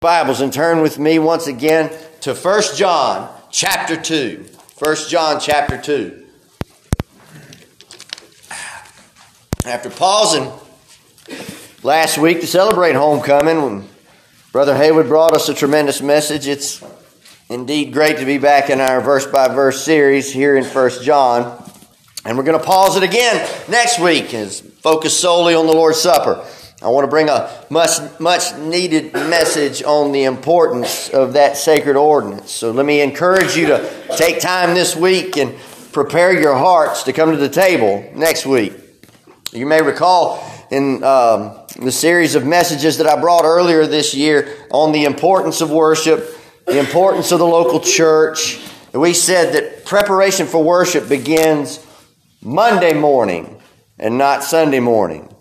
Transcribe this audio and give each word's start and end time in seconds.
Bibles 0.00 0.40
and 0.40 0.52
turn 0.52 0.80
with 0.80 0.96
me 1.00 1.18
once 1.18 1.48
again 1.48 1.90
to 2.20 2.32
1 2.32 2.62
John 2.76 3.28
chapter 3.50 4.00
2. 4.00 4.46
1 4.78 4.96
John 5.08 5.40
chapter 5.40 5.76
2. 5.76 6.24
After 9.64 9.90
pausing 9.90 10.52
last 11.82 12.16
week 12.16 12.38
to 12.42 12.46
celebrate 12.46 12.92
homecoming, 12.92 13.60
when 13.60 13.88
Brother 14.52 14.76
Haywood 14.76 15.08
brought 15.08 15.34
us 15.34 15.48
a 15.48 15.54
tremendous 15.54 16.00
message, 16.00 16.46
it's 16.46 16.80
indeed 17.48 17.92
great 17.92 18.18
to 18.18 18.24
be 18.24 18.38
back 18.38 18.70
in 18.70 18.80
our 18.80 19.00
verse 19.00 19.26
by 19.26 19.48
verse 19.48 19.84
series 19.84 20.32
here 20.32 20.56
in 20.56 20.62
1 20.64 21.02
John. 21.02 21.60
And 22.24 22.38
we're 22.38 22.44
going 22.44 22.56
to 22.56 22.64
pause 22.64 22.96
it 22.96 23.02
again 23.02 23.50
next 23.68 23.98
week 23.98 24.32
and 24.32 24.48
focus 24.48 25.18
solely 25.18 25.56
on 25.56 25.66
the 25.66 25.72
Lord's 25.72 26.00
Supper. 26.00 26.46
I 26.80 26.90
want 26.90 27.04
to 27.04 27.08
bring 27.08 27.28
a 27.28 27.50
much, 27.70 27.98
much 28.20 28.56
needed 28.56 29.12
message 29.12 29.82
on 29.82 30.12
the 30.12 30.24
importance 30.24 31.08
of 31.08 31.32
that 31.32 31.56
sacred 31.56 31.96
ordinance. 31.96 32.52
So 32.52 32.70
let 32.70 32.86
me 32.86 33.00
encourage 33.00 33.56
you 33.56 33.66
to 33.66 34.14
take 34.16 34.38
time 34.38 34.74
this 34.74 34.94
week 34.94 35.36
and 35.36 35.56
prepare 35.90 36.40
your 36.40 36.54
hearts 36.54 37.02
to 37.04 37.12
come 37.12 37.32
to 37.32 37.36
the 37.36 37.48
table 37.48 38.08
next 38.14 38.46
week. 38.46 38.74
You 39.52 39.66
may 39.66 39.82
recall 39.82 40.40
in 40.70 41.02
um, 41.02 41.58
the 41.80 41.90
series 41.90 42.36
of 42.36 42.46
messages 42.46 42.98
that 42.98 43.08
I 43.08 43.20
brought 43.20 43.44
earlier 43.44 43.84
this 43.88 44.14
year 44.14 44.56
on 44.70 44.92
the 44.92 45.04
importance 45.04 45.60
of 45.60 45.72
worship, 45.72 46.32
the 46.66 46.78
importance 46.78 47.32
of 47.32 47.40
the 47.40 47.46
local 47.46 47.80
church. 47.80 48.60
We 48.94 49.14
said 49.14 49.54
that 49.54 49.84
preparation 49.84 50.46
for 50.46 50.62
worship 50.62 51.08
begins 51.08 51.84
Monday 52.40 52.92
morning 52.92 53.60
and 53.98 54.16
not 54.16 54.44
Sunday 54.44 54.78
morning. 54.78 55.34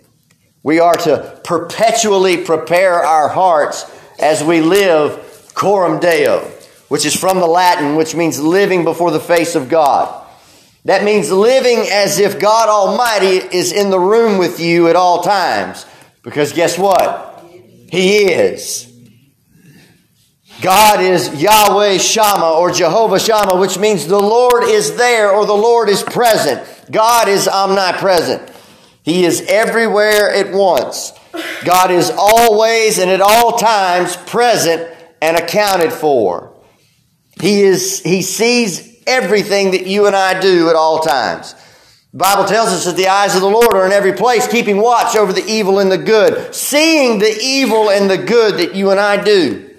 We 0.67 0.81
are 0.81 0.95
to 0.95 1.39
perpetually 1.45 2.44
prepare 2.44 2.95
our 2.95 3.30
hearts 3.30 3.89
as 4.20 4.44
we 4.44 4.59
live 4.59 5.49
coram 5.53 6.02
deo, 6.02 6.41
which 6.89 7.05
is 7.05 7.16
from 7.16 7.39
the 7.39 7.48
Latin, 7.48 7.95
which 7.95 8.13
means 8.13 8.38
living 8.38 8.83
before 8.83 9.11
the 9.11 9.19
face 9.22 9.56
of 9.56 9.69
God. 9.69 10.28
That 10.83 11.06
means 11.06 11.31
living 11.31 11.88
as 11.89 12.19
if 12.19 12.38
God 12.38 12.67
Almighty 12.67 13.38
is 13.56 13.72
in 13.72 13.91
the 13.91 13.97
room 13.97 14.38
with 14.38 14.59
you 14.59 14.89
at 14.89 14.97
all 14.97 15.23
times. 15.23 15.86
Because 16.22 16.52
guess 16.52 16.78
what? 16.78 17.45
He 17.89 18.25
is. 18.25 18.94
God 20.61 21.00
is 21.00 21.41
Yahweh 21.41 21.97
Shammah 21.97 22.58
or 22.59 22.72
Jehovah 22.72 23.22
Shammah, 23.22 23.58
which 23.58 23.80
means 23.80 24.06
the 24.06 24.19
Lord 24.19 24.66
is 24.66 24.97
there 24.97 25.31
or 25.31 25.45
the 25.45 25.53
Lord 25.53 25.88
is 25.88 26.03
present. 26.03 26.61
God 26.91 27.30
is 27.30 27.47
omnipresent. 27.47 28.52
He 29.08 29.23
is 29.23 29.41
everywhere 29.47 30.30
at 30.33 30.52
once. 30.52 31.13
God 31.63 31.91
is 31.91 32.11
always 32.13 33.00
and 33.00 33.09
at 33.09 33.22
all 33.22 33.58
times 33.58 34.17
present 34.17 34.86
and 35.22 35.38
accounted 35.38 35.94
for. 35.94 36.53
He 37.39 37.61
is, 37.61 38.02
he 38.02 38.22
sees 38.22 39.02
everything 39.08 39.72
that 39.72 39.88
you 39.88 40.08
and 40.08 40.16
I 40.16 40.41
do 40.41 40.69
at 40.69 40.75
all 40.75 41.00
times. 41.00 41.55
The 42.11 42.17
Bible 42.17 42.44
tells 42.44 42.67
us 42.67 42.83
that 42.83 42.97
the 42.97 43.08
eyes 43.08 43.33
of 43.33 43.39
the 43.39 43.50
Lord 43.50 43.75
are 43.75 43.85
in 43.85 43.94
every 43.94 44.11
place, 44.11 44.45
keeping 44.45 44.75
watch 44.75 45.16
over 45.16 45.31
the 45.31 45.45
evil 45.47 45.80
and 45.80 45.89
the 45.89 45.97
good, 45.97 46.53
seeing 46.53 47.19
the 47.19 47.33
evil 47.41 47.89
and 47.89 48.09
the 48.09 48.17
good 48.17 48.55
that 48.55 48.75
you 48.75 48.91
and 48.91 49.00
I 49.00 49.23
do. 49.23 49.73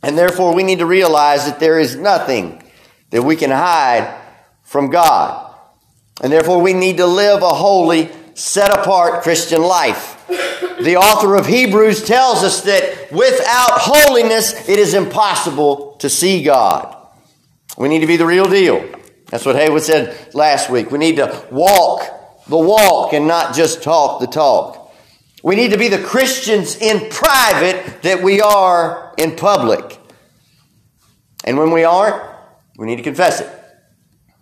And 0.00 0.16
therefore, 0.16 0.54
we 0.54 0.62
need 0.62 0.78
to 0.78 0.86
realize 0.86 1.44
that 1.46 1.58
there 1.58 1.80
is 1.80 1.96
nothing 1.96 2.62
that 3.10 3.24
we 3.24 3.34
can 3.34 3.50
hide 3.50 4.16
from 4.62 4.90
God. 4.90 5.56
And 6.22 6.32
therefore, 6.32 6.62
we 6.62 6.72
need 6.72 6.98
to 6.98 7.06
live 7.06 7.42
a 7.42 7.48
holy 7.48 8.12
set 8.34 8.70
apart 8.76 9.22
Christian 9.22 9.62
life. 9.62 10.16
The 10.28 10.96
author 10.96 11.36
of 11.36 11.46
Hebrews 11.46 12.04
tells 12.04 12.42
us 12.42 12.62
that 12.62 13.12
without 13.12 13.80
holiness, 13.80 14.68
it 14.68 14.78
is 14.78 14.94
impossible 14.94 15.96
to 15.98 16.08
see 16.08 16.42
God. 16.42 16.96
We 17.76 17.88
need 17.88 18.00
to 18.00 18.06
be 18.06 18.16
the 18.16 18.26
real 18.26 18.46
deal. 18.46 18.88
That's 19.26 19.44
what 19.44 19.56
Haywood 19.56 19.82
said 19.82 20.34
last 20.34 20.70
week. 20.70 20.90
We 20.90 20.98
need 20.98 21.16
to 21.16 21.46
walk 21.50 22.02
the 22.46 22.58
walk 22.58 23.12
and 23.12 23.26
not 23.26 23.54
just 23.54 23.82
talk 23.82 24.20
the 24.20 24.26
talk. 24.26 24.92
We 25.42 25.56
need 25.56 25.70
to 25.70 25.78
be 25.78 25.88
the 25.88 26.02
Christians 26.02 26.76
in 26.76 27.08
private 27.10 28.02
that 28.02 28.22
we 28.22 28.40
are 28.40 29.14
in 29.16 29.36
public. 29.36 29.98
And 31.44 31.56
when 31.56 31.70
we 31.70 31.84
aren't, 31.84 32.22
we 32.76 32.86
need 32.86 32.96
to 32.96 33.02
confess 33.02 33.40
it. 33.40 33.59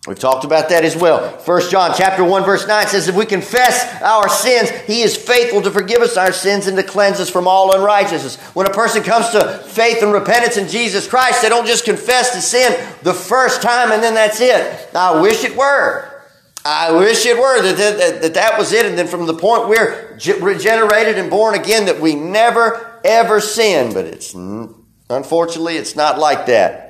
We've 0.09 0.19
talked 0.19 0.47
about 0.47 0.71
that 0.71 0.87
as 0.87 0.97
well. 0.97 1.29
1 1.45 1.71
John 1.71 1.93
chapter 1.95 2.25
1 2.25 2.45
verse 2.47 2.67
9 2.67 2.87
says 2.87 3.09
if 3.09 3.15
we 3.15 3.27
confess 3.27 4.01
our 4.01 4.27
sins, 4.31 4.71
he 4.87 5.03
is 5.03 5.15
faithful 5.15 5.61
to 5.61 5.71
forgive 5.71 6.01
us 6.01 6.17
our 6.17 6.33
sins 6.33 6.67
and 6.67 6.79
to 6.79 6.83
cleanse 6.83 7.21
us 7.21 7.29
from 7.29 7.47
all 7.47 7.75
unrighteousness. 7.75 8.37
When 8.55 8.67
a 8.67 8.73
person 8.73 9.03
comes 9.03 9.29
to 9.31 9.59
faith 9.67 10.03
and 10.03 10.11
repentance 10.11 10.57
in 10.57 10.67
Jesus 10.67 11.07
Christ, 11.07 11.43
they 11.43 11.51
don't 11.51 11.67
just 11.67 11.85
confess 11.85 12.35
the 12.35 12.41
sin 12.41 12.73
the 13.03 13.13
first 13.13 13.61
time 13.61 13.93
and 13.93 14.03
then 14.03 14.15
that's 14.15 14.41
it. 14.41 14.89
I 14.95 15.21
wish 15.21 15.45
it 15.45 15.55
were. 15.55 16.25
I 16.65 16.91
wish 16.93 17.27
it 17.27 17.39
were 17.39 17.61
that 17.61 17.77
that, 17.77 18.23
that, 18.23 18.35
that 18.35 18.59
was 18.59 18.73
it. 18.73 18.87
And 18.87 18.97
then 18.97 19.09
from 19.09 19.27
the 19.27 19.35
point 19.35 19.69
we're 19.69 20.19
regenerated 20.41 21.19
and 21.19 21.29
born 21.29 21.55
again, 21.55 21.85
that 21.85 22.01
we 22.01 22.15
never 22.15 22.99
ever 23.05 23.43
sin. 23.43 23.93
But 23.93 24.07
it's 24.07 24.35
unfortunately, 24.35 25.77
it's 25.77 25.97
not 25.97 26.19
like 26.19 26.47
that. 26.47 26.88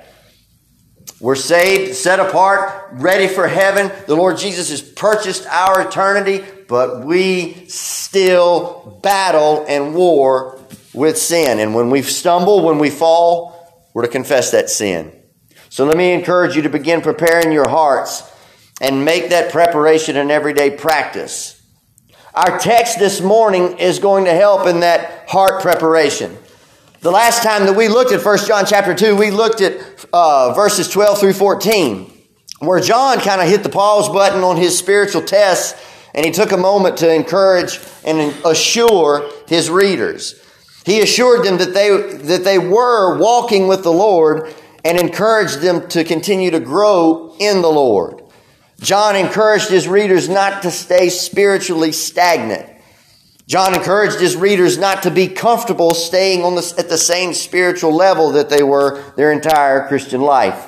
We're 1.21 1.35
saved, 1.35 1.97
set 1.97 2.21
apart, 2.21 2.91
ready 2.93 3.27
for 3.27 3.49
heaven. 3.49 3.91
The 4.07 4.15
Lord 4.15 4.39
Jesus 4.39 4.71
has 4.71 4.81
purchased 4.81 5.47
our 5.47 5.83
eternity, 5.83 6.45
but 6.69 7.05
we 7.05 7.67
still 7.67 9.01
battle 9.03 9.65
and 9.69 9.95
war 9.95 10.61
with 10.95 11.19
sin. 11.19 11.59
And 11.59 11.75
when 11.75 11.91
we 11.91 12.03
stumble, 12.03 12.65
when 12.65 12.79
we 12.79 12.91
fall, 12.91 13.89
we're 13.95 14.03
to 14.03 14.09
confess 14.09 14.53
that 14.53 14.71
sin. 14.71 15.13
So 15.71 15.85
let 15.85 15.97
me 15.97 16.13
encourage 16.13 16.55
you 16.55 16.63
to 16.63 16.69
begin 16.69 17.01
preparing 17.01 17.53
your 17.53 17.69
hearts 17.69 18.23
and 18.81 19.05
make 19.05 19.31
that 19.31 19.51
preparation 19.51 20.17
an 20.17 20.31
everyday 20.31 20.71
practice. 20.71 21.61
Our 22.33 22.61
text 22.61 23.01
this 23.01 23.21
morning 23.21 23.79
is 23.79 23.99
going 23.99 24.27
to 24.27 24.33
help 24.33 24.69
in 24.69 24.81
that 24.81 25.29
heart 25.29 25.63
preparation. 25.63 26.39
The 27.01 27.13
last 27.13 27.45
time 27.45 27.67
that 27.67 27.75
we 27.75 27.87
looked 27.87 28.11
at 28.11 28.25
1 28.25 28.39
John 28.49 28.67
chapter 28.67 28.93
2, 28.93 29.15
we 29.15 29.31
looked 29.31 29.61
at 29.61 30.07
uh, 30.13 30.53
verses 30.55 30.89
12 30.89 31.21
through 31.21 31.33
14, 31.35 32.11
where 32.59 32.81
John 32.81 33.21
kind 33.21 33.41
of 33.41 33.47
hit 33.47 33.63
the 33.63 33.69
pause 33.69 34.09
button 34.09 34.43
on 34.43 34.57
his 34.57 34.77
spiritual 34.77 35.23
tests 35.23 35.81
and 36.13 36.27
he 36.27 36.33
took 36.33 36.51
a 36.51 36.57
moment 36.57 36.97
to 36.97 37.15
encourage 37.15 37.79
and 38.05 38.35
assure 38.45 39.31
his 39.47 39.71
readers. 39.71 40.45
He 40.85 41.01
assured 41.01 41.45
them 41.45 41.59
that 41.59 41.73
they, 41.73 41.91
that 42.25 42.43
they 42.43 42.59
were 42.59 43.17
walking 43.17 43.69
with 43.69 43.85
the 43.85 43.93
Lord 43.93 44.53
and 44.85 44.99
encouraged 44.99 45.61
them 45.61 45.89
to 45.91 46.03
continue 46.03 46.51
to 46.51 46.59
grow 46.59 47.37
in 47.39 47.63
the 47.63 47.71
Lord. 47.71 48.23
John 48.81 49.15
encouraged 49.15 49.69
his 49.69 49.87
readers 49.87 50.29
not 50.29 50.63
to 50.63 50.73
stay 50.73 51.11
spiritually 51.11 51.93
stagnant. 51.93 52.69
John 53.49 53.75
encouraged 53.75 54.21
his 54.21 54.37
readers 54.37 54.77
not 54.77 55.05
to 55.05 55.11
be 55.11 55.27
comfortable 55.27 55.95
staying 55.95 56.45
on 56.45 56.55
the, 56.55 56.75
at 56.77 56.91
the 56.91 56.99
same 56.99 57.33
spiritual 57.33 57.95
level 57.95 58.33
that 58.33 58.51
they 58.51 58.63
were 58.63 59.03
their 59.17 59.33
entire 59.33 59.89
Christian 59.89 60.21
life. 60.21 60.67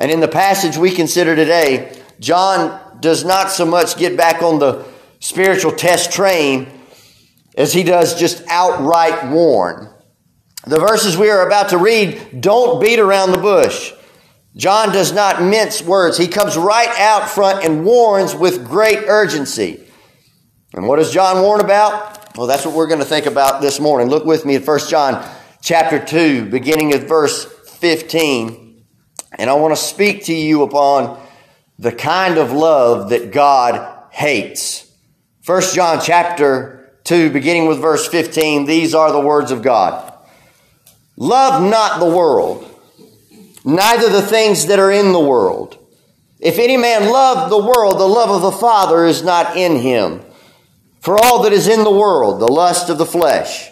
And 0.00 0.10
in 0.10 0.18
the 0.18 0.26
passage 0.26 0.76
we 0.76 0.90
consider 0.90 1.36
today, 1.36 1.96
John 2.18 2.98
does 2.98 3.24
not 3.24 3.52
so 3.52 3.64
much 3.64 3.96
get 3.96 4.16
back 4.16 4.42
on 4.42 4.58
the 4.58 4.86
spiritual 5.20 5.70
test 5.70 6.10
train 6.10 6.68
as 7.56 7.72
he 7.72 7.84
does 7.84 8.18
just 8.18 8.42
outright 8.48 9.30
warn. 9.30 9.88
The 10.66 10.80
verses 10.80 11.16
we 11.16 11.30
are 11.30 11.46
about 11.46 11.68
to 11.68 11.78
read 11.78 12.40
don't 12.40 12.80
beat 12.80 12.98
around 12.98 13.30
the 13.30 13.38
bush. 13.38 13.92
John 14.56 14.92
does 14.92 15.12
not 15.12 15.44
mince 15.44 15.80
words. 15.80 16.18
He 16.18 16.26
comes 16.26 16.56
right 16.56 16.92
out 16.98 17.28
front 17.28 17.64
and 17.64 17.84
warns 17.84 18.34
with 18.34 18.66
great 18.66 19.04
urgency. 19.06 19.87
And 20.74 20.86
what 20.86 20.96
does 20.96 21.12
John 21.12 21.42
warn 21.42 21.60
about? 21.60 22.36
Well, 22.36 22.46
that's 22.46 22.64
what 22.64 22.74
we're 22.74 22.86
going 22.86 23.00
to 23.00 23.06
think 23.06 23.26
about 23.26 23.62
this 23.62 23.80
morning. 23.80 24.08
Look 24.08 24.24
with 24.24 24.44
me 24.44 24.54
at 24.54 24.66
1 24.66 24.80
John 24.88 25.26
chapter 25.62 25.98
2, 25.98 26.50
beginning 26.50 26.92
at 26.92 27.02
verse 27.02 27.44
15. 27.44 28.84
And 29.38 29.50
I 29.50 29.54
want 29.54 29.72
to 29.72 29.82
speak 29.82 30.24
to 30.24 30.34
you 30.34 30.62
upon 30.62 31.20
the 31.78 31.92
kind 31.92 32.38
of 32.38 32.52
love 32.52 33.10
that 33.10 33.32
God 33.32 34.04
hates. 34.10 34.90
1 35.46 35.62
John 35.74 36.00
chapter 36.02 36.92
2, 37.04 37.30
beginning 37.30 37.66
with 37.66 37.80
verse 37.80 38.06
15, 38.06 38.66
these 38.66 38.94
are 38.94 39.12
the 39.12 39.20
words 39.20 39.50
of 39.50 39.62
God. 39.62 40.12
Love 41.16 41.62
not 41.62 41.98
the 41.98 42.16
world, 42.16 42.70
neither 43.64 44.10
the 44.10 44.22
things 44.22 44.66
that 44.66 44.78
are 44.78 44.92
in 44.92 45.12
the 45.12 45.20
world. 45.20 45.78
If 46.38 46.58
any 46.58 46.76
man 46.76 47.10
love 47.10 47.50
the 47.50 47.58
world, 47.58 47.98
the 47.98 48.06
love 48.06 48.30
of 48.30 48.42
the 48.42 48.52
Father 48.52 49.04
is 49.04 49.22
not 49.22 49.56
in 49.56 49.76
him. 49.76 50.20
For 51.00 51.16
all 51.16 51.42
that 51.42 51.52
is 51.52 51.68
in 51.68 51.84
the 51.84 51.90
world, 51.90 52.40
the 52.40 52.52
lust 52.52 52.90
of 52.90 52.98
the 52.98 53.06
flesh, 53.06 53.68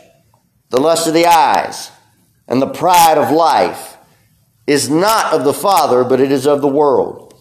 the 0.71 0.81
lust 0.81 1.07
of 1.07 1.15
the 1.15 1.27
eyes, 1.27 1.91
and 2.49 2.63
the 2.63 2.69
pride 2.69 3.19
of 3.19 3.31
life, 3.31 3.97
is 4.67 4.91
not 4.91 5.33
of 5.33 5.45
the 5.45 5.53
Father, 5.53 6.05
but 6.05 6.21
it 6.21 6.33
is 6.33 6.47
of 6.47 6.61
the 6.61 6.69
world. 6.69 7.35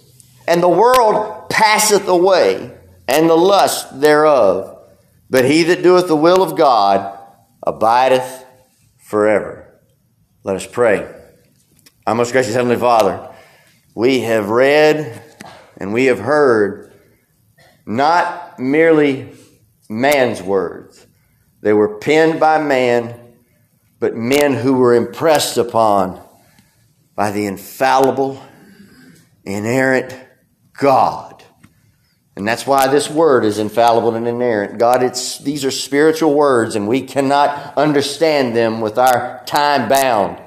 And 0.48 0.62
the 0.62 0.70
world 0.70 1.50
passeth 1.50 2.08
away, 2.08 2.72
and 3.08 3.30
the 3.30 3.38
lust 3.38 4.00
thereof. 4.02 4.80
But 5.30 5.46
he 5.46 5.64
that 5.64 5.84
doeth 5.84 6.08
the 6.08 6.16
will 6.16 6.44
of 6.44 6.58
God 6.58 7.18
abideth 7.64 8.46
forever. 8.98 9.80
Let 10.44 10.56
us 10.56 10.68
pray. 10.68 11.12
Our 12.06 12.14
most 12.14 12.32
gracious 12.32 12.54
Heavenly 12.54 12.76
Father, 12.76 13.34
we 13.96 14.20
have 14.22 14.50
read 14.50 15.24
and 15.78 15.92
we 15.92 16.06
have 16.06 16.20
heard 16.20 16.94
not 17.86 18.60
merely 18.60 19.32
man's 19.90 20.42
words. 20.42 21.06
They 21.62 21.74
were 21.74 21.98
penned 21.98 22.40
by 22.40 22.62
man, 22.62 23.20
but 24.00 24.16
men 24.16 24.54
who 24.54 24.76
were 24.76 24.94
impressed 24.94 25.58
upon 25.58 26.22
by 27.16 27.32
the 27.32 27.46
infallible, 27.46 28.44
inerrant 29.44 30.16
God. 30.78 31.44
And 32.36 32.46
that's 32.46 32.68
why 32.68 32.88
this 32.88 33.10
word 33.10 33.46
is 33.46 33.60
infallible 33.60 34.16
and 34.16 34.28
inerrant. 34.28 34.78
God, 34.78 35.02
it's, 35.02 35.40
these 35.40 35.64
are 35.64 35.72
spiritual 35.72 36.34
words, 36.34 36.76
and 36.76 36.88
we 36.88 37.02
cannot 37.02 37.78
understand 37.78 38.56
them 38.56 38.82
with 38.82 38.98
our 38.98 39.42
time 39.46 39.88
bound, 39.88 40.42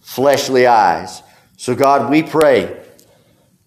fleshly 0.00 0.66
eyes. 0.66 1.22
So, 1.56 1.74
God, 1.74 2.10
we 2.10 2.22
pray 2.22 2.78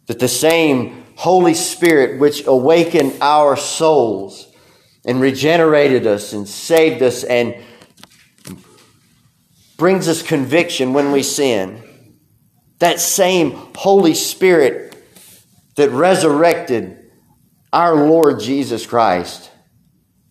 that 0.05 0.19
the 0.19 0.27
same 0.27 1.05
Holy 1.15 1.55
Spirit 1.55 2.19
which 2.19 2.45
awakened 2.45 3.17
our 3.21 3.57
souls 3.57 4.47
and 5.05 5.21
regenerated 5.21 6.07
us 6.07 6.33
and 6.33 6.47
saved 6.47 7.01
us 7.01 7.23
and 7.23 7.55
brings 9.77 10.07
us 10.07 10.21
conviction 10.21 10.93
when 10.93 11.11
we 11.11 11.21
sin, 11.21 11.83
that 12.79 12.99
same 12.99 13.51
Holy 13.75 14.13
Spirit 14.13 14.95
that 15.75 15.91
resurrected 15.91 17.11
our 17.71 17.95
Lord 17.95 18.39
Jesus 18.39 18.85
Christ, 18.85 19.51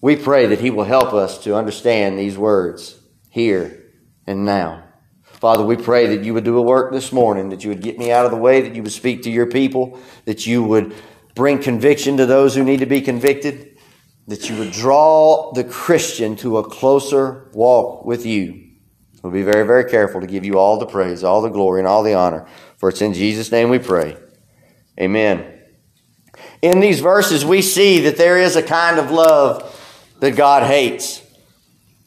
we 0.01 0.17
pray 0.17 0.47
that 0.47 0.61
He 0.61 0.71
will 0.71 0.85
help 0.85 1.13
us 1.13 1.39
to 1.45 1.55
understand 1.55 2.19
these 2.19 2.37
words 2.37 2.99
here 3.31 3.93
and 4.27 4.45
now. 4.45 4.83
Father, 5.23 5.65
we 5.65 5.77
pray 5.77 6.17
that 6.17 6.25
you 6.25 6.33
would 6.33 6.45
do 6.45 6.57
a 6.57 6.63
work 6.63 6.91
this 6.93 7.13
morning, 7.13 7.51
that 7.51 7.65
you 7.65 7.69
would 7.69 7.83
get 7.83 7.99
me 7.99 8.11
out 8.11 8.25
of 8.25 8.31
the 8.31 8.39
way, 8.39 8.63
that 8.63 8.75
you 8.75 8.83
would 8.83 8.93
speak 8.93 9.23
to 9.25 9.31
your 9.31 9.47
people, 9.47 9.99
that 10.25 10.47
you 10.47 10.63
would 10.63 10.95
bring 11.35 11.59
conviction 11.59 12.17
to 12.17 12.25
those 12.25 12.55
who 12.55 12.65
need 12.65 12.81
to 12.81 12.87
be 12.87 13.03
convicted, 13.03 13.74
that 14.29 14.49
you 14.49 14.57
would 14.59 14.73
draw 14.73 15.53
the 15.53 15.65
Christian 15.65 16.37
to 16.37 16.59
a 16.59 16.65
closer 16.65 17.51
walk 17.53 18.05
with 18.05 18.25
you. 18.25 18.71
We'll 19.23 19.33
be 19.33 19.43
very, 19.43 19.67
very 19.67 19.89
careful 19.91 20.21
to 20.21 20.27
give 20.27 20.45
you 20.45 20.59
all 20.59 20.79
the 20.79 20.87
praise, 20.87 21.25
all 21.25 21.43
the 21.43 21.49
glory, 21.49 21.81
and 21.81 21.89
all 21.89 22.03
the 22.03 22.15
honor. 22.15 22.47
For 22.77 22.89
it's 22.89 23.03
in 23.03 23.15
Jesus' 23.15 23.51
name 23.51 23.71
we 23.71 23.79
pray. 23.79 24.17
Amen 24.99 25.55
in 26.65 26.81
these 26.81 27.01
verses, 27.01 27.45
we 27.45 27.61
see 27.61 28.01
that 28.01 28.17
there 28.17 28.39
is 28.39 28.57
a 28.57 28.63
kind 28.63 28.99
of 28.99 29.11
love 29.11 29.71
that 30.21 30.35
God 30.35 30.63
hates. 30.63 31.23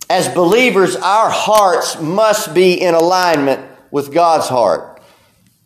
As 0.10 0.28
believers, 0.30 0.96
our 0.96 1.30
hearts 1.30 2.02
must 2.02 2.56
be 2.56 2.74
in 2.74 2.96
alignment 2.96 3.62
with 3.92 4.12
God's 4.12 4.48
heart. 4.48 5.00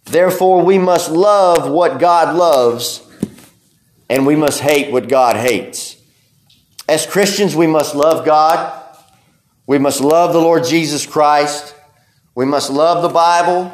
Therefore, 0.03 0.65
we 0.65 0.77
must 0.77 1.09
love 1.09 1.71
what 1.71 2.01
God 2.01 2.35
loves 2.35 3.01
and 4.09 4.25
we 4.25 4.35
must 4.35 4.59
hate 4.59 4.91
what 4.91 5.07
God 5.07 5.37
hates. 5.37 5.95
As 6.91 7.05
Christians, 7.05 7.55
we 7.55 7.67
must 7.67 7.95
love 7.95 8.25
God. 8.25 8.77
We 9.65 9.77
must 9.77 10.01
love 10.01 10.33
the 10.33 10.41
Lord 10.41 10.65
Jesus 10.65 11.05
Christ. 11.05 11.73
We 12.35 12.43
must 12.43 12.69
love 12.69 13.01
the 13.01 13.07
Bible. 13.07 13.73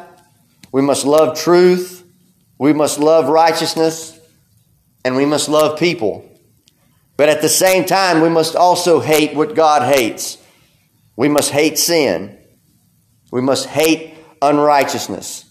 We 0.70 0.82
must 0.82 1.04
love 1.04 1.36
truth. 1.36 2.04
We 2.60 2.72
must 2.72 3.00
love 3.00 3.28
righteousness 3.28 4.16
and 5.04 5.16
we 5.16 5.24
must 5.26 5.48
love 5.48 5.80
people. 5.80 6.30
But 7.16 7.28
at 7.28 7.42
the 7.42 7.48
same 7.48 7.86
time, 7.86 8.20
we 8.20 8.28
must 8.28 8.54
also 8.54 9.00
hate 9.00 9.34
what 9.34 9.56
God 9.56 9.92
hates. 9.92 10.38
We 11.16 11.28
must 11.28 11.50
hate 11.50 11.76
sin. 11.76 12.38
We 13.32 13.40
must 13.40 13.66
hate 13.66 14.14
unrighteousness. 14.40 15.44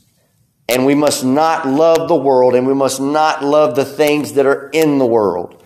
And 0.69 0.85
we 0.85 0.95
must 0.95 1.25
not 1.25 1.67
love 1.67 2.07
the 2.07 2.15
world 2.15 2.55
and 2.55 2.65
we 2.65 2.73
must 2.73 3.01
not 3.01 3.43
love 3.43 3.75
the 3.75 3.83
things 3.83 4.35
that 4.35 4.45
are 4.45 4.69
in 4.69 4.99
the 4.99 5.05
world. 5.05 5.65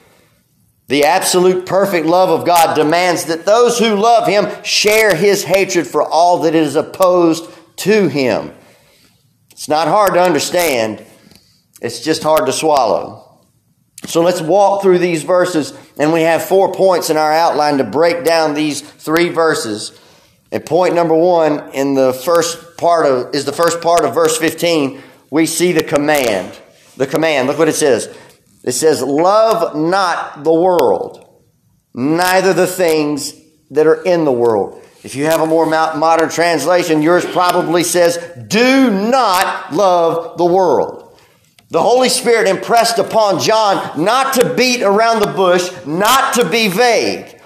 The 0.92 1.06
absolute 1.06 1.66
perfect 1.66 2.06
love 2.06 2.30
of 2.30 2.46
God 2.46 2.76
demands 2.76 3.24
that 3.26 3.46
those 3.46 3.80
who 3.80 3.96
love 3.96 4.28
Him 4.28 4.50
share 4.62 5.16
His 5.16 5.46
hatred 5.46 5.88
for 5.88 6.04
all 6.04 6.40
that 6.40 6.54
is 6.54 6.76
opposed 6.76 7.50
to 7.78 8.10
Him. 8.10 8.52
It's 9.52 9.70
not 9.70 9.88
hard 9.88 10.16
to 10.16 10.22
understand, 10.22 11.02
it's 11.82 12.02
just 12.02 12.24
hard 12.24 12.46
to 12.46 12.52
swallow. 12.52 13.40
So 14.04 14.22
let's 14.22 14.42
walk 14.42 14.82
through 14.82 14.98
these 14.98 15.24
verses, 15.24 15.74
and 15.98 16.12
we 16.12 16.24
have 16.24 16.44
four 16.44 16.74
points 16.74 17.10
in 17.10 17.16
our 17.16 17.32
outline 17.32 17.78
to 17.78 17.86
break 17.86 18.26
down 18.26 18.54
these 18.54 18.82
three 18.82 19.30
verses. 19.30 19.98
And 20.52 20.66
point 20.66 20.94
number 20.94 21.16
one 21.16 21.72
in 21.72 21.94
the 21.94 22.12
first 22.12 22.76
part 22.76 23.06
of 23.06 23.34
is 23.34 23.46
the 23.46 23.54
first 23.54 23.80
part 23.80 24.04
of 24.04 24.14
verse 24.14 24.38
15. 24.38 25.02
We 25.30 25.46
see 25.46 25.72
the 25.72 25.86
command. 25.86 26.60
The 26.98 27.08
command. 27.08 27.48
Look 27.48 27.60
what 27.60 27.70
it 27.70 27.76
says. 27.76 28.14
It 28.64 28.74
says, 28.74 29.02
Love 29.02 29.76
not 29.76 30.44
the 30.44 30.54
world, 30.54 31.28
neither 31.94 32.54
the 32.54 32.68
things 32.68 33.34
that 33.72 33.88
are 33.88 34.02
in 34.04 34.26
the 34.26 34.32
world. 34.32 34.84
If 35.04 35.16
you 35.16 35.26
have 35.26 35.42
a 35.42 35.48
more 35.48 35.66
modern 35.66 36.30
translation, 36.30 37.02
yours 37.02 37.26
probably 37.26 37.84
says, 37.84 38.18
Do 38.48 38.92
not 38.92 39.74
love 39.74 40.38
the 40.38 40.46
world. 40.46 41.18
The 41.70 41.82
Holy 41.82 42.10
Spirit 42.10 42.48
impressed 42.48 43.00
upon 43.00 43.40
John 43.40 44.04
not 44.04 44.34
to 44.36 44.54
beat 44.54 44.84
around 44.84 45.22
the 45.22 45.32
bush, 45.32 45.72
not 45.86 46.36
to 46.36 46.48
be 46.48 46.68
vague. 46.68 47.40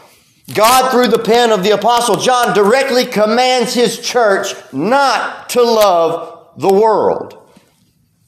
God, 0.54 0.92
through 0.92 1.08
the 1.08 1.24
pen 1.24 1.52
of 1.52 1.64
the 1.64 1.72
Apostle 1.72 2.18
John, 2.18 2.54
directly 2.54 3.06
commands 3.06 3.74
his 3.74 4.00
church 4.00 4.54
not 4.74 5.50
to 5.50 5.62
love 5.62 6.52
the 6.58 6.74
world. 6.74 7.45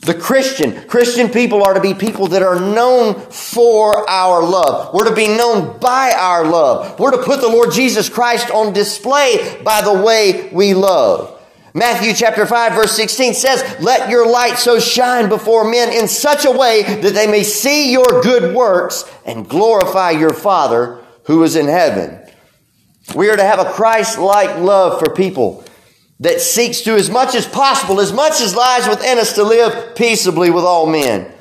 The 0.08 0.14
Christian, 0.14 0.88
Christian 0.88 1.28
people 1.28 1.66
are 1.66 1.74
to 1.74 1.82
be 1.82 1.94
people 1.94 2.28
that 2.28 2.42
are 2.42 2.58
known 2.58 3.20
for 3.30 4.10
our 4.10 4.42
love. 4.42 4.94
We're 4.94 5.10
to 5.10 5.14
be 5.14 5.28
known 5.28 5.78
by 5.80 6.14
our 6.18 6.46
love. 6.48 6.98
We're 6.98 7.12
to 7.12 7.22
put 7.24 7.42
the 7.42 7.50
Lord 7.50 7.74
Jesus 7.74 8.08
Christ 8.08 8.50
on 8.50 8.72
display 8.72 9.62
by 9.66 9.82
the 9.82 10.02
way 10.02 10.50
we 10.54 10.74
love. 10.74 11.38
Matthew 11.74 12.14
chapter 12.14 12.46
5 12.46 12.72
verse 12.72 12.94
16 12.94 13.34
says, 13.34 13.82
Let 13.82 14.10
your 14.10 14.32
light 14.32 14.58
so 14.58 14.80
shine 14.80 15.28
before 15.28 15.70
men 15.70 15.92
in 15.92 16.08
such 16.08 16.46
a 16.46 16.52
way 16.52 16.84
that 16.84 17.14
they 17.14 17.28
may 17.30 17.44
see 17.44 17.92
your 17.92 18.22
good 18.24 18.56
works 18.56 19.04
and 19.26 19.50
glorify 19.50 20.12
your 20.12 20.34
Father 20.34 21.04
who 21.24 21.44
is 21.44 21.58
in 21.58 21.68
heaven. 21.68 22.26
We 23.14 23.30
are 23.30 23.36
to 23.36 23.44
have 23.44 23.60
a 23.60 23.74
Christ-like 23.74 24.60
love 24.60 25.00
for 25.00 25.14
people 25.14 25.66
that 26.20 26.42
seeks 26.42 26.82
to, 26.82 26.96
as 26.96 27.10
much 27.10 27.36
as 27.36 27.48
possible, 27.48 28.00
as 28.00 28.12
much 28.12 28.42
as 28.42 28.56
lies 28.56 28.88
within 28.88 29.20
us, 29.20 29.34
to 29.34 29.44
live 29.44 29.96
peaceably 29.96 30.50
with 30.50 30.64
all 30.64 30.88
men. 30.88 31.32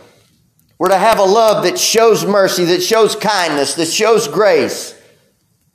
We're 0.79 0.89
to 0.89 0.99
have 0.99 1.19
a 1.19 1.25
love 1.25 1.65
that 1.65 1.79
shows 1.79 2.27
mercy, 2.27 2.67
that 2.67 2.83
shows 2.83 3.17
kindness, 3.17 3.75
that 3.75 3.87
shows 3.87 4.29
grace, 4.29 4.95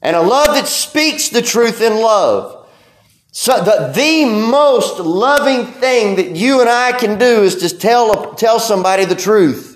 and 0.01 0.15
a 0.15 0.21
love 0.21 0.55
that 0.55 0.67
speaks 0.67 1.29
the 1.29 1.41
truth 1.41 1.81
in 1.81 1.95
love. 1.95 2.67
So 3.31 3.63
the, 3.63 3.91
the 3.95 4.25
most 4.25 4.99
loving 4.99 5.65
thing 5.65 6.17
that 6.17 6.35
you 6.35 6.59
and 6.59 6.69
I 6.69 6.91
can 6.91 7.17
do 7.17 7.43
is 7.43 7.55
to 7.57 7.75
tell, 7.75 8.35
tell 8.35 8.59
somebody 8.59 9.05
the 9.05 9.15
truth 9.15 9.71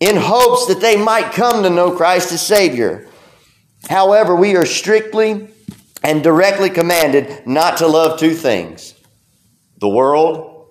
in 0.00 0.16
hopes 0.16 0.66
that 0.66 0.80
they 0.80 0.96
might 0.96 1.32
come 1.32 1.62
to 1.62 1.70
know 1.70 1.96
Christ 1.96 2.32
as 2.32 2.44
Savior. 2.44 3.08
However, 3.88 4.34
we 4.34 4.56
are 4.56 4.64
strictly 4.64 5.48
and 6.02 6.22
directly 6.22 6.70
commanded 6.70 7.46
not 7.46 7.78
to 7.78 7.86
love 7.86 8.18
two 8.18 8.34
things 8.34 8.94
the 9.78 9.88
world 9.88 10.68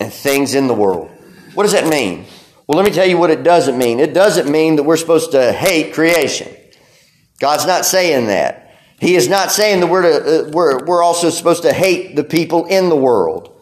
and 0.00 0.12
things 0.12 0.54
in 0.54 0.66
the 0.66 0.74
world. 0.74 1.10
What 1.54 1.62
does 1.62 1.72
that 1.72 1.86
mean? 1.86 2.26
Well, 2.66 2.76
let 2.76 2.84
me 2.84 2.92
tell 2.92 3.06
you 3.06 3.18
what 3.18 3.30
it 3.30 3.44
doesn't 3.44 3.78
mean. 3.78 4.00
It 4.00 4.12
doesn't 4.12 4.50
mean 4.50 4.76
that 4.76 4.82
we're 4.82 4.96
supposed 4.96 5.30
to 5.32 5.52
hate 5.52 5.94
creation. 5.94 6.52
God's 7.38 7.66
not 7.66 7.84
saying 7.84 8.26
that. 8.26 8.66
He 8.98 9.14
is 9.14 9.28
not 9.28 9.52
saying 9.52 9.80
that 9.80 9.86
we're, 9.86 10.02
to, 10.02 10.48
uh, 10.48 10.50
we're, 10.50 10.84
we're 10.84 11.02
also 11.02 11.30
supposed 11.30 11.62
to 11.62 11.72
hate 11.72 12.16
the 12.16 12.24
people 12.24 12.64
in 12.64 12.88
the 12.88 12.96
world. 12.96 13.52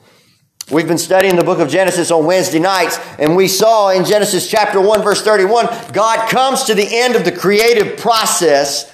We've 0.70 0.88
been 0.88 0.96
studying 0.96 1.36
the 1.36 1.44
book 1.44 1.58
of 1.58 1.68
Genesis 1.68 2.10
on 2.10 2.24
Wednesday 2.24 2.58
nights, 2.60 2.98
and 3.18 3.36
we 3.36 3.48
saw 3.48 3.90
in 3.90 4.06
Genesis 4.06 4.48
chapter 4.48 4.80
1, 4.80 5.02
verse 5.02 5.22
31, 5.22 5.66
God 5.92 6.30
comes 6.30 6.64
to 6.64 6.74
the 6.74 6.86
end 6.88 7.16
of 7.16 7.26
the 7.26 7.32
creative 7.32 7.98
process, 7.98 8.90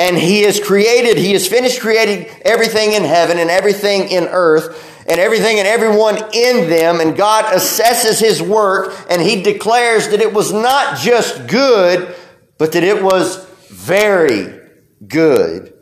and 0.00 0.16
He 0.16 0.42
has 0.42 0.58
created, 0.58 1.18
He 1.18 1.32
has 1.32 1.46
finished 1.46 1.80
creating 1.80 2.26
everything 2.40 2.94
in 2.94 3.04
heaven 3.04 3.38
and 3.38 3.50
everything 3.50 4.08
in 4.08 4.24
earth, 4.24 5.04
and 5.06 5.20
everything 5.20 5.58
and 5.58 5.68
everyone 5.68 6.16
in 6.32 6.70
them, 6.70 7.00
and 7.00 7.14
God 7.16 7.44
assesses 7.54 8.18
His 8.18 8.40
work, 8.40 8.94
and 9.10 9.20
He 9.20 9.42
declares 9.42 10.08
that 10.08 10.22
it 10.22 10.32
was 10.32 10.54
not 10.54 10.98
just 10.98 11.46
good, 11.46 12.16
but 12.56 12.72
that 12.72 12.82
it 12.82 13.02
was 13.02 13.44
very 13.68 14.58
good. 15.06 15.74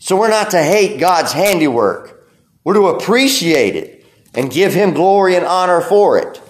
So 0.00 0.16
we're 0.16 0.30
not 0.30 0.52
to 0.52 0.62
hate 0.62 0.98
God's 0.98 1.32
handiwork. 1.32 2.26
We're 2.64 2.74
to 2.74 2.86
appreciate 2.88 3.76
it 3.76 4.06
and 4.34 4.50
give 4.50 4.72
Him 4.72 4.94
glory 4.94 5.36
and 5.36 5.44
honor 5.44 5.82
for 5.82 6.16
it. 6.16 6.40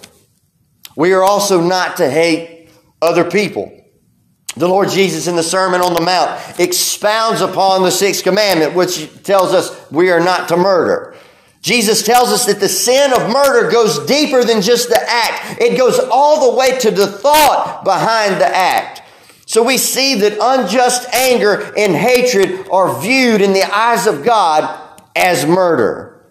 We 0.95 1.11
are 1.11 1.23
also 1.23 1.59
not 1.59 1.97
to 1.97 2.09
hate 2.09 2.69
other 3.01 3.29
people. 3.29 3.73
The 4.57 4.67
Lord 4.67 4.89
Jesus 4.89 5.27
in 5.27 5.35
the 5.35 5.43
Sermon 5.43 5.81
on 5.81 5.93
the 5.93 6.01
Mount 6.01 6.59
expounds 6.59 7.41
upon 7.41 7.83
the 7.83 7.91
sixth 7.91 8.23
commandment, 8.23 8.73
which 8.73 9.07
tells 9.23 9.53
us 9.53 9.91
we 9.91 10.09
are 10.09 10.19
not 10.19 10.47
to 10.49 10.57
murder. 10.57 11.15
Jesus 11.61 12.03
tells 12.03 12.29
us 12.29 12.45
that 12.45 12.59
the 12.59 12.69
sin 12.69 13.13
of 13.13 13.29
murder 13.29 13.69
goes 13.69 14.05
deeper 14.05 14.43
than 14.43 14.61
just 14.61 14.89
the 14.89 14.99
act. 15.07 15.61
It 15.61 15.77
goes 15.77 15.99
all 16.11 16.51
the 16.51 16.57
way 16.57 16.77
to 16.79 16.91
the 16.91 17.07
thought 17.07 17.83
behind 17.83 18.41
the 18.41 18.47
act. 18.47 19.03
So 19.45 19.63
we 19.63 19.77
see 19.77 20.15
that 20.15 20.37
unjust 20.41 21.07
anger 21.13 21.73
and 21.77 21.95
hatred 21.95 22.67
are 22.69 22.99
viewed 22.99 23.41
in 23.41 23.53
the 23.53 23.63
eyes 23.63 24.07
of 24.07 24.25
God 24.25 24.81
as 25.15 25.45
murder. 25.45 26.25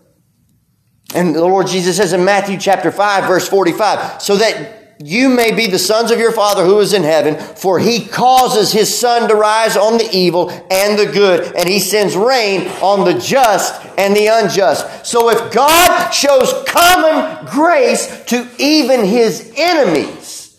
And 1.15 1.35
the 1.35 1.41
Lord 1.41 1.69
Jesus 1.69 1.97
says 1.97 2.13
in 2.13 2.25
Matthew 2.25 2.59
chapter 2.59 2.91
5 2.91 3.25
verse 3.25 3.49
45, 3.49 4.21
so 4.21 4.37
that 4.37 4.86
you 4.99 5.29
may 5.29 5.55
be 5.55 5.67
the 5.67 5.79
sons 5.79 6.11
of 6.11 6.19
your 6.19 6.33
Father 6.33 6.65
who 6.65 6.81
is 6.81 6.95
in 6.95 7.03
heaven, 7.03 7.37
for 7.37 7.79
he 7.79 8.07
causes 8.07 8.73
his 8.73 8.97
sun 8.97 9.29
to 9.29 9.35
rise 9.35 9.77
on 9.77 9.99
the 9.99 10.09
evil 10.11 10.51
and 10.71 10.99
the 10.99 11.11
good, 11.13 11.55
and 11.55 11.69
he 11.69 11.79
sends 11.79 12.17
rain 12.17 12.67
on 12.81 13.05
the 13.05 13.19
just 13.19 13.85
and 13.99 14.17
the 14.17 14.29
unjust. 14.29 15.05
So 15.05 15.29
if 15.29 15.53
God 15.53 16.11
shows 16.13 16.65
common 16.67 17.47
grace 17.47 18.25
to 18.27 18.49
even 18.59 19.05
his 19.05 19.53
enemies, 19.57 20.59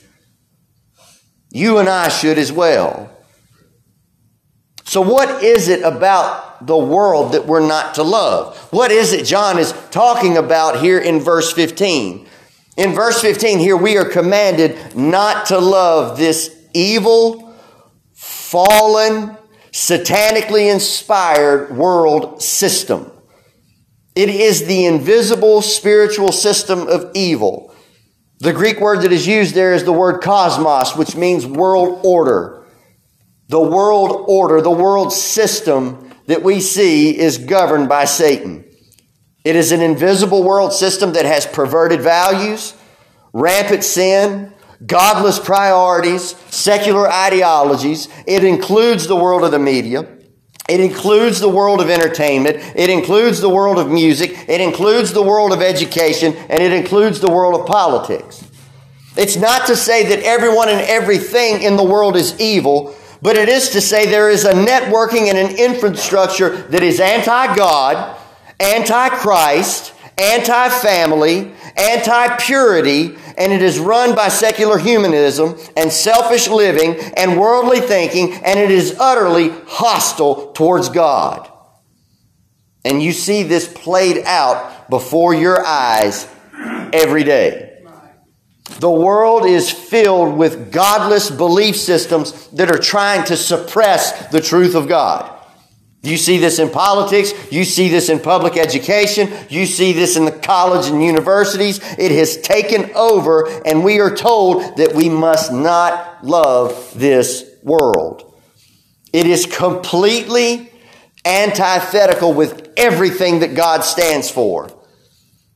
you 1.50 1.80
and 1.80 1.90
I 1.90 2.10
should 2.10 2.38
as 2.38 2.52
well. 2.52 3.12
So, 4.84 5.02
what 5.02 5.44
is 5.44 5.68
it 5.68 5.82
about 5.84 6.66
the 6.66 6.78
world 6.78 7.34
that 7.34 7.46
we're 7.46 7.68
not 7.68 7.96
to 7.96 8.04
love? 8.04 8.58
What 8.72 8.92
is 8.92 9.12
it 9.12 9.26
John 9.26 9.60
is 9.60 9.74
talking 9.92 10.38
about 10.38 10.80
here 10.80 11.00
in 11.00 11.20
verse 11.20 11.52
15? 11.52 12.28
In 12.78 12.94
verse 12.94 13.20
15, 13.22 13.58
here 13.58 13.76
we 13.76 13.98
are 13.98 14.06
commanded 14.06 14.96
not 14.96 15.48
to 15.48 15.58
love 15.58 16.16
this 16.16 16.56
evil, 16.76 17.56
fallen, 18.14 19.36
satanically 19.72 20.72
inspired 20.72 21.76
world 21.76 22.42
system. 22.42 23.12
It 24.16 24.30
is 24.30 24.68
the 24.68 24.86
invisible 24.86 25.64
spiritual 25.64 26.32
system 26.32 26.88
of 26.88 27.12
evil. 27.16 27.74
The 28.40 28.54
Greek 28.54 28.80
word 28.80 29.02
that 29.02 29.12
is 29.12 29.26
used 29.26 29.56
there 29.56 29.74
is 29.74 29.84
the 29.84 29.92
word 29.92 30.22
cosmos, 30.22 30.96
which 30.96 31.16
means 31.16 31.48
world 31.48 32.02
order. 32.04 32.64
The 33.48 33.60
world 33.60 34.26
order, 34.28 34.62
the 34.62 34.70
world 34.70 35.12
system 35.12 36.12
that 36.28 36.44
we 36.44 36.60
see 36.60 37.18
is 37.18 37.40
governed 37.40 37.90
by 37.90 38.06
Satan. 38.06 38.67
It 39.48 39.56
is 39.56 39.72
an 39.72 39.80
invisible 39.80 40.44
world 40.44 40.74
system 40.74 41.14
that 41.14 41.24
has 41.24 41.46
perverted 41.46 42.02
values, 42.02 42.74
rampant 43.32 43.86
sin, 43.86 44.52
godless 44.86 45.40
priorities, 45.40 46.36
secular 46.50 47.10
ideologies. 47.10 48.10
It 48.28 48.44
includes 48.44 49.08
the 49.08 49.16
world 49.16 49.46
of 49.46 49.52
the 49.52 49.58
media. 49.58 50.06
It 50.68 50.82
includes 50.82 51.40
the 51.40 51.48
world 51.48 51.80
of 51.80 51.90
entertainment. 51.90 52.58
It 52.76 52.90
includes 52.90 53.40
the 53.40 53.48
world 53.48 53.80
of 53.80 53.90
music. 53.90 54.50
It 54.50 54.60
includes 54.60 55.14
the 55.14 55.24
world 55.24 55.54
of 55.54 55.62
education. 55.62 56.36
And 56.50 56.62
it 56.62 56.74
includes 56.74 57.22
the 57.22 57.32
world 57.32 57.58
of 57.58 57.68
politics. 57.68 58.46
It's 59.16 59.38
not 59.38 59.66
to 59.68 59.78
say 59.78 60.10
that 60.10 60.26
everyone 60.26 60.68
and 60.68 60.82
everything 60.82 61.62
in 61.62 61.78
the 61.78 61.86
world 61.86 62.18
is 62.18 62.38
evil, 62.38 62.94
but 63.22 63.38
it 63.38 63.48
is 63.48 63.70
to 63.70 63.80
say 63.80 64.08
there 64.08 64.30
is 64.30 64.44
a 64.44 64.52
networking 64.52 65.30
and 65.30 65.38
an 65.38 65.56
infrastructure 65.56 66.64
that 66.64 66.84
is 66.84 67.00
anti 67.00 67.56
God 67.56 68.18
anti 68.60 69.10
Christ, 69.10 69.94
anti 70.18 70.70
family, 70.70 71.52
anti 71.76 72.38
purity, 72.38 73.16
and 73.38 73.54
it 73.54 73.62
is 73.62 73.80
run 73.80 74.16
by 74.16 74.30
secular 74.30 74.78
humanism 74.78 75.56
and 75.76 75.92
selfish 75.92 76.48
living 76.48 76.96
and 77.16 77.40
worldly 77.40 77.80
thinking, 77.80 78.34
and 78.44 78.60
it 78.60 78.72
is 78.72 78.98
utterly 79.00 79.50
hostile 79.68 80.52
towards 80.54 80.90
God. 80.90 81.52
And 82.84 83.04
you 83.04 83.12
see 83.12 83.44
this 83.44 83.68
played 83.68 84.24
out 84.26 84.90
before 84.90 85.34
your 85.34 85.66
eyes 85.66 86.28
every 86.94 87.24
day. 87.24 87.84
The 88.80 88.92
world 88.92 89.46
is 89.46 89.72
filled 89.72 90.38
with 90.38 90.72
godless 90.72 91.30
belief 91.32 91.76
systems 91.76 92.48
that 92.50 92.72
are 92.72 92.78
trying 92.78 93.24
to 93.26 93.38
suppress 93.38 94.28
the 94.28 94.42
truth 94.42 94.76
of 94.76 94.88
God. 94.88 95.37
You 96.04 96.18
see 96.18 96.38
this 96.38 96.60
in 96.60 96.70
politics. 96.70 97.34
You 97.52 97.64
see 97.64 97.90
this 97.90 98.10
in 98.10 98.20
public 98.20 98.56
education. 98.56 99.30
You 99.50 99.66
see 99.66 99.94
this 99.94 100.16
in 100.16 100.26
the 100.26 100.32
college 100.32 100.88
and 100.88 101.04
universities. 101.04 101.80
It 101.98 102.12
has 102.12 102.38
taken 102.38 102.92
over, 102.96 103.48
and 103.66 103.84
we 103.84 104.00
are 104.00 104.16
told 104.16 104.78
that 104.78 104.94
we 104.94 105.10
must 105.10 105.52
not 105.52 106.24
love 106.24 106.94
this 106.96 107.44
world. 107.64 108.34
It 109.12 109.26
is 109.26 109.46
completely 109.46 110.72
antithetical 111.26 112.34
with 112.34 112.72
everything 112.78 113.40
that 113.40 113.56
God 113.56 113.84
stands 113.84 114.30
for. 114.30 114.70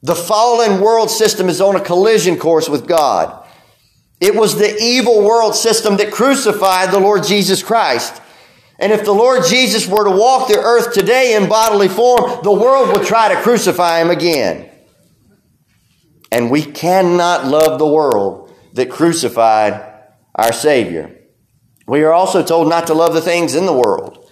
The 0.03 0.15
fallen 0.15 0.81
world 0.81 1.11
system 1.11 1.47
is 1.47 1.61
on 1.61 1.75
a 1.75 1.81
collision 1.81 2.37
course 2.37 2.67
with 2.67 2.87
God. 2.87 3.47
It 4.19 4.35
was 4.35 4.55
the 4.55 4.77
evil 4.81 5.23
world 5.23 5.55
system 5.55 5.97
that 5.97 6.11
crucified 6.11 6.91
the 6.91 6.99
Lord 6.99 7.23
Jesus 7.23 7.63
Christ. 7.63 8.20
And 8.81 8.91
if 8.91 9.05
the 9.05 9.13
Lord 9.13 9.45
Jesus 9.45 9.87
were 9.87 10.03
to 10.05 10.09
walk 10.09 10.47
the 10.47 10.57
earth 10.57 10.91
today 10.91 11.35
in 11.35 11.47
bodily 11.47 11.87
form, 11.87 12.41
the 12.43 12.51
world 12.51 12.89
would 12.89 13.05
try 13.05 13.31
to 13.31 13.39
crucify 13.39 14.01
him 14.01 14.09
again. 14.09 14.71
And 16.31 16.49
we 16.49 16.63
cannot 16.63 17.45
love 17.45 17.77
the 17.77 17.87
world 17.87 18.51
that 18.73 18.89
crucified 18.89 19.87
our 20.33 20.51
Savior. 20.51 21.15
We 21.85 22.01
are 22.01 22.11
also 22.11 22.41
told 22.41 22.69
not 22.69 22.87
to 22.87 22.95
love 22.95 23.13
the 23.13 23.21
things 23.21 23.53
in 23.53 23.67
the 23.67 23.73
world. 23.73 24.27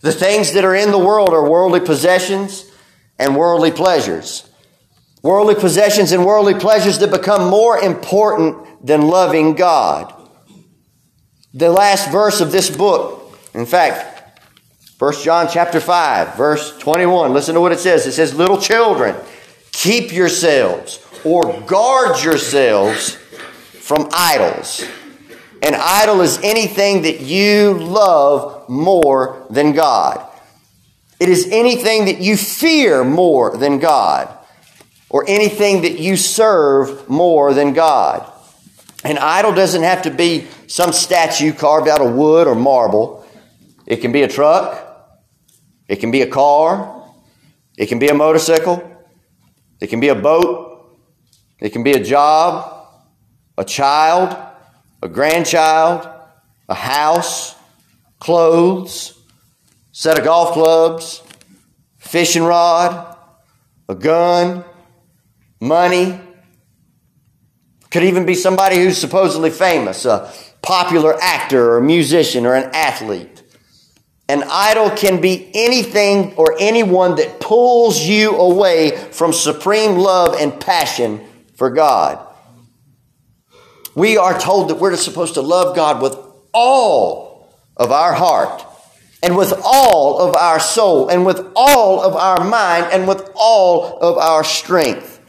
The 0.00 0.12
things 0.12 0.54
that 0.54 0.64
are 0.64 0.74
in 0.74 0.92
the 0.92 0.98
world 0.98 1.28
are 1.30 1.50
worldly 1.50 1.80
possessions 1.80 2.64
and 3.18 3.36
worldly 3.36 3.70
pleasures. 3.70 4.48
Worldly 5.22 5.56
possessions 5.56 6.12
and 6.12 6.24
worldly 6.24 6.54
pleasures 6.54 7.00
that 7.00 7.10
become 7.10 7.50
more 7.50 7.78
important 7.78 8.86
than 8.86 9.02
loving 9.02 9.56
God. 9.56 10.14
The 11.52 11.70
last 11.70 12.10
verse 12.10 12.40
of 12.40 12.50
this 12.50 12.74
book 12.74 13.19
in 13.54 13.66
fact, 13.66 14.40
1 14.98 15.14
John 15.22 15.48
chapter 15.50 15.80
5, 15.80 16.36
verse 16.36 16.76
21, 16.78 17.32
listen 17.32 17.54
to 17.54 17.60
what 17.60 17.72
it 17.72 17.78
says. 17.78 18.06
It 18.06 18.12
says, 18.12 18.34
Little 18.34 18.60
children, 18.60 19.16
keep 19.72 20.12
yourselves 20.12 21.04
or 21.24 21.60
guard 21.62 22.22
yourselves 22.22 23.14
from 23.14 24.08
idols. 24.12 24.86
An 25.62 25.74
idol 25.74 26.20
is 26.20 26.38
anything 26.42 27.02
that 27.02 27.20
you 27.20 27.74
love 27.74 28.68
more 28.68 29.46
than 29.50 29.72
God. 29.72 30.26
It 31.18 31.28
is 31.28 31.48
anything 31.50 32.06
that 32.06 32.20
you 32.20 32.36
fear 32.36 33.04
more 33.04 33.56
than 33.56 33.78
God, 33.78 34.34
or 35.10 35.24
anything 35.28 35.82
that 35.82 35.98
you 35.98 36.16
serve 36.16 37.08
more 37.10 37.52
than 37.52 37.74
God. 37.74 38.30
An 39.04 39.18
idol 39.18 39.52
doesn't 39.52 39.82
have 39.82 40.02
to 40.02 40.10
be 40.10 40.46
some 40.66 40.92
statue 40.92 41.52
carved 41.52 41.88
out 41.88 42.00
of 42.00 42.14
wood 42.14 42.46
or 42.46 42.54
marble. 42.54 43.19
It 43.90 44.00
can 44.00 44.12
be 44.12 44.22
a 44.22 44.28
truck. 44.28 44.86
It 45.88 45.96
can 45.96 46.12
be 46.12 46.22
a 46.22 46.28
car. 46.28 47.10
It 47.76 47.86
can 47.86 47.98
be 47.98 48.06
a 48.06 48.14
motorcycle. 48.14 48.76
It 49.80 49.88
can 49.88 49.98
be 49.98 50.08
a 50.08 50.14
boat. 50.14 50.96
It 51.58 51.70
can 51.70 51.82
be 51.82 51.90
a 51.92 52.02
job, 52.02 52.86
a 53.58 53.64
child, 53.64 54.36
a 55.02 55.08
grandchild, 55.08 56.08
a 56.68 56.74
house, 56.74 57.56
clothes, 58.20 59.20
set 59.90 60.16
of 60.16 60.24
golf 60.24 60.52
clubs, 60.52 61.20
fishing 61.98 62.44
rod, 62.44 63.16
a 63.88 63.96
gun, 63.96 64.64
money. 65.60 66.20
Could 67.90 68.04
even 68.04 68.24
be 68.24 68.36
somebody 68.36 68.76
who's 68.76 68.98
supposedly 68.98 69.50
famous, 69.50 70.04
a 70.04 70.32
popular 70.62 71.20
actor 71.20 71.74
or 71.74 71.80
musician 71.80 72.46
or 72.46 72.54
an 72.54 72.70
athlete. 72.72 73.39
An 74.30 74.44
idol 74.48 74.90
can 74.90 75.20
be 75.20 75.50
anything 75.54 76.34
or 76.36 76.54
anyone 76.60 77.16
that 77.16 77.40
pulls 77.40 78.00
you 78.00 78.36
away 78.36 78.96
from 79.10 79.32
supreme 79.32 79.96
love 79.96 80.36
and 80.38 80.60
passion 80.60 81.20
for 81.56 81.68
God. 81.68 82.24
We 83.96 84.18
are 84.18 84.38
told 84.38 84.70
that 84.70 84.76
we're 84.76 84.94
supposed 84.94 85.34
to 85.34 85.40
love 85.40 85.74
God 85.74 86.00
with 86.00 86.16
all 86.54 87.52
of 87.76 87.90
our 87.90 88.12
heart 88.12 88.64
and 89.20 89.36
with 89.36 89.52
all 89.64 90.20
of 90.20 90.36
our 90.36 90.60
soul 90.60 91.08
and 91.08 91.26
with 91.26 91.44
all 91.56 92.00
of 92.00 92.14
our 92.14 92.44
mind 92.44 92.86
and 92.92 93.08
with 93.08 93.28
all 93.34 93.98
of 93.98 94.16
our 94.16 94.44
strength. 94.44 95.20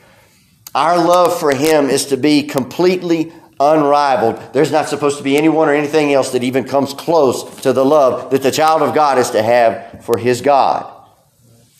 Our 0.75 1.03
love 1.03 1.39
for 1.39 1.55
Him 1.55 1.89
is 1.89 2.05
to 2.05 2.17
be 2.17 2.43
completely 2.43 3.33
unrivaled. 3.69 4.53
There's 4.53 4.71
not 4.71 4.89
supposed 4.89 5.17
to 5.17 5.23
be 5.23 5.37
anyone 5.37 5.69
or 5.69 5.73
anything 5.73 6.13
else 6.13 6.31
that 6.31 6.43
even 6.43 6.63
comes 6.63 6.93
close 6.93 7.61
to 7.61 7.73
the 7.73 7.85
love 7.85 8.31
that 8.31 8.43
the 8.43 8.51
child 8.51 8.81
of 8.81 8.95
God 8.95 9.17
is 9.17 9.31
to 9.31 9.43
have 9.43 10.03
for 10.03 10.17
his 10.17 10.41
God. 10.41 11.01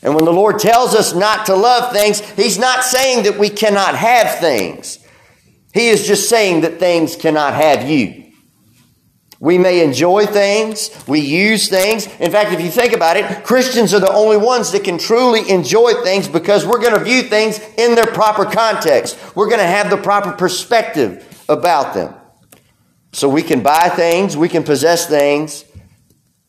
And 0.04 0.16
when 0.16 0.26
the 0.26 0.34
Lord 0.34 0.60
tells 0.60 0.96
us 0.96 1.14
not 1.14 1.46
to 1.46 1.56
love 1.56 1.94
things, 1.94 2.20
He's 2.32 2.58
not 2.58 2.84
saying 2.84 3.24
that 3.24 3.38
we 3.38 3.50
cannot 3.50 3.96
have 3.96 4.40
things. 4.40 4.98
He 5.74 5.90
is 5.90 6.08
just 6.08 6.28
saying 6.28 6.62
that 6.62 6.80
things 6.80 7.16
cannot 7.16 7.54
have 7.54 7.88
you. 7.88 8.22
We 9.40 9.58
may 9.58 9.84
enjoy 9.84 10.28
things, 10.28 10.92
we 11.08 11.20
use 11.20 11.68
things. 11.68 12.06
In 12.20 12.32
fact, 12.32 12.52
if 12.52 12.62
you 12.62 12.70
think 12.70 12.94
about 12.94 13.18
it, 13.18 13.44
Christians 13.44 13.92
are 13.92 14.00
the 14.00 14.12
only 14.12 14.38
ones 14.38 14.72
that 14.72 14.84
can 14.84 15.00
truly 15.00 15.50
enjoy 15.50 15.94
things 16.04 16.28
because 16.28 16.64
we're 16.64 16.80
going 16.80 16.94
to 16.94 17.04
view 17.04 17.24
things 17.24 17.60
in 17.76 17.96
their 17.96 18.06
proper 18.06 18.46
context. 18.46 19.18
We're 19.36 19.48
going 19.48 19.60
to 19.60 19.66
have 19.66 19.90
the 19.90 19.98
proper 19.98 20.32
perspective 20.34 21.28
about 21.52 21.94
them. 21.94 22.14
So 23.14 23.28
we 23.28 23.44
can 23.44 23.62
buy 23.62 23.90
things, 23.90 24.38
we 24.38 24.50
can 24.50 24.64
possess 24.64 25.08
things. 25.08 25.66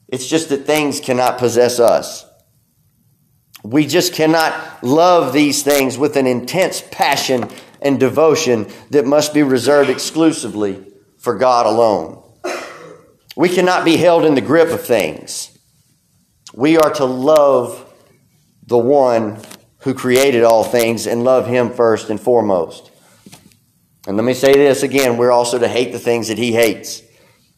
It's 0.08 0.28
just 0.28 0.50
that 0.50 0.66
things 0.66 1.00
cannot 1.00 1.38
possess 1.38 1.80
us. 1.80 2.24
We 3.64 3.86
just 3.86 4.12
cannot 4.12 4.84
love 4.84 5.32
these 5.32 5.62
things 5.62 5.96
with 5.96 6.16
an 6.16 6.26
intense 6.26 6.82
passion 6.90 7.48
and 7.80 7.98
devotion 7.98 8.68
that 8.90 9.06
must 9.06 9.34
be 9.34 9.42
reserved 9.42 9.90
exclusively 9.90 10.84
for 11.18 11.36
God 11.36 11.66
alone. 11.66 12.22
We 13.36 13.48
cannot 13.48 13.84
be 13.84 13.96
held 13.96 14.24
in 14.24 14.34
the 14.34 14.40
grip 14.40 14.68
of 14.68 14.84
things. 14.84 15.56
We 16.54 16.76
are 16.76 16.92
to 16.94 17.04
love 17.04 17.90
the 18.66 18.78
one 18.78 19.38
who 19.78 19.94
created 19.94 20.44
all 20.44 20.62
things 20.62 21.06
and 21.06 21.24
love 21.24 21.46
him 21.46 21.72
first 21.72 22.10
and 22.10 22.20
foremost. 22.20 22.91
And 24.06 24.16
let 24.16 24.24
me 24.24 24.34
say 24.34 24.52
this 24.52 24.82
again 24.82 25.16
we're 25.16 25.30
also 25.30 25.58
to 25.58 25.68
hate 25.68 25.92
the 25.92 25.98
things 25.98 26.28
that 26.28 26.38
he 26.38 26.52
hates. 26.52 27.02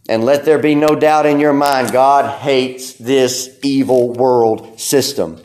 And 0.08 0.24
let 0.24 0.44
there 0.44 0.58
be 0.58 0.74
no 0.74 0.88
doubt 0.88 1.24
in 1.24 1.40
your 1.40 1.54
mind, 1.54 1.92
God 1.92 2.40
hates 2.40 2.92
this 2.92 3.58
evil 3.62 4.12
world 4.12 4.78
system. 4.78 5.40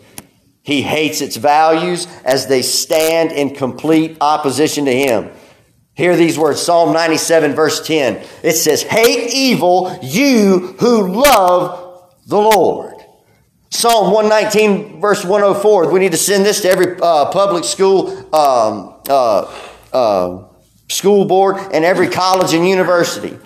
He 0.61 0.81
hates 0.81 1.21
its 1.21 1.37
values 1.37 2.07
as 2.25 2.47
they 2.47 2.61
stand 2.61 3.31
in 3.31 3.55
complete 3.55 4.17
opposition 4.19 4.85
to 4.85 4.91
him. 4.91 5.31
Hear 5.93 6.15
these 6.15 6.37
words 6.37 6.61
Psalm 6.61 6.93
97, 6.93 7.55
verse 7.55 7.85
10. 7.85 8.25
It 8.43 8.53
says, 8.53 8.83
Hate 8.83 9.33
evil, 9.33 9.97
you 10.01 10.75
who 10.79 11.07
love 11.07 12.13
the 12.27 12.37
Lord. 12.37 12.95
Psalm 13.69 14.11
119, 14.13 14.99
verse 14.99 15.23
104. 15.23 15.91
We 15.91 15.99
need 15.99 16.11
to 16.11 16.17
send 16.17 16.45
this 16.45 16.61
to 16.61 16.69
every 16.69 16.97
uh, 17.01 17.31
public 17.31 17.63
school, 17.63 18.09
um, 18.35 19.01
uh, 19.09 19.53
uh, 19.93 20.48
school 20.89 21.25
board, 21.25 21.57
and 21.71 21.85
every 21.85 22.09
college 22.09 22.53
and 22.53 22.67
university. 22.67 23.37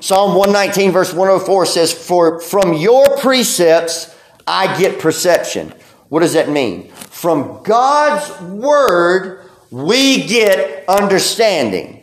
Psalm 0.00 0.34
119, 0.34 0.92
verse 0.92 1.12
104 1.12 1.66
says, 1.66 1.92
For 1.92 2.40
from 2.40 2.74
your 2.74 3.16
precepts 3.18 4.16
I 4.46 4.78
get 4.78 5.00
perception. 5.00 5.72
What 6.08 6.20
does 6.20 6.32
that 6.32 6.48
mean? 6.48 6.90
From 6.90 7.62
God's 7.62 8.40
word, 8.42 9.44
we 9.70 10.26
get 10.26 10.84
understanding. 10.88 12.02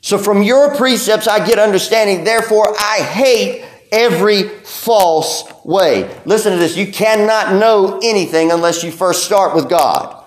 So 0.00 0.18
from 0.18 0.42
your 0.42 0.74
precepts, 0.74 1.26
I 1.26 1.46
get 1.46 1.58
understanding. 1.58 2.24
Therefore, 2.24 2.74
I 2.78 3.02
hate 3.02 3.64
every 3.92 4.44
false 4.48 5.44
way. 5.64 6.10
Listen 6.24 6.52
to 6.52 6.58
this. 6.58 6.76
You 6.76 6.90
cannot 6.90 7.54
know 7.54 8.00
anything 8.02 8.50
unless 8.50 8.82
you 8.82 8.90
first 8.90 9.24
start 9.24 9.54
with 9.54 9.68
God. 9.68 10.17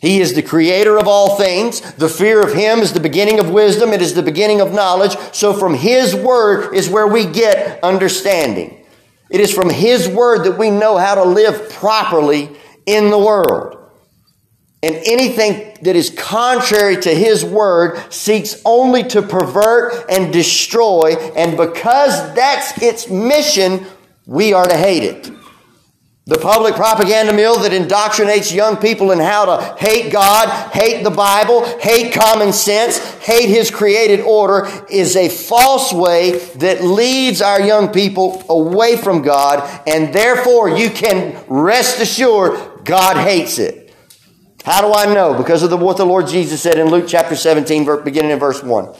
He 0.00 0.20
is 0.20 0.34
the 0.34 0.42
creator 0.42 0.96
of 0.96 1.08
all 1.08 1.36
things. 1.36 1.80
The 1.94 2.08
fear 2.08 2.40
of 2.40 2.54
Him 2.54 2.80
is 2.80 2.92
the 2.92 3.00
beginning 3.00 3.40
of 3.40 3.50
wisdom. 3.50 3.92
It 3.92 4.00
is 4.00 4.14
the 4.14 4.22
beginning 4.22 4.60
of 4.60 4.72
knowledge. 4.72 5.16
So 5.32 5.52
from 5.52 5.74
His 5.74 6.14
word 6.14 6.74
is 6.74 6.88
where 6.88 7.06
we 7.06 7.24
get 7.24 7.82
understanding. 7.82 8.78
It 9.30 9.40
is 9.40 9.52
from 9.52 9.70
His 9.70 10.08
Word 10.08 10.44
that 10.44 10.58
we 10.58 10.70
know 10.70 10.96
how 10.96 11.14
to 11.16 11.24
live 11.24 11.70
properly 11.70 12.50
in 12.86 13.10
the 13.10 13.18
world. 13.18 13.76
And 14.82 14.94
anything 14.94 15.76
that 15.82 15.96
is 15.96 16.10
contrary 16.10 16.96
to 16.96 17.14
His 17.14 17.44
Word 17.44 18.12
seeks 18.12 18.62
only 18.64 19.02
to 19.04 19.22
pervert 19.22 20.06
and 20.08 20.32
destroy. 20.32 21.14
And 21.36 21.56
because 21.56 22.34
that's 22.34 22.80
its 22.80 23.10
mission, 23.10 23.86
we 24.24 24.52
are 24.52 24.66
to 24.66 24.76
hate 24.76 25.02
it. 25.02 25.30
The 26.28 26.36
public 26.36 26.74
propaganda 26.74 27.32
mill 27.32 27.58
that 27.60 27.72
indoctrinates 27.72 28.54
young 28.54 28.76
people 28.76 29.12
in 29.12 29.18
how 29.18 29.46
to 29.46 29.76
hate 29.82 30.12
God, 30.12 30.50
hate 30.74 31.02
the 31.02 31.10
Bible, 31.10 31.64
hate 31.78 32.12
common 32.12 32.52
sense, 32.52 32.98
hate 33.20 33.48
His 33.48 33.70
created 33.70 34.20
order 34.20 34.68
is 34.90 35.16
a 35.16 35.30
false 35.30 35.90
way 35.90 36.38
that 36.56 36.84
leads 36.84 37.40
our 37.40 37.62
young 37.62 37.88
people 37.88 38.44
away 38.50 38.98
from 38.98 39.22
God, 39.22 39.66
and 39.86 40.12
therefore 40.12 40.68
you 40.68 40.90
can 40.90 41.42
rest 41.48 41.98
assured 41.98 42.84
God 42.84 43.16
hates 43.16 43.58
it. 43.58 43.94
How 44.66 44.82
do 44.82 44.92
I 44.92 45.10
know? 45.14 45.32
Because 45.32 45.62
of 45.62 45.70
the, 45.70 45.78
what 45.78 45.96
the 45.96 46.04
Lord 46.04 46.28
Jesus 46.28 46.60
said 46.60 46.78
in 46.78 46.90
Luke 46.90 47.06
chapter 47.08 47.36
17, 47.36 48.04
beginning 48.04 48.32
in 48.32 48.38
verse 48.38 48.62
1. 48.62 48.94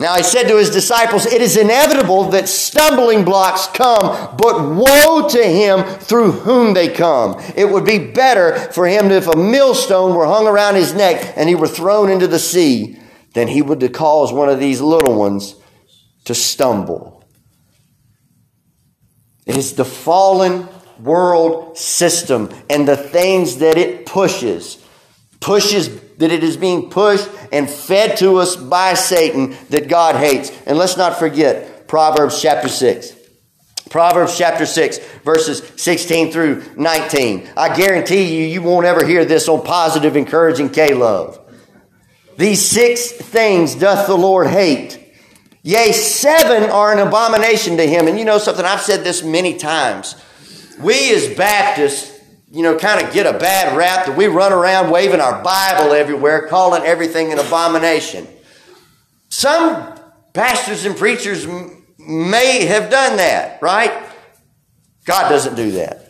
Now 0.00 0.14
he 0.14 0.22
said 0.22 0.46
to 0.46 0.56
his 0.56 0.70
disciples, 0.70 1.26
It 1.26 1.42
is 1.42 1.56
inevitable 1.56 2.30
that 2.30 2.48
stumbling 2.48 3.24
blocks 3.24 3.66
come, 3.66 4.36
but 4.36 4.74
woe 4.74 5.28
to 5.28 5.42
him 5.42 5.82
through 5.98 6.32
whom 6.32 6.72
they 6.72 6.88
come. 6.88 7.40
It 7.56 7.68
would 7.68 7.84
be 7.84 7.98
better 7.98 8.56
for 8.72 8.86
him 8.86 9.10
if 9.10 9.26
a 9.26 9.36
millstone 9.36 10.14
were 10.14 10.26
hung 10.26 10.46
around 10.46 10.76
his 10.76 10.94
neck 10.94 11.34
and 11.36 11.48
he 11.48 11.56
were 11.56 11.66
thrown 11.66 12.10
into 12.10 12.28
the 12.28 12.38
sea 12.38 12.98
than 13.34 13.48
he 13.48 13.60
would 13.60 13.80
to 13.80 13.88
cause 13.88 14.32
one 14.32 14.48
of 14.48 14.60
these 14.60 14.80
little 14.80 15.18
ones 15.18 15.56
to 16.26 16.34
stumble. 16.34 17.24
It 19.46 19.56
is 19.56 19.74
the 19.74 19.84
fallen 19.84 20.68
world 21.00 21.76
system 21.76 22.50
and 22.70 22.86
the 22.86 22.96
things 22.96 23.56
that 23.58 23.76
it 23.76 24.06
pushes, 24.06 24.78
pushes 25.40 25.88
that 26.18 26.30
it 26.30 26.44
is 26.44 26.56
being 26.56 26.90
pushed 26.90 27.28
and 27.52 27.68
fed 27.68 28.16
to 28.18 28.36
us 28.36 28.56
by 28.56 28.94
Satan 28.94 29.56
that 29.70 29.88
God 29.88 30.16
hates. 30.16 30.50
And 30.66 30.76
let's 30.76 30.96
not 30.96 31.18
forget 31.18 31.88
Proverbs 31.88 32.40
chapter 32.42 32.68
6. 32.68 33.14
Proverbs 33.88 34.36
chapter 34.36 34.66
6, 34.66 34.98
verses 35.24 35.62
16 35.76 36.30
through 36.30 36.62
19. 36.76 37.48
I 37.56 37.74
guarantee 37.74 38.36
you, 38.36 38.46
you 38.46 38.60
won't 38.60 38.84
ever 38.84 39.06
hear 39.06 39.24
this 39.24 39.48
on 39.48 39.64
positive, 39.64 40.14
encouraging 40.16 40.70
K 40.70 40.92
love. 40.92 41.40
These 42.36 42.68
six 42.68 43.10
things 43.10 43.74
doth 43.74 44.06
the 44.06 44.16
Lord 44.16 44.48
hate. 44.48 44.96
Yea, 45.62 45.92
seven 45.92 46.70
are 46.70 46.92
an 46.92 47.06
abomination 47.06 47.76
to 47.78 47.86
him. 47.86 48.06
And 48.06 48.18
you 48.18 48.24
know 48.24 48.38
something, 48.38 48.64
I've 48.64 48.80
said 48.80 49.04
this 49.04 49.22
many 49.22 49.56
times. 49.56 50.14
We 50.78 51.14
as 51.14 51.34
Baptists 51.34 52.17
you 52.50 52.62
know, 52.62 52.76
kind 52.78 53.04
of 53.04 53.12
get 53.12 53.26
a 53.26 53.38
bad 53.38 53.76
rap 53.76 54.06
that 54.06 54.16
we 54.16 54.26
run 54.26 54.52
around 54.52 54.90
waving 54.90 55.20
our 55.20 55.42
Bible 55.42 55.92
everywhere, 55.92 56.48
calling 56.48 56.82
everything 56.82 57.32
an 57.32 57.38
abomination. 57.38 58.26
Some 59.28 59.98
pastors 60.32 60.84
and 60.84 60.96
preachers 60.96 61.46
may 61.98 62.64
have 62.64 62.90
done 62.90 63.18
that, 63.18 63.60
right? 63.60 63.92
God 65.04 65.28
doesn't 65.28 65.56
do 65.56 65.72
that. 65.72 66.07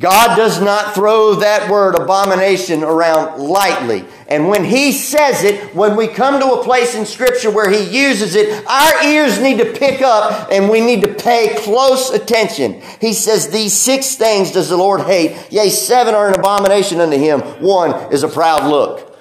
God 0.00 0.36
does 0.36 0.60
not 0.60 0.96
throw 0.96 1.36
that 1.36 1.70
word 1.70 1.94
abomination 1.94 2.82
around 2.82 3.40
lightly. 3.40 4.04
And 4.26 4.48
when 4.48 4.64
He 4.64 4.90
says 4.90 5.44
it, 5.44 5.74
when 5.76 5.96
we 5.96 6.08
come 6.08 6.40
to 6.40 6.54
a 6.54 6.64
place 6.64 6.96
in 6.96 7.06
Scripture 7.06 7.52
where 7.52 7.70
He 7.70 7.84
uses 7.84 8.34
it, 8.34 8.66
our 8.66 9.04
ears 9.04 9.40
need 9.40 9.58
to 9.58 9.72
pick 9.72 10.02
up 10.02 10.48
and 10.50 10.68
we 10.68 10.80
need 10.80 11.02
to 11.02 11.14
pay 11.14 11.54
close 11.56 12.10
attention. 12.10 12.82
He 13.00 13.12
says, 13.12 13.50
These 13.50 13.74
six 13.74 14.16
things 14.16 14.50
does 14.50 14.70
the 14.70 14.76
Lord 14.76 15.02
hate. 15.02 15.52
Yea, 15.52 15.70
seven 15.70 16.14
are 16.14 16.28
an 16.28 16.34
abomination 16.34 17.00
unto 17.00 17.16
Him. 17.16 17.40
One 17.62 18.12
is 18.12 18.24
a 18.24 18.28
proud 18.28 18.68
look. 18.68 19.16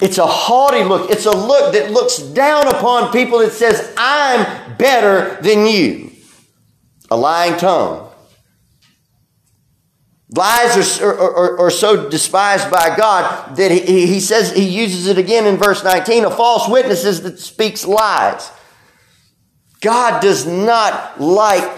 It's 0.00 0.18
a 0.18 0.26
haughty 0.26 0.84
look. 0.84 1.10
It's 1.10 1.26
a 1.26 1.36
look 1.36 1.72
that 1.72 1.90
looks 1.90 2.18
down 2.18 2.68
upon 2.68 3.12
people 3.12 3.40
that 3.40 3.52
says, 3.52 3.92
I'm 3.96 4.76
better 4.76 5.42
than 5.42 5.66
you. 5.66 6.12
A 7.10 7.16
lying 7.16 7.58
tongue 7.58 8.11
Lies 10.34 11.00
are, 11.02 11.12
are, 11.12 11.60
are, 11.60 11.70
so 11.70 12.08
despised 12.08 12.70
by 12.70 12.96
God 12.96 13.54
that 13.56 13.70
he, 13.70 14.06
he 14.06 14.18
says, 14.18 14.50
he 14.50 14.66
uses 14.66 15.06
it 15.06 15.18
again 15.18 15.46
in 15.46 15.58
verse 15.58 15.84
19, 15.84 16.24
a 16.24 16.30
false 16.30 16.66
witness 16.70 17.04
is 17.04 17.20
that 17.22 17.38
speaks 17.38 17.86
lies. 17.86 18.50
God 19.82 20.22
does 20.22 20.46
not 20.46 21.20
like, 21.20 21.70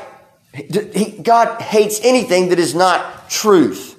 God 1.25 1.61
hates 1.63 2.01
anything 2.05 2.51
that 2.51 2.61
is 2.61 2.77
not 2.77 3.29
truth. 3.29 3.91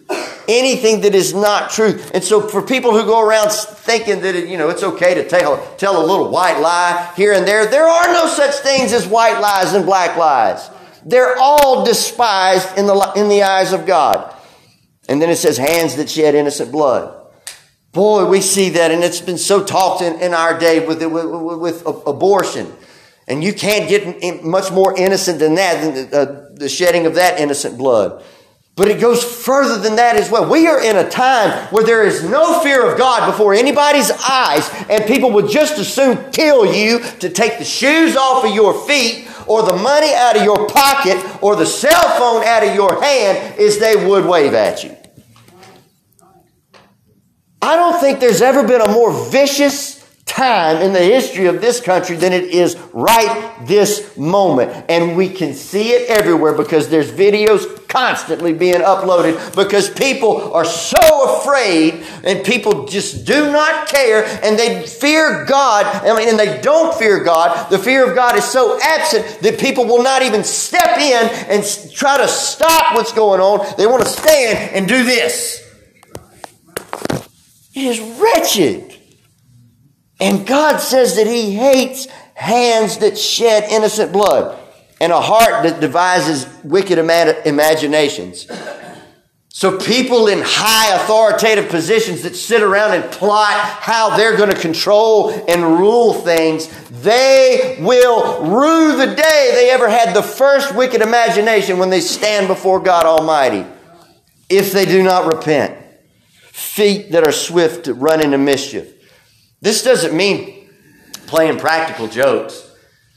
Anything 0.48 1.02
that 1.02 1.16
is 1.16 1.34
not 1.34 1.72
truth. 1.72 2.12
And 2.14 2.24
so 2.24 2.48
for 2.48 2.62
people 2.62 2.92
who 2.92 3.04
go 3.04 3.20
around 3.20 3.52
thinking 3.52 4.22
that, 4.22 4.36
it, 4.36 4.48
you 4.48 4.58
know, 4.58 4.70
it's 4.70 4.84
okay 4.84 5.16
to 5.16 5.28
tell, 5.28 5.76
tell 5.76 6.02
a 6.02 6.06
little 6.06 6.30
white 6.30 6.60
lie 6.60 7.12
here 7.18 7.34
and 7.34 7.46
there, 7.46 7.66
there 7.66 7.88
are 7.88 8.08
no 8.14 8.28
such 8.28 8.56
things 8.56 8.94
as 8.94 9.06
white 9.06 9.40
lies 9.42 9.74
and 9.74 9.86
black 9.86 10.16
lies. 10.16 10.70
They're 11.04 11.36
all 11.38 11.84
despised 11.84 12.78
in 12.78 12.86
the, 12.86 13.12
in 13.18 13.28
the 13.28 13.44
eyes 13.44 13.74
of 13.74 13.86
God. 13.86 14.32
And 15.08 15.22
then 15.22 15.30
it 15.30 15.38
says 15.38 15.58
hands 15.58 15.96
that 15.96 16.10
shed 16.10 16.36
innocent 16.36 16.72
blood. 16.72 17.22
Boy, 17.92 18.26
we 18.26 18.42
see 18.42 18.72
that, 18.72 18.92
and 18.92 19.04
it's 19.04 19.22
been 19.22 19.38
so 19.38 19.64
talked 19.64 20.02
in, 20.02 20.20
in 20.20 20.34
our 20.34 20.60
day 20.60 20.86
with, 20.86 21.02
with, 21.02 21.60
with, 21.60 21.86
abortion. 21.86 22.74
And 23.28 23.44
you 23.44 23.54
can't 23.54 23.88
get 23.88 24.44
much 24.44 24.72
more 24.72 24.98
innocent 24.98 25.40
than 25.40 25.56
that, 25.56 25.82
than 25.82 26.10
the, 26.10 26.18
uh, 26.18 26.50
the 26.54 26.70
shedding 26.70 27.06
of 27.06 27.16
that 27.16 27.40
innocent 27.40 27.78
blood. 27.78 28.22
But 28.76 28.90
it 28.90 29.00
goes 29.00 29.24
further 29.24 29.78
than 29.78 29.96
that 29.96 30.18
as 30.18 30.30
well. 30.30 30.50
We 30.50 30.68
are 30.68 30.84
in 30.84 30.98
a 30.98 31.10
time 31.10 31.68
where 31.68 31.86
there 31.86 32.06
is 32.06 32.30
no 32.30 32.60
fear 32.60 32.92
of 32.92 32.98
God 32.98 33.32
before 33.32 33.54
anybody's 33.54 34.12
eyes, 34.12 34.70
and 34.90 35.06
people 35.06 35.32
would 35.32 35.50
just 35.50 35.80
as 35.80 35.92
soon 35.92 36.32
kill 36.32 36.66
you 36.66 37.00
to 37.22 37.30
take 37.30 37.58
the 37.58 37.64
shoes 37.64 38.18
off 38.18 38.44
of 38.44 38.54
your 38.54 38.86
feet 38.86 39.30
or 39.48 39.64
the 39.64 39.76
money 39.76 40.14
out 40.14 40.38
of 40.38 40.44
your 40.44 40.68
pocket 40.68 41.18
or 41.42 41.56
the 41.56 41.66
cell 41.66 42.18
phone 42.18 42.44
out 42.44 42.64
of 42.64 42.74
your 42.76 43.02
hand 43.02 43.60
is 43.60 43.80
they 43.80 43.96
would 44.06 44.26
wave 44.26 44.54
at 44.54 44.84
you. 44.84 44.96
I 47.62 47.76
don't 47.76 48.00
think 48.00 48.20
there's 48.20 48.42
ever 48.42 48.68
been 48.68 48.82
a 48.82 48.92
more 48.92 49.12
vicious 49.32 49.95
time 50.36 50.82
in 50.82 50.92
the 50.92 51.00
history 51.00 51.46
of 51.46 51.62
this 51.62 51.80
country 51.80 52.18
than 52.18 52.34
it 52.34 52.44
is 52.44 52.76
right 52.92 53.56
this 53.62 54.18
moment. 54.18 54.86
And 54.90 55.16
we 55.16 55.30
can 55.30 55.54
see 55.54 55.92
it 55.92 56.10
everywhere 56.10 56.54
because 56.54 56.90
there's 56.90 57.10
videos 57.10 57.88
constantly 57.88 58.52
being 58.52 58.82
uploaded 58.82 59.56
because 59.56 59.90
people 59.90 60.54
are 60.54 60.66
so 60.66 61.40
afraid 61.40 62.06
and 62.26 62.44
people 62.44 62.86
just 62.86 63.26
do 63.26 63.50
not 63.50 63.88
care 63.88 64.26
and 64.44 64.60
they 64.60 64.86
fear 64.86 65.46
God. 65.46 65.86
I 65.86 66.14
mean, 66.18 66.28
and 66.28 66.38
they 66.38 66.60
don't 66.62 66.94
fear 67.00 67.24
God. 67.24 67.70
The 67.70 67.80
fear 67.80 68.10
of 68.10 68.16
God 68.16 68.38
is 68.38 68.44
so 68.44 68.78
absent 68.84 69.40
that 69.40 69.58
people 69.58 69.86
will 69.86 70.04
not 70.04 70.22
even 70.22 70.44
step 70.44 70.98
in 70.98 71.30
and 71.50 71.64
try 71.94 72.18
to 72.18 72.28
stop 72.28 72.94
what's 72.96 73.14
going 73.14 73.40
on. 73.40 73.66
They 73.78 73.88
want 73.88 74.04
to 74.04 74.10
stand 74.10 74.76
and 74.76 74.86
do 74.86 75.06
this. 75.06 75.62
It 77.74 77.84
is 77.84 78.00
wretched. 78.20 78.95
And 80.20 80.48
God 80.48 80.78
says 80.78 81.16
that 81.18 81.28
He 81.28 81.56
hates 81.56 82.08
hands 82.34 83.00
that 83.00 83.18
shed 83.18 83.66
innocent 83.70 84.12
blood 84.12 84.60
and 85.02 85.12
a 85.12 85.20
heart 85.20 85.64
that 85.64 85.80
devises 85.82 86.48
wicked 86.64 86.98
imaginations. 86.98 88.48
So, 89.50 89.78
people 89.78 90.28
in 90.28 90.42
high 90.44 90.96
authoritative 90.96 91.70
positions 91.70 92.24
that 92.24 92.36
sit 92.36 92.62
around 92.62 92.94
and 92.94 93.10
plot 93.10 93.54
how 93.54 94.18
they're 94.18 94.36
going 94.36 94.50
to 94.50 94.60
control 94.60 95.32
and 95.48 95.80
rule 95.80 96.14
things, 96.14 96.68
they 96.90 97.78
will 97.80 98.44
rue 98.44 98.98
the 98.98 99.16
day 99.16 99.52
they 99.54 99.70
ever 99.70 99.88
had 99.88 100.14
the 100.14 100.22
first 100.22 100.76
wicked 100.76 101.02
imagination 101.02 101.78
when 101.78 101.90
they 101.90 102.02
stand 102.02 102.50
before 102.50 102.82
God 102.82 103.06
Almighty, 103.06 103.66
if 104.50 104.74
they 104.74 104.86
do 104.86 105.02
not 105.02 105.34
repent 105.34 105.78
feet 106.52 107.12
that 107.12 107.24
are 107.24 107.32
swift 107.32 107.86
to 107.86 107.94
run 107.94 108.22
into 108.22 108.38
mischief. 108.38 108.95
This 109.66 109.82
doesn't 109.82 110.16
mean 110.16 110.70
playing 111.26 111.58
practical 111.58 112.08
jokes. 112.08 112.72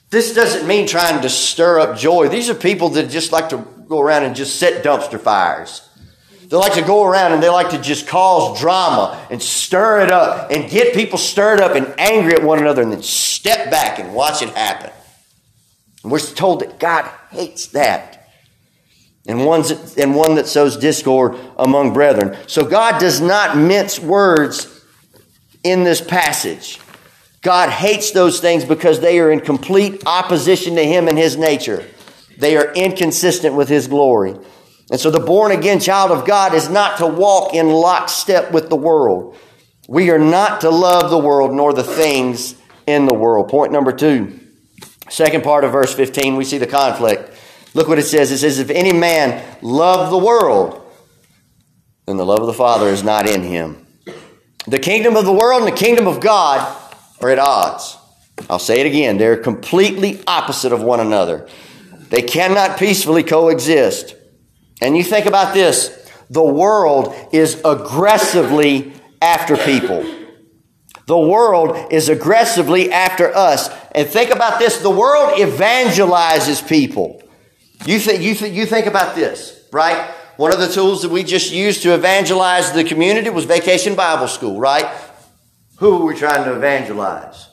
This 0.08 0.32
doesn't 0.32 0.66
mean 0.66 0.86
trying 0.86 1.20
to 1.20 1.28
stir 1.28 1.78
up 1.78 1.98
joy. 1.98 2.30
These 2.30 2.48
are 2.48 2.54
people 2.54 2.88
that 2.90 3.10
just 3.10 3.32
like 3.32 3.50
to 3.50 3.58
go 3.86 4.00
around 4.00 4.24
and 4.24 4.34
just 4.34 4.58
set 4.58 4.82
dumpster 4.82 5.20
fires. 5.20 5.86
They 6.48 6.56
like 6.56 6.72
to 6.72 6.80
go 6.80 7.04
around 7.04 7.34
and 7.34 7.42
they 7.42 7.50
like 7.50 7.68
to 7.72 7.78
just 7.78 8.08
cause 8.08 8.58
drama 8.58 9.26
and 9.30 9.42
stir 9.42 10.00
it 10.00 10.10
up 10.10 10.50
and 10.50 10.70
get 10.70 10.94
people 10.94 11.18
stirred 11.18 11.60
up 11.60 11.76
and 11.76 11.94
angry 11.98 12.32
at 12.32 12.42
one 12.42 12.60
another 12.60 12.80
and 12.80 12.90
then 12.90 13.02
step 13.02 13.70
back 13.70 13.98
and 13.98 14.14
watch 14.14 14.40
it 14.40 14.48
happen. 14.48 14.90
And 16.02 16.10
we're 16.10 16.18
told 16.18 16.60
that 16.60 16.80
God 16.80 17.04
hates 17.28 17.66
that 17.66 18.30
and, 19.26 19.44
one's, 19.44 19.98
and 19.98 20.14
one 20.14 20.36
that 20.36 20.46
sows 20.46 20.78
discord 20.78 21.38
among 21.58 21.92
brethren. 21.92 22.38
So 22.46 22.64
God 22.64 22.98
does 22.98 23.20
not 23.20 23.54
mince 23.54 24.00
words 24.00 24.77
in 25.68 25.84
this 25.84 26.00
passage. 26.00 26.80
God 27.42 27.70
hates 27.70 28.10
those 28.10 28.40
things 28.40 28.64
because 28.64 29.00
they 29.00 29.20
are 29.20 29.30
in 29.30 29.40
complete 29.40 30.02
opposition 30.06 30.74
to 30.74 30.84
Him 30.84 31.08
and 31.08 31.16
His 31.16 31.36
nature. 31.36 31.86
They 32.36 32.56
are 32.56 32.72
inconsistent 32.72 33.54
with 33.54 33.68
His 33.68 33.86
glory. 33.86 34.36
And 34.90 34.98
so 34.98 35.10
the 35.10 35.20
born 35.20 35.52
again 35.52 35.80
child 35.80 36.10
of 36.10 36.26
God 36.26 36.54
is 36.54 36.68
not 36.68 36.98
to 36.98 37.06
walk 37.06 37.54
in 37.54 37.68
lockstep 37.68 38.52
with 38.52 38.68
the 38.68 38.76
world. 38.76 39.36
We 39.88 40.10
are 40.10 40.18
not 40.18 40.62
to 40.62 40.70
love 40.70 41.10
the 41.10 41.18
world 41.18 41.52
nor 41.52 41.72
the 41.72 41.84
things 41.84 42.54
in 42.86 43.06
the 43.06 43.14
world. 43.14 43.48
Point 43.48 43.72
number 43.72 43.92
two, 43.92 44.40
second 45.10 45.44
part 45.44 45.64
of 45.64 45.72
verse 45.72 45.94
15, 45.94 46.36
we 46.36 46.44
see 46.44 46.58
the 46.58 46.66
conflict. 46.66 47.34
Look 47.74 47.88
what 47.88 47.98
it 47.98 48.04
says. 48.04 48.30
It 48.30 48.38
says, 48.38 48.58
If 48.58 48.70
any 48.70 48.92
man 48.92 49.58
love 49.62 50.10
the 50.10 50.18
world, 50.18 50.82
then 52.06 52.16
the 52.16 52.24
love 52.24 52.40
of 52.40 52.46
the 52.46 52.54
Father 52.54 52.88
is 52.88 53.02
not 53.02 53.26
in 53.26 53.42
him. 53.42 53.86
The 54.66 54.78
kingdom 54.78 55.16
of 55.16 55.24
the 55.24 55.32
world 55.32 55.62
and 55.62 55.72
the 55.72 55.76
kingdom 55.76 56.06
of 56.06 56.20
God 56.20 56.76
are 57.20 57.30
at 57.30 57.38
odds. 57.38 57.96
I'll 58.48 58.58
say 58.58 58.80
it 58.80 58.86
again. 58.86 59.18
They're 59.18 59.36
completely 59.36 60.22
opposite 60.26 60.72
of 60.72 60.82
one 60.82 61.00
another. 61.00 61.48
They 62.10 62.22
cannot 62.22 62.78
peacefully 62.78 63.22
coexist. 63.22 64.14
And 64.80 64.96
you 64.96 65.02
think 65.02 65.26
about 65.26 65.54
this 65.54 65.94
the 66.30 66.44
world 66.44 67.14
is 67.32 67.60
aggressively 67.64 68.92
after 69.22 69.56
people. 69.56 70.14
The 71.06 71.18
world 71.18 71.90
is 71.90 72.10
aggressively 72.10 72.92
after 72.92 73.34
us. 73.34 73.70
And 73.92 74.06
think 74.06 74.30
about 74.30 74.58
this 74.58 74.78
the 74.78 74.90
world 74.90 75.38
evangelizes 75.38 76.66
people. 76.66 77.22
You 77.86 77.98
think, 77.98 78.22
you, 78.22 78.34
th- 78.34 78.52
you 78.52 78.66
think 78.66 78.86
about 78.86 79.14
this, 79.14 79.66
right? 79.72 80.14
One 80.38 80.52
of 80.52 80.60
the 80.60 80.68
tools 80.68 81.02
that 81.02 81.10
we 81.10 81.24
just 81.24 81.50
used 81.50 81.82
to 81.82 81.94
evangelize 81.94 82.70
the 82.70 82.84
community 82.84 83.28
was 83.28 83.44
Vacation 83.44 83.96
Bible 83.96 84.28
School, 84.28 84.60
right? 84.60 84.86
Who 85.78 86.00
are 86.00 86.06
we 86.06 86.14
trying 86.14 86.44
to 86.44 86.54
evangelize? 86.54 87.48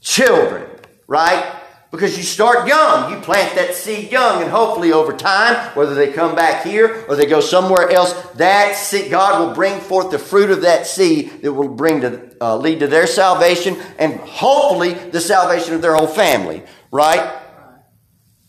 Children, 0.00 0.66
right? 1.06 1.60
Because 1.90 2.16
you 2.16 2.22
start 2.22 2.66
young. 2.66 3.12
You 3.12 3.20
plant 3.20 3.54
that 3.56 3.74
seed 3.74 4.10
young, 4.10 4.40
and 4.40 4.50
hopefully 4.50 4.90
over 4.90 5.12
time, 5.12 5.54
whether 5.76 5.94
they 5.94 6.14
come 6.14 6.34
back 6.34 6.64
here 6.64 7.04
or 7.10 7.14
they 7.14 7.26
go 7.26 7.42
somewhere 7.42 7.90
else, 7.90 8.14
that 8.36 8.74
seed, 8.74 9.10
God 9.10 9.46
will 9.46 9.54
bring 9.54 9.78
forth 9.78 10.10
the 10.10 10.18
fruit 10.18 10.50
of 10.50 10.62
that 10.62 10.86
seed 10.86 11.42
that 11.42 11.52
will 11.52 11.68
bring 11.68 12.00
to, 12.00 12.34
uh, 12.40 12.56
lead 12.56 12.80
to 12.80 12.86
their 12.86 13.06
salvation 13.06 13.76
and 13.98 14.14
hopefully 14.14 14.94
the 14.94 15.20
salvation 15.20 15.74
of 15.74 15.82
their 15.82 15.94
whole 15.94 16.06
family, 16.06 16.62
right? 16.90 17.39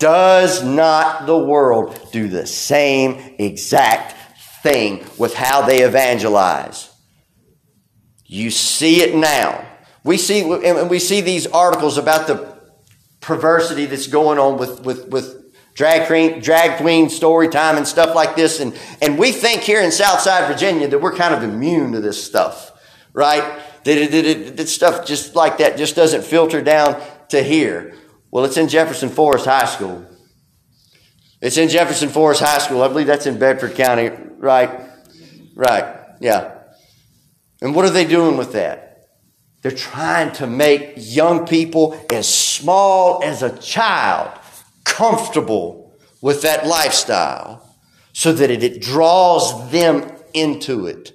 Does 0.02 0.64
not 0.64 1.28
the 1.28 1.38
world 1.38 2.10
do 2.12 2.28
the 2.28 2.48
same 2.48 3.36
exact 3.38 4.18
thing 4.64 5.06
with 5.20 5.36
how 5.36 5.62
they 5.62 5.84
evangelize? 5.84 6.92
You 8.26 8.50
see 8.50 9.04
it 9.04 9.14
now. 9.14 9.64
We 10.04 10.18
see, 10.18 10.42
and 10.42 10.90
we 10.90 10.98
see 10.98 11.22
these 11.22 11.46
articles 11.46 12.00
about 12.00 12.26
the 12.26 12.60
perversity 13.20 13.86
that's 13.86 14.08
going 14.08 14.40
on 14.40 14.58
with, 14.58 14.84
with, 14.84 15.08
with 15.10 15.54
drag 15.76 16.08
queen, 16.08 16.40
drag 16.40 16.82
queen 16.82 17.08
story 17.08 17.48
time 17.48 17.78
and 17.78 17.88
stuff 17.88 18.16
like 18.16 18.36
this. 18.36 18.60
And, 18.60 18.76
and 19.04 19.20
we 19.20 19.32
think 19.32 19.62
here 19.62 19.82
in 19.82 19.92
Southside 19.92 20.52
Virginia 20.52 20.88
that 20.88 20.98
we're 20.98 21.14
kind 21.14 21.36
of 21.36 21.44
immune 21.44 21.92
to 21.92 22.00
this 22.00 22.24
stuff, 22.24 22.72
right? 23.14 23.44
That, 23.84 24.10
that, 24.10 24.24
that, 24.24 24.58
that 24.58 24.68
stuff 24.68 25.06
just 25.06 25.36
like 25.36 25.60
that 25.60 25.78
just 25.78 25.96
doesn't 25.96 26.24
filter 26.24 26.64
down 26.64 27.00
to 27.30 27.44
here. 27.44 27.94
Well, 28.32 28.46
it's 28.46 28.58
in 28.58 28.70
Jefferson 28.70 29.10
Forest 29.10 29.46
High 29.46 29.66
School. 29.66 30.06
It's 31.42 31.58
in 31.58 31.68
Jefferson 31.68 32.10
Forest 32.10 32.42
High 32.42 32.60
School. 32.60 32.82
I 32.82 32.88
believe 32.88 33.08
that's 33.08 33.26
in 33.26 33.38
Bedford 33.38 33.76
County, 33.76 34.10
right? 34.38 34.80
Right. 35.54 35.98
Yeah. 36.22 36.56
And 37.62 37.76
what 37.76 37.84
are 37.86 37.90
they 37.90 38.06
doing 38.06 38.38
with 38.38 38.54
that? 38.54 39.10
They're 39.62 39.72
trying 39.72 40.32
to 40.34 40.48
make 40.48 40.94
young 40.96 41.46
people 41.46 42.00
as 42.12 42.28
small 42.28 43.22
as 43.24 43.44
a 43.44 43.56
child 43.60 44.32
comfortable 44.84 45.94
with 46.22 46.42
that 46.44 46.66
lifestyle 46.66 47.78
so 48.14 48.34
that 48.34 48.50
it, 48.50 48.64
it 48.64 48.82
draws 48.82 49.72
them 49.72 50.10
into 50.34 50.88
it. 50.88 51.12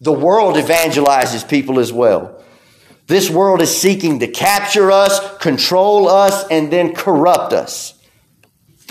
The 0.00 0.12
world 0.12 0.56
evangelizes 0.56 1.46
people 1.46 1.78
as 1.78 1.92
well. 1.92 2.39
This 3.10 3.28
world 3.28 3.60
is 3.60 3.76
seeking 3.76 4.20
to 4.20 4.28
capture 4.28 4.92
us, 4.92 5.36
control 5.38 6.08
us, 6.08 6.46
and 6.48 6.72
then 6.72 6.94
corrupt 6.94 7.52
us. 7.52 7.98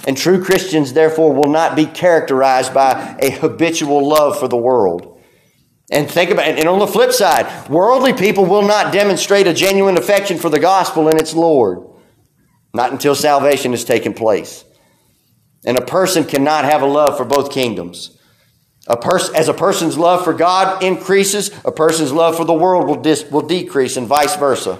And 0.06 0.18
true 0.18 0.44
Christians, 0.44 0.92
therefore, 0.92 1.34
will 1.34 1.50
not 1.50 1.78
be 1.78 1.86
characterized 1.86 2.74
by 2.74 3.16
a 3.22 3.32
habitual 3.32 4.06
love 4.06 4.38
for 4.38 4.50
the 4.50 4.58
world. 4.58 5.22
And 5.90 6.12
think 6.12 6.32
about 6.32 6.50
it. 6.50 6.60
And 6.60 6.68
on 6.68 6.80
the 6.80 6.86
flip 6.86 7.14
side, 7.14 7.70
worldly 7.70 8.12
people 8.12 8.44
will 8.44 8.68
not 8.68 8.92
demonstrate 8.92 9.48
a 9.48 9.54
genuine 9.54 9.98
affection 9.98 10.38
for 10.38 10.50
the 10.50 10.60
gospel 10.60 11.08
and 11.08 11.18
its 11.18 11.34
Lord. 11.34 11.88
Not 12.74 12.92
until 12.92 13.16
salvation 13.16 13.72
has 13.72 13.86
taken 13.86 14.14
place. 14.14 14.66
And 15.66 15.78
a 15.78 15.86
person 15.86 16.26
cannot 16.26 16.66
have 16.66 16.82
a 16.82 16.86
love 16.86 17.16
for 17.16 17.24
both 17.24 17.54
kingdoms. 17.54 18.19
A 18.90 18.98
pers- 18.98 19.30
as 19.30 19.48
a 19.48 19.54
person's 19.54 19.98
love 19.98 20.24
for 20.24 20.34
God 20.34 20.84
increases, 20.84 21.52
a 21.64 21.72
person's 21.72 22.12
love 22.12 22.36
for 22.36 22.44
the 22.44 22.54
world 22.54 22.88
will, 22.88 23.02
dis- 23.02 23.30
will 23.30 23.46
decrease, 23.46 23.98
and 23.98 24.08
vice 24.08 24.36
versa. 24.36 24.80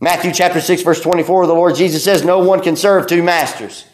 Matthew 0.00 0.32
chapter 0.32 0.60
6, 0.60 0.82
verse 0.82 1.00
24, 1.00 1.46
the 1.46 1.52
Lord 1.52 1.74
Jesus 1.74 2.02
says, 2.02 2.24
No 2.24 2.38
one 2.38 2.62
can 2.62 2.76
serve 2.76 3.06
two 3.06 3.22
masters. 3.22 3.84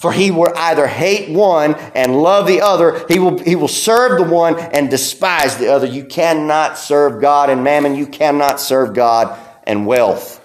For 0.00 0.12
he 0.12 0.30
will 0.30 0.52
either 0.54 0.86
hate 0.86 1.28
one 1.28 1.74
and 1.74 2.22
love 2.22 2.46
the 2.46 2.60
other. 2.60 3.04
He 3.08 3.18
will, 3.18 3.38
he 3.38 3.56
will 3.56 3.66
serve 3.66 4.18
the 4.18 4.32
one 4.32 4.58
and 4.58 4.88
despise 4.88 5.56
the 5.56 5.72
other. 5.72 5.86
You 5.86 6.04
cannot 6.04 6.78
serve 6.78 7.20
God 7.20 7.50
and 7.50 7.64
mammon. 7.64 7.96
You 7.96 8.06
cannot 8.06 8.60
serve 8.60 8.94
God 8.94 9.36
and 9.64 9.86
wealth. 9.86 10.44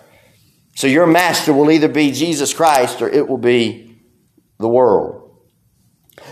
So 0.76 0.88
your 0.88 1.06
master 1.06 1.54
will 1.54 1.70
either 1.70 1.88
be 1.88 2.12
Jesus 2.12 2.52
Christ 2.52 3.02
or 3.04 3.10
it 3.10 3.28
will 3.28 3.38
be 3.38 3.96
the 4.58 4.68
world. 4.68 5.38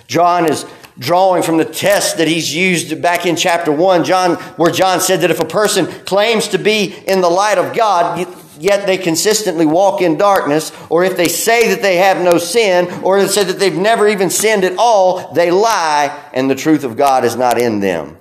John 0.07 0.49
is 0.49 0.65
drawing 0.97 1.43
from 1.43 1.57
the 1.57 1.65
test 1.65 2.17
that 2.17 2.27
he's 2.27 2.53
used 2.53 3.01
back 3.01 3.25
in 3.25 3.35
chapter 3.35 3.71
1, 3.71 4.03
John, 4.03 4.35
where 4.55 4.71
John 4.71 4.99
said 4.99 5.21
that 5.21 5.31
if 5.31 5.39
a 5.39 5.45
person 5.45 5.87
claims 6.05 6.49
to 6.49 6.57
be 6.57 6.93
in 7.07 7.21
the 7.21 7.29
light 7.29 7.57
of 7.57 7.75
God, 7.75 8.27
yet 8.59 8.85
they 8.85 8.97
consistently 8.97 9.65
walk 9.65 10.01
in 10.01 10.17
darkness, 10.17 10.71
or 10.89 11.03
if 11.03 11.17
they 11.17 11.27
say 11.27 11.69
that 11.69 11.81
they 11.81 11.97
have 11.97 12.23
no 12.23 12.37
sin, 12.37 12.87
or 13.03 13.21
they 13.21 13.27
say 13.27 13.43
that 13.43 13.59
they've 13.59 13.75
never 13.75 14.07
even 14.07 14.29
sinned 14.29 14.63
at 14.63 14.77
all, 14.77 15.33
they 15.33 15.51
lie 15.51 16.29
and 16.33 16.49
the 16.49 16.55
truth 16.55 16.83
of 16.83 16.97
God 16.97 17.25
is 17.25 17.35
not 17.35 17.57
in 17.57 17.79
them. 17.79 18.17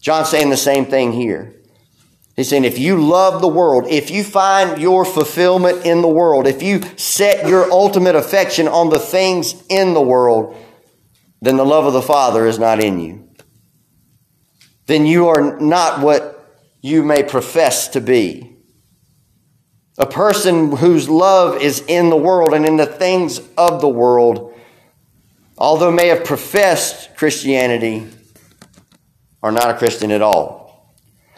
John's 0.00 0.30
saying 0.30 0.50
the 0.50 0.56
same 0.56 0.86
thing 0.86 1.12
here. 1.12 1.54
He's 2.36 2.48
saying 2.48 2.64
if 2.64 2.78
you 2.78 2.96
love 2.96 3.42
the 3.42 3.48
world, 3.48 3.86
if 3.88 4.10
you 4.10 4.24
find 4.24 4.80
your 4.80 5.04
fulfillment 5.04 5.84
in 5.84 6.00
the 6.00 6.08
world, 6.08 6.46
if 6.46 6.62
you 6.62 6.80
set 6.96 7.46
your 7.46 7.70
ultimate 7.70 8.14
affection 8.14 8.66
on 8.66 8.88
the 8.88 8.98
things 8.98 9.62
in 9.68 9.92
the 9.92 10.00
world, 10.00 10.56
then 11.40 11.56
the 11.56 11.64
love 11.64 11.86
of 11.86 11.92
the 11.92 12.02
Father 12.02 12.46
is 12.46 12.58
not 12.58 12.80
in 12.80 13.00
you. 13.00 13.28
Then 14.86 15.06
you 15.06 15.28
are 15.28 15.58
not 15.60 16.00
what 16.00 16.58
you 16.82 17.02
may 17.02 17.22
profess 17.22 17.88
to 17.88 18.00
be. 18.00 18.56
A 19.98 20.06
person 20.06 20.76
whose 20.76 21.08
love 21.08 21.60
is 21.60 21.80
in 21.86 22.10
the 22.10 22.16
world 22.16 22.54
and 22.54 22.66
in 22.66 22.76
the 22.76 22.86
things 22.86 23.40
of 23.56 23.80
the 23.80 23.88
world, 23.88 24.54
although 25.58 25.90
may 25.90 26.08
have 26.08 26.24
professed 26.24 27.16
Christianity, 27.16 28.06
are 29.42 29.52
not 29.52 29.70
a 29.70 29.78
Christian 29.78 30.10
at 30.10 30.22
all. 30.22 30.94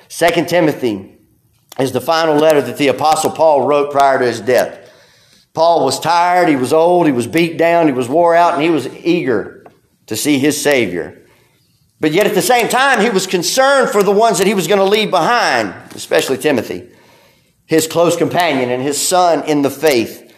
Second 0.08 0.48
Timothy 0.48 1.18
is 1.78 1.92
the 1.92 2.00
final 2.00 2.36
letter 2.36 2.60
that 2.62 2.76
the 2.76 2.88
Apostle 2.88 3.30
Paul 3.30 3.66
wrote 3.66 3.92
prior 3.92 4.18
to 4.18 4.26
his 4.26 4.40
death. 4.40 4.90
Paul 5.54 5.84
was 5.84 6.00
tired, 6.00 6.48
he 6.48 6.56
was 6.56 6.72
old, 6.72 7.06
he 7.06 7.12
was 7.12 7.26
beat 7.26 7.58
down, 7.58 7.86
he 7.86 7.92
was 7.92 8.08
wore 8.08 8.34
out, 8.34 8.54
and 8.54 8.62
he 8.62 8.70
was 8.70 8.86
eager 8.88 9.61
to 10.12 10.16
see 10.16 10.38
his 10.38 10.60
Savior. 10.60 11.22
But 11.98 12.12
yet 12.12 12.26
at 12.26 12.34
the 12.34 12.42
same 12.42 12.68
time, 12.68 13.00
he 13.00 13.08
was 13.08 13.26
concerned 13.26 13.88
for 13.88 14.02
the 14.02 14.12
ones 14.12 14.36
that 14.36 14.46
he 14.46 14.52
was 14.52 14.66
going 14.66 14.78
to 14.78 14.84
leave 14.84 15.10
behind, 15.10 15.72
especially 15.94 16.36
Timothy, 16.36 16.90
his 17.64 17.86
close 17.86 18.14
companion 18.14 18.68
and 18.68 18.82
his 18.82 19.00
son 19.00 19.42
in 19.48 19.62
the 19.62 19.70
faith. 19.70 20.30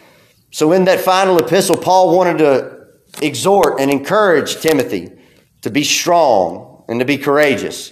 So 0.49 0.71
in 0.71 0.85
that 0.85 1.01
final 1.01 1.37
epistle, 1.39 1.75
Paul 1.75 2.15
wanted 2.15 2.37
to 2.37 2.87
exhort 3.21 3.81
and 3.81 3.91
encourage 3.91 4.61
Timothy 4.61 5.11
to 5.63 5.69
be 5.69 5.83
strong 5.83 6.85
and 6.87 7.01
to 7.01 7.05
be 7.05 7.17
courageous. 7.17 7.91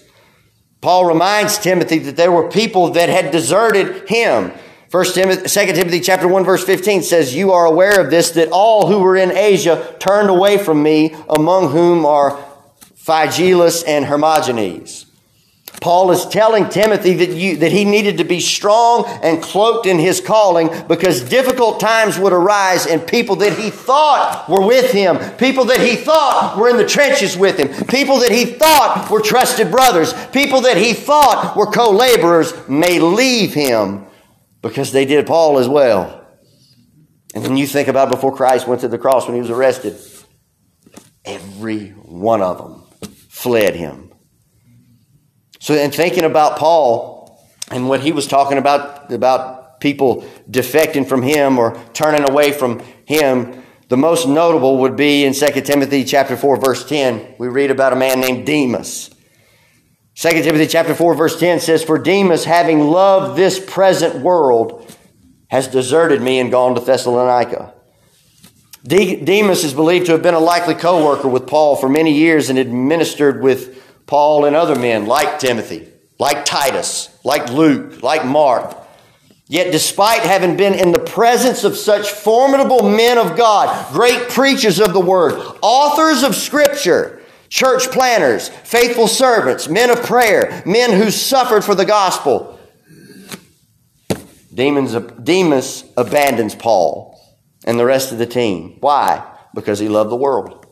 Paul 0.79 1.05
reminds 1.05 1.57
Timothy 1.57 1.97
that 1.99 2.15
there 2.15 2.31
were 2.31 2.49
people 2.49 2.91
that 2.91 3.09
had 3.09 3.31
deserted 3.31 4.07
him. 4.07 4.53
First 4.93 5.15
Timothy, 5.15 5.49
2 5.49 5.73
Timothy 5.73 6.01
chapter 6.01 6.27
1 6.27 6.45
verse 6.45 6.63
15 6.63 7.01
says, 7.01 7.33
You 7.33 7.53
are 7.53 7.65
aware 7.65 7.99
of 7.99 8.11
this, 8.11 8.29
that 8.33 8.49
all 8.51 8.85
who 8.85 8.99
were 8.99 9.15
in 9.15 9.31
Asia 9.31 9.95
turned 9.97 10.29
away 10.29 10.59
from 10.59 10.83
me, 10.83 11.15
among 11.27 11.71
whom 11.71 12.05
are 12.05 12.37
Phygelus 12.95 13.83
and 13.87 14.05
Hermogenes. 14.05 15.07
Paul 15.81 16.11
is 16.11 16.27
telling 16.27 16.69
Timothy 16.69 17.15
that, 17.15 17.29
you, 17.29 17.57
that 17.57 17.71
he 17.71 17.85
needed 17.85 18.19
to 18.19 18.23
be 18.23 18.39
strong 18.39 19.05
and 19.23 19.41
cloaked 19.41 19.87
in 19.87 19.97
his 19.97 20.21
calling 20.21 20.69
because 20.87 21.27
difficult 21.27 21.79
times 21.79 22.19
would 22.19 22.31
arise 22.31 22.85
and 22.85 23.05
people 23.07 23.37
that 23.37 23.57
he 23.57 23.71
thought 23.71 24.47
were 24.47 24.63
with 24.63 24.91
him, 24.91 25.17
people 25.37 25.65
that 25.65 25.81
he 25.81 25.95
thought 25.95 26.55
were 26.55 26.69
in 26.69 26.77
the 26.77 26.85
trenches 26.85 27.35
with 27.35 27.57
him, 27.57 27.69
people 27.87 28.19
that 28.19 28.31
he 28.31 28.45
thought 28.45 29.09
were 29.09 29.21
trusted 29.21 29.71
brothers, 29.71 30.13
people 30.27 30.61
that 30.61 30.77
he 30.77 30.93
thought 30.93 31.57
were 31.57 31.71
co 31.71 31.89
laborers 31.89 32.53
may 32.69 32.99
leave 32.99 33.55
him 33.55 34.05
because 34.63 34.91
they 34.91 35.05
did 35.05 35.27
Paul 35.27 35.59
as 35.59 35.67
well. 35.67 36.25
And 37.35 37.43
then 37.43 37.57
you 37.57 37.67
think 37.67 37.87
about 37.87 38.09
before 38.09 38.35
Christ 38.35 38.67
went 38.67 38.81
to 38.81 38.87
the 38.87 38.97
cross 38.97 39.27
when 39.27 39.35
he 39.35 39.41
was 39.41 39.51
arrested, 39.51 39.99
every 41.25 41.89
one 41.89 42.41
of 42.41 42.57
them 42.57 42.83
fled 43.29 43.75
him. 43.75 44.11
So, 45.59 45.75
in 45.75 45.91
thinking 45.91 46.23
about 46.23 46.57
Paul 46.57 47.39
and 47.69 47.87
what 47.87 48.01
he 48.01 48.11
was 48.11 48.27
talking 48.27 48.57
about, 48.57 49.11
about 49.11 49.79
people 49.79 50.23
defecting 50.49 51.07
from 51.07 51.21
him 51.21 51.57
or 51.57 51.79
turning 51.93 52.29
away 52.29 52.51
from 52.51 52.79
him, 53.05 53.63
the 53.89 53.97
most 53.97 54.27
notable 54.27 54.79
would 54.79 54.95
be 54.95 55.23
in 55.23 55.33
2 55.33 55.61
Timothy 55.61 56.03
chapter 56.03 56.37
4, 56.37 56.57
verse 56.57 56.87
10. 56.87 57.35
We 57.37 57.47
read 57.47 57.71
about 57.71 57.93
a 57.93 57.95
man 57.95 58.19
named 58.19 58.45
Demas. 58.45 59.12
2 60.15 60.29
Timothy 60.43 60.67
chapter 60.67 60.93
4, 60.93 61.15
verse 61.15 61.39
10 61.39 61.59
says, 61.59 61.83
For 61.83 61.97
Demas, 61.97 62.45
having 62.45 62.81
loved 62.81 63.35
this 63.35 63.59
present 63.59 64.21
world, 64.23 64.95
has 65.47 65.67
deserted 65.67 66.21
me 66.21 66.39
and 66.39 66.51
gone 66.51 66.75
to 66.75 66.81
Thessalonica. 66.81 67.73
Demas 68.85 69.63
is 69.63 69.73
believed 69.73 70.07
to 70.07 70.11
have 70.11 70.21
been 70.21 70.33
a 70.33 70.39
likely 70.39 70.75
co 70.75 71.03
worker 71.05 71.27
with 71.27 71.47
Paul 71.47 71.75
for 71.75 71.89
many 71.89 72.13
years 72.13 72.49
and 72.49 72.57
had 72.57 72.71
ministered 72.71 73.41
with 73.41 73.81
Paul 74.05 74.45
and 74.45 74.55
other 74.55 74.75
men 74.75 75.05
like 75.07 75.39
Timothy, 75.39 75.87
like 76.19 76.45
Titus, 76.45 77.09
like 77.23 77.49
Luke, 77.49 78.03
like 78.03 78.25
Mark. 78.25 78.77
Yet, 79.47 79.71
despite 79.71 80.21
having 80.21 80.57
been 80.57 80.73
in 80.73 80.91
the 80.91 80.99
presence 80.99 81.63
of 81.63 81.75
such 81.75 82.09
formidable 82.11 82.89
men 82.89 83.17
of 83.17 83.37
God, 83.37 83.91
great 83.93 84.29
preachers 84.29 84.79
of 84.79 84.93
the 84.93 84.99
word, 84.99 85.33
authors 85.61 86.23
of 86.23 86.35
scripture, 86.35 87.22
church 87.53 87.91
planners, 87.91 88.49
faithful 88.49 89.07
servants, 89.07 89.69
men 89.69 89.91
of 89.91 90.01
prayer, 90.01 90.63
men 90.65 90.91
who 90.91 91.11
suffered 91.11 91.63
for 91.63 91.75
the 91.75 91.85
gospel, 91.85 92.59
Demons, 94.51 94.95
Demas 95.21 95.85
abandons 95.95 96.55
Paul 96.55 97.19
and 97.63 97.79
the 97.79 97.85
rest 97.85 98.11
of 98.11 98.17
the 98.17 98.25
team. 98.25 98.77
Why? 98.79 99.23
Because 99.53 99.77
he 99.77 99.87
loved 99.87 100.09
the 100.09 100.15
world. 100.15 100.65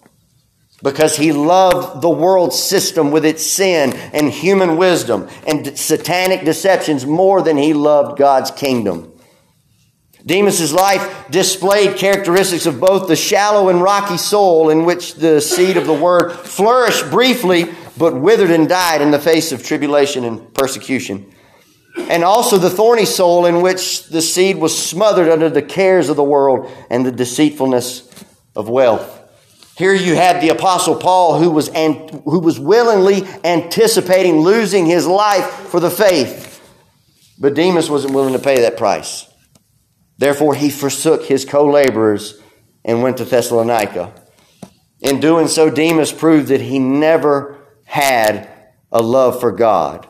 Because 0.82 1.15
he 1.15 1.32
loved 1.32 2.02
the 2.02 2.10
world 2.10 2.52
system 2.52 3.12
with 3.12 3.26
its 3.26 3.46
sin 3.46 3.94
and 4.12 4.32
human 4.32 4.76
wisdom 4.76 5.30
and 5.46 5.78
satanic 5.78 6.44
deceptions 6.46 7.06
more 7.06 7.44
than 7.44 7.58
he 7.58 7.76
loved 7.76 8.17
God's 8.17 8.50
kingdom. 8.50 9.11
Demas's 10.25 10.73
life 10.73 11.27
displayed 11.29 11.97
characteristics 11.97 12.65
of 12.65 12.79
both 12.79 13.07
the 13.07 13.15
shallow 13.15 13.69
and 13.69 13.81
rocky 13.81 14.17
soul 14.17 14.69
in 14.69 14.86
which 14.86 15.15
the 15.15 15.41
seed 15.41 15.77
of 15.77 15.88
the 15.88 15.93
word 15.93 16.31
flourished 16.31 17.10
briefly 17.10 17.65
but 17.97 18.15
withered 18.15 18.51
and 18.51 18.69
died 18.69 19.01
in 19.01 19.12
the 19.12 19.19
face 19.19 19.51
of 19.51 19.63
tribulation 19.63 20.23
and 20.23 20.53
persecution 20.53 21.31
and 21.97 22.23
also 22.23 22.57
the 22.57 22.69
thorny 22.69 23.05
soul 23.05 23.45
in 23.45 23.62
which 23.62 24.07
the 24.07 24.21
seed 24.21 24.57
was 24.57 24.77
smothered 24.77 25.29
under 25.29 25.49
the 25.49 25.62
cares 25.62 26.10
of 26.10 26.15
the 26.15 26.23
world 26.23 26.71
and 26.89 27.05
the 27.05 27.12
deceitfulness 27.12 28.07
of 28.55 28.69
wealth. 28.69 29.19
Here 29.77 29.93
you 29.93 30.15
have 30.15 30.41
the 30.41 30.49
apostle 30.49 30.95
Paul 30.95 31.39
who 31.39 31.49
was, 31.49 31.69
an, 31.69 32.21
who 32.25 32.39
was 32.39 32.60
willingly 32.60 33.23
anticipating 33.43 34.41
losing 34.41 34.86
his 34.86 35.07
life 35.07 35.45
for 35.45 35.79
the 35.79 35.89
faith. 35.89 36.47
But 37.39 37.55
Demas 37.55 37.89
wasn't 37.89 38.13
willing 38.13 38.34
to 38.34 38.39
pay 38.39 38.62
that 38.62 38.77
price. 38.77 39.27
Therefore, 40.21 40.53
he 40.53 40.69
forsook 40.69 41.25
his 41.25 41.45
co-laborers 41.45 42.39
and 42.86 43.01
went 43.01 43.17
to 43.17 43.25
Thessalonica. 43.25 44.13
In 44.99 45.19
doing 45.19 45.47
so, 45.47 45.71
Demas 45.71 46.12
proved 46.12 46.49
that 46.49 46.62
he 46.62 46.77
never 46.77 47.57
had 47.86 48.47
a 48.91 49.01
love 49.01 49.39
for 49.39 49.51
God. 49.51 50.07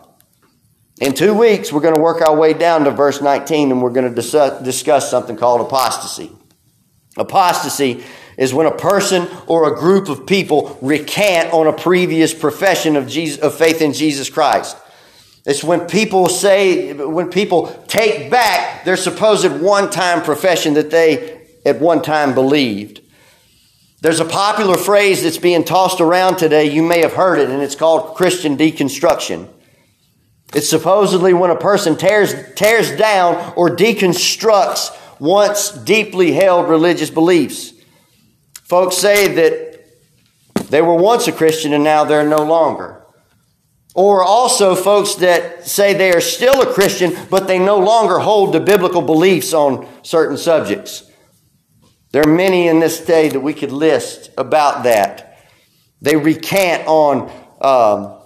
In 0.99 1.13
two 1.13 1.33
weeks, 1.33 1.71
we're 1.71 1.79
going 1.79 1.95
to 1.95 2.01
work 2.01 2.19
our 2.21 2.35
way 2.35 2.53
down 2.53 2.83
to 2.83 2.91
verse 2.91 3.21
19 3.21 3.71
and 3.71 3.81
we're 3.81 3.91
going 3.91 4.13
to 4.13 4.61
discuss 4.63 5.09
something 5.09 5.37
called 5.37 5.61
apostasy. 5.61 6.29
Apostasy 7.15 8.03
is 8.37 8.53
when 8.53 8.67
a 8.67 8.77
person 8.77 9.29
or 9.47 9.73
a 9.73 9.79
group 9.79 10.09
of 10.09 10.27
people 10.27 10.77
recant 10.81 11.53
on 11.53 11.67
a 11.67 11.73
previous 11.73 12.33
profession 12.33 12.97
of, 12.97 13.07
Jesus, 13.07 13.39
of 13.39 13.57
faith 13.57 13.81
in 13.81 13.93
Jesus 13.93 14.29
Christ. 14.29 14.75
It's 15.45 15.63
when 15.63 15.87
people 15.87 16.29
say, 16.29 16.93
when 16.93 17.29
people 17.29 17.67
take 17.87 18.29
back 18.29 18.85
their 18.85 18.97
supposed 18.97 19.51
one 19.51 19.89
time 19.89 20.21
profession 20.21 20.75
that 20.75 20.91
they 20.91 21.41
at 21.65 21.79
one 21.79 22.01
time 22.01 22.33
believed. 22.33 23.01
There's 24.01 24.19
a 24.19 24.25
popular 24.25 24.77
phrase 24.77 25.23
that's 25.23 25.37
being 25.37 25.63
tossed 25.63 26.01
around 26.01 26.37
today. 26.37 26.65
You 26.71 26.81
may 26.81 27.01
have 27.01 27.13
heard 27.13 27.37
it, 27.37 27.49
and 27.49 27.61
it's 27.61 27.75
called 27.75 28.15
Christian 28.15 28.57
deconstruction. 28.57 29.47
It's 30.53 30.69
supposedly 30.69 31.33
when 31.33 31.51
a 31.51 31.55
person 31.55 31.95
tears, 31.95 32.33
tears 32.55 32.95
down 32.97 33.53
or 33.55 33.69
deconstructs 33.69 34.97
once 35.19 35.69
deeply 35.69 36.33
held 36.33 36.67
religious 36.67 37.09
beliefs. 37.09 37.73
Folks 38.63 38.97
say 38.97 39.27
that 39.35 39.71
they 40.69 40.81
were 40.81 40.95
once 40.95 41.27
a 41.27 41.31
Christian 41.31 41.73
and 41.73 41.83
now 41.83 42.03
they're 42.03 42.27
no 42.27 42.43
longer. 42.43 43.00
Or 43.93 44.23
also 44.23 44.75
folks 44.75 45.15
that 45.15 45.67
say 45.67 45.93
they 45.93 46.13
are 46.13 46.21
still 46.21 46.61
a 46.61 46.73
Christian, 46.73 47.15
but 47.29 47.47
they 47.47 47.59
no 47.59 47.77
longer 47.77 48.19
hold 48.19 48.53
the 48.53 48.59
biblical 48.59 49.01
beliefs 49.01 49.53
on 49.53 49.87
certain 50.01 50.37
subjects. 50.37 51.09
There 52.11 52.23
are 52.23 52.33
many 52.33 52.67
in 52.67 52.79
this 52.79 53.05
day 53.05 53.29
that 53.29 53.39
we 53.39 53.53
could 53.53 53.71
list 53.71 54.31
about 54.37 54.83
that. 54.83 55.37
They 56.01 56.15
recant 56.15 56.87
on 56.87 57.31
um, 57.61 58.17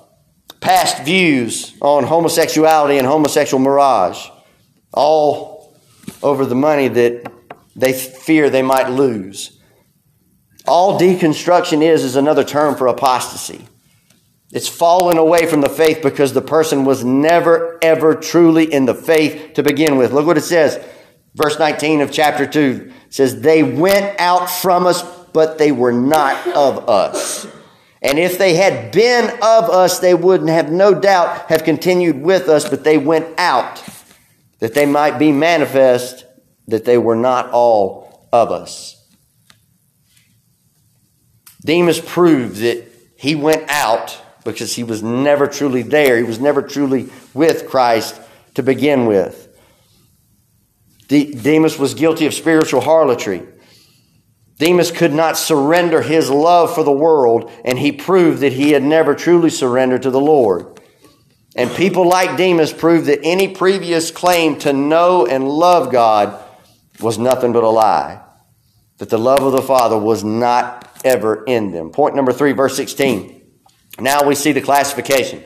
past 0.59 1.03
views 1.03 1.75
on 1.81 2.03
homosexuality 2.03 2.97
and 2.97 3.07
homosexual 3.07 3.61
mirage, 3.61 4.27
all 4.93 5.75
over 6.23 6.45
the 6.45 6.55
money 6.55 6.87
that 6.87 7.31
they 7.75 7.93
fear 7.93 8.49
they 8.49 8.61
might 8.61 8.89
lose. 8.89 9.59
All 10.67 10.99
deconstruction 10.99 11.83
is 11.83 12.03
is 12.03 12.15
another 12.15 12.43
term 12.43 12.75
for 12.75 12.87
apostasy. 12.87 13.67
It's 14.55 14.69
fallen 14.69 15.17
away 15.17 15.47
from 15.47 15.59
the 15.59 15.69
faith 15.69 15.99
because 16.01 16.31
the 16.31 16.41
person 16.41 16.85
was 16.85 17.03
never, 17.03 17.77
ever 17.81 18.15
truly 18.15 18.71
in 18.71 18.85
the 18.85 18.93
faith 18.93 19.55
to 19.55 19.63
begin 19.63 19.97
with. 19.97 20.13
Look 20.13 20.25
what 20.25 20.37
it 20.37 20.45
says. 20.45 20.81
Verse 21.35 21.59
19 21.59 21.99
of 21.99 22.09
chapter 22.09 22.47
2 22.47 22.89
says, 23.09 23.41
They 23.41 23.63
went 23.63 24.17
out 24.17 24.49
from 24.49 24.87
us, 24.87 25.03
but 25.33 25.57
they 25.57 25.73
were 25.73 25.91
not 25.91 26.47
of 26.55 26.87
us. 26.87 27.45
And 28.01 28.17
if 28.17 28.37
they 28.37 28.53
had 28.53 28.93
been 28.93 29.25
of 29.41 29.69
us, 29.69 29.99
they 29.99 30.13
wouldn't 30.13 30.49
have 30.49 30.71
no 30.71 30.93
doubt 30.93 31.49
have 31.49 31.65
continued 31.65 32.21
with 32.21 32.47
us, 32.47 32.69
but 32.69 32.85
they 32.85 32.97
went 32.97 33.37
out 33.37 33.83
that 34.59 34.73
they 34.73 34.85
might 34.85 35.19
be 35.19 35.33
manifest 35.33 36.23
that 36.69 36.85
they 36.85 36.97
were 36.97 37.17
not 37.17 37.51
all 37.51 38.29
of 38.31 38.53
us. 38.53 39.05
Demas 41.59 41.99
proved 41.99 42.55
that 42.61 42.85
he 43.17 43.35
went 43.35 43.69
out 43.69 44.21
because 44.45 44.73
he 44.73 44.83
was 44.83 45.03
never 45.03 45.47
truly 45.47 45.81
there. 45.81 46.15
He 46.17 46.23
was 46.23 46.39
never 46.39 46.61
truly 46.61 47.09
with 47.33 47.67
Christ 47.67 48.21
to 48.53 48.63
begin 48.63 49.07
with. 49.07 49.41
Demas 51.09 51.77
was 51.77 51.93
guilty 51.93 52.25
of 52.25 52.33
spiritual 52.33 52.81
harlotry. 52.81 53.43
Demas 54.57 54.91
could 54.91 55.13
not 55.13 55.37
surrender 55.37 56.01
his 56.01 56.29
love 56.29 56.73
for 56.73 56.83
the 56.83 56.91
world, 56.91 57.51
and 57.65 57.77
he 57.77 57.91
proved 57.91 58.39
that 58.39 58.53
he 58.53 58.71
had 58.71 58.83
never 58.83 59.13
truly 59.13 59.49
surrendered 59.49 60.03
to 60.03 60.11
the 60.11 60.21
Lord. 60.21 60.79
And 61.57 61.69
people 61.71 62.07
like 62.07 62.37
Demas 62.37 62.71
proved 62.71 63.07
that 63.07 63.19
any 63.23 63.49
previous 63.49 64.11
claim 64.11 64.57
to 64.59 64.71
know 64.71 65.25
and 65.25 65.47
love 65.47 65.91
God 65.91 66.41
was 67.01 67.17
nothing 67.17 67.51
but 67.51 67.63
a 67.63 67.69
lie. 67.69 68.21
That 68.99 69.09
the 69.09 69.19
love 69.19 69.43
of 69.43 69.51
the 69.51 69.61
Father 69.61 69.97
was 69.97 70.23
not 70.23 70.89
ever 71.03 71.43
in 71.43 71.71
them. 71.71 71.91
Point 71.91 72.15
number 72.15 72.31
three, 72.31 72.53
verse 72.53 72.75
16. 72.77 73.44
Now 73.99 74.23
we 74.23 74.35
see 74.35 74.51
the 74.51 74.61
classification. 74.61 75.43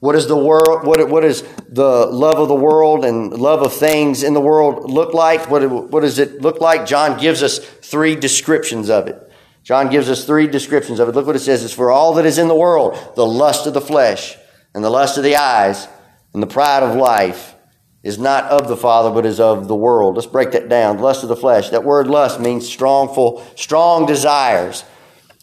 What 0.00 0.14
is 0.14 0.28
the 0.28 0.36
world? 0.36 0.86
What, 0.86 1.08
what 1.08 1.24
is 1.24 1.42
the 1.68 2.06
love 2.06 2.38
of 2.38 2.48
the 2.48 2.54
world 2.54 3.04
and 3.04 3.32
love 3.32 3.62
of 3.62 3.74
things 3.74 4.22
in 4.22 4.32
the 4.32 4.40
world 4.40 4.90
look 4.90 5.12
like? 5.12 5.50
What, 5.50 5.68
what 5.90 6.02
does 6.02 6.20
it 6.20 6.40
look 6.40 6.60
like? 6.60 6.86
John 6.86 7.18
gives 7.18 7.42
us 7.42 7.58
three 7.58 8.14
descriptions 8.14 8.90
of 8.90 9.08
it. 9.08 9.24
John 9.64 9.90
gives 9.90 10.08
us 10.08 10.24
three 10.24 10.46
descriptions 10.46 11.00
of 11.00 11.08
it. 11.08 11.14
Look 11.14 11.26
what 11.26 11.36
it 11.36 11.40
says. 11.40 11.64
It's 11.64 11.74
for 11.74 11.90
all 11.90 12.14
that 12.14 12.24
is 12.24 12.38
in 12.38 12.48
the 12.48 12.54
world, 12.54 12.96
the 13.16 13.26
lust 13.26 13.66
of 13.66 13.74
the 13.74 13.80
flesh 13.80 14.36
and 14.74 14.84
the 14.84 14.90
lust 14.90 15.18
of 15.18 15.24
the 15.24 15.36
eyes 15.36 15.88
and 16.32 16.42
the 16.42 16.46
pride 16.46 16.84
of 16.84 16.94
life 16.94 17.56
is 18.04 18.18
not 18.18 18.44
of 18.44 18.68
the 18.68 18.76
Father, 18.76 19.10
but 19.10 19.26
is 19.26 19.40
of 19.40 19.66
the 19.66 19.74
world. 19.74 20.14
Let's 20.14 20.26
break 20.26 20.52
that 20.52 20.68
down. 20.68 20.98
Lust 20.98 21.24
of 21.24 21.28
the 21.28 21.36
flesh. 21.36 21.70
That 21.70 21.84
word 21.84 22.06
lust 22.06 22.38
means 22.38 22.68
strongful, 22.68 23.44
strong 23.56 24.06
desires. 24.06 24.84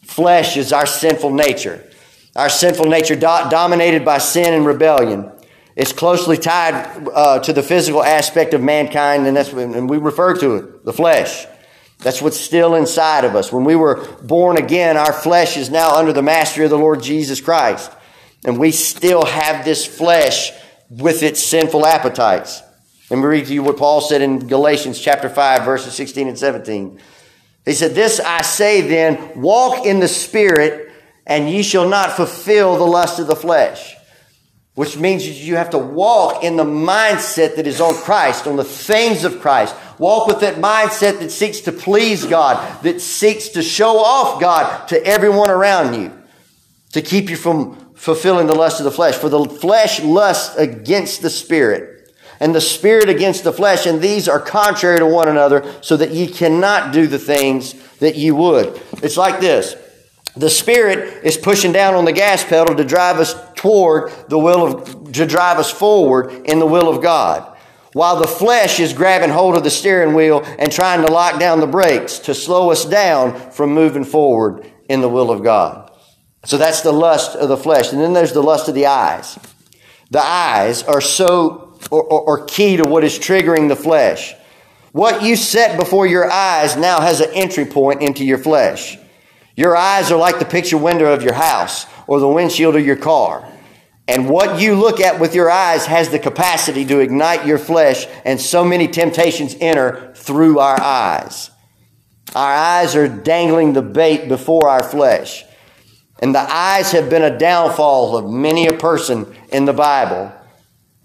Flesh 0.04 0.56
is 0.56 0.72
our 0.72 0.86
sinful 0.86 1.32
nature. 1.32 1.88
Our 2.36 2.50
sinful 2.50 2.86
nature, 2.86 3.16
do- 3.16 3.50
dominated 3.50 4.04
by 4.04 4.18
sin 4.18 4.54
and 4.54 4.66
rebellion, 4.66 5.32
is 5.76 5.94
closely 5.94 6.38
tied 6.38 7.08
uh, 7.14 7.40
to 7.40 7.54
the 7.54 7.64
physical 7.64 8.04
aspect 8.04 8.54
of 8.54 8.62
mankind, 8.62 9.28
and 9.28 9.36
that's 9.36 9.52
and 9.52 9.90
we 9.90 9.98
refer 9.98 10.36
to 10.40 10.56
it, 10.56 10.86
the 10.86 10.94
flesh. 10.94 11.46
That's 12.00 12.22
what's 12.22 12.40
still 12.40 12.76
inside 12.76 13.24
of 13.24 13.36
us. 13.36 13.52
When 13.52 13.64
we 13.64 13.76
were 13.76 14.06
born 14.22 14.58
again, 14.58 14.98
our 14.98 15.14
flesh 15.14 15.58
is 15.58 15.70
now 15.70 15.96
under 15.96 16.14
the 16.14 16.22
mastery 16.22 16.66
of 16.66 16.72
the 16.72 16.78
Lord 16.78 17.02
Jesus 17.02 17.40
Christ, 17.42 17.92
and 18.44 18.60
we 18.60 18.72
still 18.72 19.26
have 19.26 19.64
this 19.64 19.86
flesh 19.86 20.52
with 20.90 21.24
its 21.24 21.44
sinful 21.44 21.86
appetites. 21.86 22.62
Let 23.10 23.18
me 23.18 23.26
read 23.26 23.46
to 23.48 23.54
you 23.54 23.64
what 23.64 23.78
Paul 23.78 24.02
said 24.02 24.22
in 24.22 24.48
Galatians 24.48 25.00
chapter 25.00 25.30
5, 25.30 25.64
verses 25.64 25.94
16 25.94 26.28
and 26.28 26.38
17. 26.38 27.00
He 27.64 27.74
said, 27.74 27.94
This 27.94 28.20
I 28.20 28.42
say 28.42 28.82
then, 28.82 29.42
walk 29.42 29.86
in 29.86 30.00
the 30.00 30.08
Spirit, 30.08 30.85
and 31.26 31.50
ye 31.50 31.64
shall 31.64 31.88
not 31.88 32.14
fulfill 32.14 32.78
the 32.78 32.86
lust 32.86 33.20
of 33.20 33.28
the 33.28 33.36
flesh. 33.36 33.96
Which 34.76 34.98
means 34.98 35.26
you 35.26 35.56
have 35.56 35.70
to 35.70 35.78
walk 35.78 36.44
in 36.44 36.58
the 36.58 36.66
mindset 36.66 37.56
that 37.56 37.66
is 37.66 37.80
on 37.80 37.94
Christ, 37.94 38.46
on 38.46 38.58
the 38.58 38.66
things 38.66 39.24
of 39.24 39.40
Christ. 39.40 39.74
Walk 39.98 40.28
with 40.28 40.42
that 40.42 40.56
mindset 40.56 41.20
that 41.20 41.32
seeks 41.32 41.62
to 41.62 41.72
please 41.72 42.26
God, 42.26 42.84
that 42.84 43.00
seeks 43.00 43.50
to 43.50 43.64
show 43.64 43.98
off 43.98 44.42
God 44.42 44.88
to 44.90 45.02
everyone 45.06 45.50
around 45.50 45.94
you, 45.94 46.12
to 46.92 47.02
keep 47.02 47.30
you 47.30 47.38
from 47.38 47.94
fulfilling 47.96 48.48
the 48.48 48.54
lust 48.54 48.82
of 48.82 48.84
the 48.84 48.92
flesh. 48.92 49.16
For 49.16 49.30
the 49.30 49.46
flesh 49.46 50.02
lusts 50.02 50.58
against 50.58 51.22
the 51.22 51.30
spirit, 51.30 52.14
and 52.42 52.54
the 52.54 52.60
spirit 52.60 53.08
against 53.08 53.46
the 53.46 53.54
flesh, 53.54 53.86
and 53.86 54.02
these 54.02 54.28
are 54.28 54.42
contrary 54.42 55.00
to 55.00 55.06
one 55.06 55.30
another, 55.30 55.74
so 55.82 55.96
that 55.96 56.12
ye 56.12 56.28
cannot 56.28 56.92
do 56.92 57.08
the 57.08 57.18
things 57.18 57.74
that 58.00 58.18
ye 58.18 58.30
would. 58.30 58.82
It's 59.02 59.16
like 59.16 59.40
this. 59.40 59.78
The 60.38 60.50
Spirit 60.50 61.24
is 61.24 61.38
pushing 61.38 61.72
down 61.72 61.94
on 61.94 62.06
the 62.06 62.12
gas 62.12 62.44
pedal 62.44 62.76
to 62.76 62.84
drive 62.84 63.18
us 63.18 63.36
toward 63.56 64.12
the 64.28 64.38
will 64.38 64.66
of, 64.66 65.12
to 65.14 65.26
drive 65.26 65.60
us 65.60 65.72
forward 65.72 66.32
in 66.46 66.60
the 66.60 66.66
will 66.66 66.90
of 66.90 67.02
God. 67.02 67.58
While 67.94 68.18
the 68.18 68.28
flesh 68.28 68.82
is 68.82 68.92
grabbing 68.92 69.30
hold 69.30 69.56
of 69.56 69.64
the 69.64 69.70
steering 69.70 70.14
wheel 70.14 70.44
and 70.60 70.70
trying 70.70 71.06
to 71.06 71.12
lock 71.12 71.40
down 71.40 71.62
the 71.62 71.68
brakes 71.68 72.20
to 72.20 72.36
slow 72.36 72.70
us 72.70 72.84
down 72.84 73.52
from 73.52 73.74
moving 73.74 74.04
forward 74.04 74.70
in 74.90 75.00
the 75.00 75.08
will 75.08 75.32
of 75.32 75.42
God. 75.42 75.90
So 76.44 76.58
that's 76.58 76.82
the 76.82 76.92
lust 76.92 77.38
of 77.38 77.48
the 77.48 77.56
flesh. 77.56 77.94
And 77.94 78.02
then 78.02 78.12
there's 78.12 78.34
the 78.34 78.44
lust 78.44 78.68
of 78.68 78.76
the 78.76 78.88
eyes. 78.88 79.40
The 80.12 80.22
eyes 80.22 80.84
are 80.84 81.00
so, 81.00 81.80
or, 81.90 82.04
or, 82.04 82.22
or 82.22 82.46
key 82.46 82.76
to 82.76 82.84
what 82.84 83.06
is 83.06 83.18
triggering 83.18 83.70
the 83.70 83.76
flesh. 83.78 84.36
What 84.92 85.24
you 85.24 85.38
set 85.38 85.80
before 85.80 86.06
your 86.06 86.30
eyes 86.30 86.76
now 86.76 87.00
has 87.00 87.22
an 87.22 87.32
entry 87.34 87.66
point 87.66 88.02
into 88.02 88.26
your 88.26 88.38
flesh. 88.38 88.98
Your 89.56 89.76
eyes 89.76 90.12
are 90.12 90.18
like 90.18 90.40
the 90.40 90.46
picture 90.46 90.78
window 90.78 91.14
of 91.14 91.24
your 91.24 91.34
house 91.34 91.86
or 92.08 92.20
the 92.20 92.28
windshield 92.28 92.76
of 92.76 92.86
your 92.86 92.98
car. 92.98 93.50
And 94.08 94.30
what 94.30 94.60
you 94.60 94.76
look 94.76 95.00
at 95.00 95.20
with 95.20 95.34
your 95.34 95.50
eyes 95.50 95.86
has 95.88 96.10
the 96.10 96.20
capacity 96.20 96.86
to 96.86 97.00
ignite 97.00 97.48
your 97.48 97.58
flesh, 97.58 98.06
and 98.24 98.40
so 98.40 98.64
many 98.64 98.88
temptations 98.88 99.56
enter 99.60 100.14
through 100.16 100.60
our 100.60 100.80
eyes. 100.80 101.50
Our 102.36 102.54
eyes 102.54 102.96
are 102.96 103.08
dangling 103.08 103.74
the 103.74 103.82
bait 103.82 104.28
before 104.28 104.70
our 104.70 104.84
flesh. 104.84 105.44
And 106.20 106.36
the 106.36 106.40
eyes 106.40 106.92
have 106.92 107.10
been 107.10 107.24
a 107.24 107.38
downfall 107.38 108.16
of 108.16 108.30
many 108.30 108.68
a 108.68 108.74
person 108.74 109.36
in 109.52 109.66
the 109.66 109.74
Bible. 109.74 110.32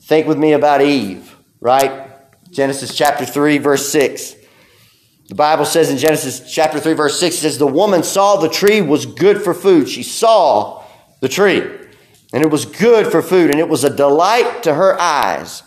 Think 0.03 0.27
with 0.27 0.39
me 0.39 0.53
about 0.53 0.83
Eve, 0.83 1.35
right? 1.61 2.11
Genesis 2.51 2.95
chapter 2.95 3.25
3, 3.25 3.59
verse 3.59 3.89
6. 3.91 4.35
The 5.31 5.37
Bible 5.37 5.65
says 5.65 5.91
in 5.91 5.97
Genesis 5.97 6.53
chapter 6.53 6.81
3, 6.81 6.95
verse 6.95 7.21
6, 7.21 7.37
it 7.37 7.39
says, 7.39 7.59
The 7.59 7.65
woman 7.65 8.03
saw 8.03 8.35
the 8.35 8.49
tree 8.49 8.81
was 8.81 9.07
good 9.07 9.41
for 9.41 9.55
food. 9.55 9.89
She 9.89 10.03
saw 10.03 10.83
the 11.21 11.29
tree, 11.29 11.61
and 12.33 12.43
it 12.43 12.51
was 12.51 12.65
good 12.65 13.07
for 13.07 13.23
food, 13.23 13.53
and 13.53 13.61
it 13.61 13.69
was 13.69 13.85
a 13.85 13.95
delight 13.95 14.65
to 14.65 14.75
her 14.75 15.01
eyes. 15.01 15.63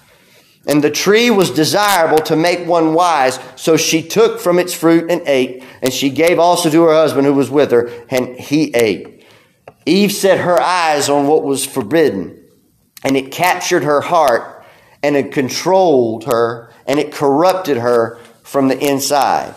And 0.67 0.84
the 0.84 0.91
tree 0.91 1.30
was 1.30 1.49
desirable 1.49 2.17
to 2.26 2.36
make 2.36 2.67
one 2.67 2.93
wise. 2.93 3.39
So 3.56 3.78
she 3.78 4.06
took 4.06 4.41
from 4.41 4.60
its 4.60 4.73
fruit 4.73 5.10
and 5.10 5.21
ate, 5.26 5.63
and 5.82 5.93
she 5.93 6.10
gave 6.10 6.39
also 6.39 6.69
to 6.69 6.84
her 6.84 6.93
husband 6.93 7.26
who 7.26 7.34
was 7.34 7.49
with 7.49 7.71
her, 7.71 7.89
and 8.10 8.38
he 8.38 8.76
ate. 8.76 9.26
Eve 9.86 10.12
set 10.12 10.39
her 10.39 10.60
eyes 10.60 11.08
on 11.08 11.26
what 11.26 11.45
was 11.45 11.65
forbidden, 11.65 12.38
and 13.02 13.15
it 13.15 13.32
captured 13.32 13.86
her 13.86 14.02
heart, 14.02 14.65
and 15.02 15.15
it 15.15 15.32
controlled 15.32 16.26
her, 16.26 16.69
and 16.86 16.99
it 16.99 17.13
corrupted 17.13 17.78
her 17.78 18.19
from 18.43 18.67
the 18.67 18.77
inside. 18.77 19.56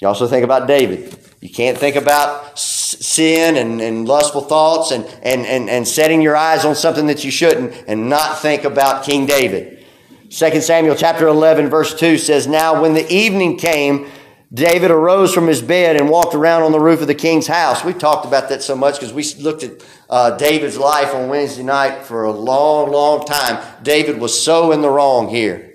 You 0.00 0.08
also 0.08 0.26
think 0.26 0.44
about 0.44 0.66
David. 0.66 1.18
You 1.40 1.50
can't 1.50 1.78
think 1.78 1.96
about 1.96 2.58
sin 2.58 3.56
and, 3.56 3.80
and 3.80 4.08
lustful 4.08 4.42
thoughts 4.42 4.90
and, 4.90 5.04
and, 5.22 5.46
and, 5.46 5.68
and 5.68 5.86
setting 5.86 6.22
your 6.22 6.36
eyes 6.36 6.64
on 6.64 6.74
something 6.74 7.06
that 7.06 7.24
you 7.24 7.30
shouldn't 7.30 7.84
and 7.86 8.08
not 8.08 8.40
think 8.40 8.64
about 8.64 9.04
King 9.04 9.26
David. 9.26 9.84
2 10.30 10.60
Samuel 10.60 10.96
chapter 10.96 11.28
11 11.28 11.68
verse 11.68 11.94
2 11.94 12.18
says, 12.18 12.46
Now 12.46 12.80
when 12.80 12.94
the 12.94 13.10
evening 13.12 13.56
came, 13.58 14.10
David 14.52 14.90
arose 14.90 15.34
from 15.34 15.46
his 15.46 15.60
bed 15.60 15.96
and 15.96 16.08
walked 16.08 16.34
around 16.34 16.62
on 16.62 16.72
the 16.72 16.80
roof 16.80 17.00
of 17.00 17.08
the 17.08 17.14
king's 17.14 17.46
house. 17.46 17.84
We 17.84 17.92
talked 17.92 18.24
about 18.24 18.48
that 18.50 18.62
so 18.62 18.76
much 18.76 19.00
because 19.00 19.12
we 19.12 19.24
looked 19.42 19.64
at 19.64 19.84
uh, 20.08 20.36
David's 20.36 20.78
life 20.78 21.14
on 21.14 21.28
Wednesday 21.28 21.64
night 21.64 22.04
for 22.04 22.24
a 22.24 22.32
long, 22.32 22.90
long 22.90 23.26
time. 23.26 23.62
David 23.82 24.20
was 24.20 24.40
so 24.40 24.72
in 24.72 24.80
the 24.80 24.88
wrong 24.88 25.28
here. 25.28 25.73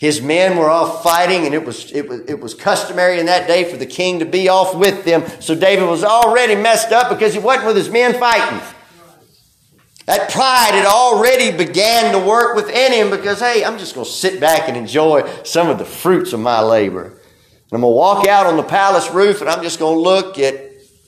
His 0.00 0.22
men 0.22 0.56
were 0.56 0.70
off 0.70 1.02
fighting, 1.02 1.44
and 1.44 1.54
it 1.54 1.62
was, 1.62 1.92
it, 1.92 2.08
was, 2.08 2.20
it 2.20 2.40
was 2.40 2.54
customary 2.54 3.20
in 3.20 3.26
that 3.26 3.46
day 3.46 3.70
for 3.70 3.76
the 3.76 3.84
king 3.84 4.20
to 4.20 4.24
be 4.24 4.48
off 4.48 4.74
with 4.74 5.04
them. 5.04 5.22
So 5.40 5.54
David 5.54 5.86
was 5.86 6.02
already 6.02 6.54
messed 6.54 6.90
up 6.90 7.10
because 7.10 7.34
he 7.34 7.38
wasn't 7.38 7.66
with 7.66 7.76
his 7.76 7.90
men 7.90 8.18
fighting. 8.18 8.66
That 10.06 10.30
pride 10.30 10.70
had 10.72 10.86
already 10.86 11.54
began 11.54 12.12
to 12.12 12.18
work 12.18 12.56
within 12.56 12.94
him 12.94 13.10
because, 13.10 13.40
hey, 13.40 13.62
I'm 13.62 13.76
just 13.76 13.94
going 13.94 14.06
to 14.06 14.10
sit 14.10 14.40
back 14.40 14.68
and 14.68 14.76
enjoy 14.76 15.30
some 15.44 15.68
of 15.68 15.76
the 15.76 15.84
fruits 15.84 16.32
of 16.32 16.40
my 16.40 16.62
labor. 16.62 17.04
And 17.04 17.70
I'm 17.70 17.82
going 17.82 17.92
to 17.92 17.96
walk 17.96 18.26
out 18.26 18.46
on 18.46 18.56
the 18.56 18.62
palace 18.62 19.10
roof 19.10 19.42
and 19.42 19.50
I'm 19.50 19.62
just 19.62 19.78
going 19.78 19.96
to 19.96 20.00
look 20.00 20.38
at, 20.38 20.58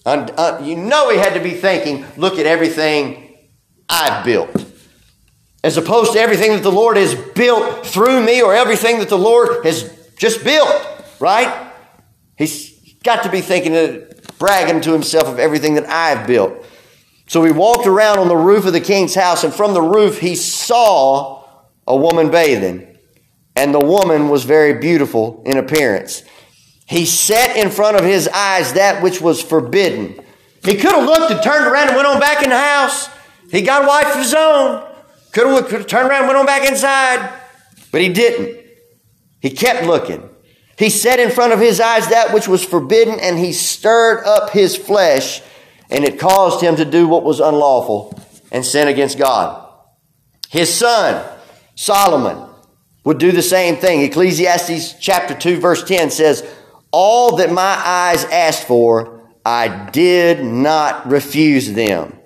uh, 0.04 0.60
you 0.62 0.76
know, 0.76 1.08
he 1.08 1.16
had 1.16 1.32
to 1.32 1.40
be 1.40 1.52
thinking, 1.52 2.04
look 2.18 2.38
at 2.38 2.44
everything 2.44 3.38
I've 3.88 4.22
built 4.22 4.61
as 5.64 5.76
opposed 5.76 6.12
to 6.12 6.18
everything 6.18 6.52
that 6.52 6.62
the 6.62 6.72
Lord 6.72 6.96
has 6.96 7.14
built 7.14 7.86
through 7.86 8.24
me 8.24 8.42
or 8.42 8.54
everything 8.54 8.98
that 8.98 9.08
the 9.08 9.18
Lord 9.18 9.64
has 9.64 9.90
just 10.16 10.42
built, 10.42 10.86
right? 11.20 11.72
He's 12.36 12.94
got 13.04 13.22
to 13.22 13.30
be 13.30 13.40
thinking, 13.40 13.76
of, 13.76 14.38
bragging 14.38 14.80
to 14.82 14.92
himself 14.92 15.28
of 15.28 15.38
everything 15.38 15.74
that 15.74 15.88
I've 15.88 16.26
built. 16.26 16.66
So 17.28 17.44
he 17.44 17.52
walked 17.52 17.86
around 17.86 18.18
on 18.18 18.28
the 18.28 18.36
roof 18.36 18.66
of 18.66 18.72
the 18.72 18.80
king's 18.80 19.14
house, 19.14 19.44
and 19.44 19.54
from 19.54 19.74
the 19.74 19.82
roof 19.82 20.18
he 20.18 20.34
saw 20.34 21.44
a 21.86 21.96
woman 21.96 22.30
bathing. 22.30 22.98
And 23.54 23.72
the 23.72 23.80
woman 23.80 24.28
was 24.28 24.44
very 24.44 24.80
beautiful 24.80 25.42
in 25.46 25.58
appearance. 25.58 26.24
He 26.86 27.06
set 27.06 27.56
in 27.56 27.70
front 27.70 27.96
of 27.96 28.04
his 28.04 28.28
eyes 28.28 28.72
that 28.74 29.02
which 29.02 29.20
was 29.20 29.42
forbidden. 29.42 30.22
He 30.64 30.74
could 30.76 30.92
have 30.92 31.04
looked 31.04 31.30
and 31.30 31.42
turned 31.42 31.66
around 31.66 31.88
and 31.88 31.96
went 31.96 32.08
on 32.08 32.20
back 32.20 32.42
in 32.42 32.50
the 32.50 32.58
house. 32.58 33.08
He 33.50 33.62
got 33.62 33.84
a 33.84 33.86
wife 33.86 34.12
of 34.14 34.18
his 34.18 34.34
own. 34.34 34.91
Could 35.32 35.46
have, 35.72 35.86
turned 35.86 36.08
around 36.08 36.20
and 36.20 36.26
went 36.28 36.38
on 36.38 36.46
back 36.46 36.68
inside. 36.68 37.40
But 37.90 38.00
he 38.00 38.08
didn't. 38.10 38.64
He 39.40 39.50
kept 39.50 39.86
looking. 39.86 40.28
He 40.78 40.90
set 40.90 41.20
in 41.20 41.30
front 41.30 41.52
of 41.52 41.60
his 41.60 41.80
eyes 41.80 42.08
that 42.08 42.32
which 42.32 42.48
was 42.48 42.64
forbidden, 42.64 43.18
and 43.20 43.38
he 43.38 43.52
stirred 43.52 44.24
up 44.24 44.50
his 44.50 44.76
flesh, 44.76 45.42
and 45.90 46.04
it 46.04 46.18
caused 46.18 46.62
him 46.62 46.76
to 46.76 46.84
do 46.84 47.08
what 47.08 47.24
was 47.24 47.40
unlawful 47.40 48.18
and 48.50 48.64
sin 48.64 48.88
against 48.88 49.18
God. 49.18 49.68
His 50.48 50.72
son, 50.72 51.24
Solomon, 51.74 52.48
would 53.04 53.18
do 53.18 53.32
the 53.32 53.42
same 53.42 53.76
thing. 53.76 54.02
Ecclesiastes 54.02 54.94
chapter 55.00 55.34
2, 55.34 55.60
verse 55.60 55.82
10 55.82 56.10
says, 56.10 56.46
All 56.90 57.36
that 57.36 57.52
my 57.52 57.62
eyes 57.84 58.24
asked 58.26 58.66
for, 58.66 59.20
I 59.44 59.90
did 59.90 60.44
not 60.44 61.10
refuse 61.10 61.72
them. 61.72 62.18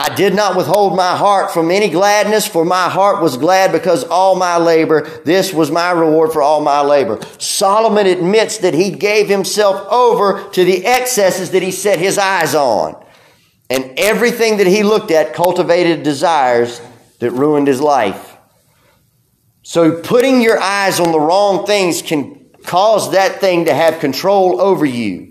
I 0.00 0.14
did 0.14 0.34
not 0.34 0.56
withhold 0.56 0.96
my 0.96 1.14
heart 1.14 1.52
from 1.52 1.70
any 1.70 1.90
gladness, 1.90 2.46
for 2.46 2.64
my 2.64 2.88
heart 2.88 3.20
was 3.20 3.36
glad 3.36 3.70
because 3.70 4.02
all 4.02 4.34
my 4.34 4.56
labor, 4.56 5.02
this 5.26 5.52
was 5.52 5.70
my 5.70 5.90
reward 5.90 6.32
for 6.32 6.40
all 6.40 6.62
my 6.62 6.80
labor. 6.80 7.20
Solomon 7.36 8.06
admits 8.06 8.56
that 8.58 8.72
he 8.72 8.92
gave 8.92 9.28
himself 9.28 9.86
over 9.92 10.48
to 10.52 10.64
the 10.64 10.86
excesses 10.86 11.50
that 11.50 11.62
he 11.62 11.70
set 11.70 11.98
his 11.98 12.16
eyes 12.16 12.54
on. 12.54 12.96
And 13.68 13.92
everything 13.98 14.56
that 14.56 14.66
he 14.66 14.84
looked 14.84 15.10
at 15.10 15.34
cultivated 15.34 16.02
desires 16.02 16.80
that 17.18 17.32
ruined 17.32 17.66
his 17.66 17.82
life. 17.82 18.38
So 19.60 20.00
putting 20.00 20.40
your 20.40 20.58
eyes 20.58 20.98
on 20.98 21.12
the 21.12 21.20
wrong 21.20 21.66
things 21.66 22.00
can 22.00 22.48
cause 22.64 23.12
that 23.12 23.38
thing 23.38 23.66
to 23.66 23.74
have 23.74 24.00
control 24.00 24.62
over 24.62 24.86
you. 24.86 25.29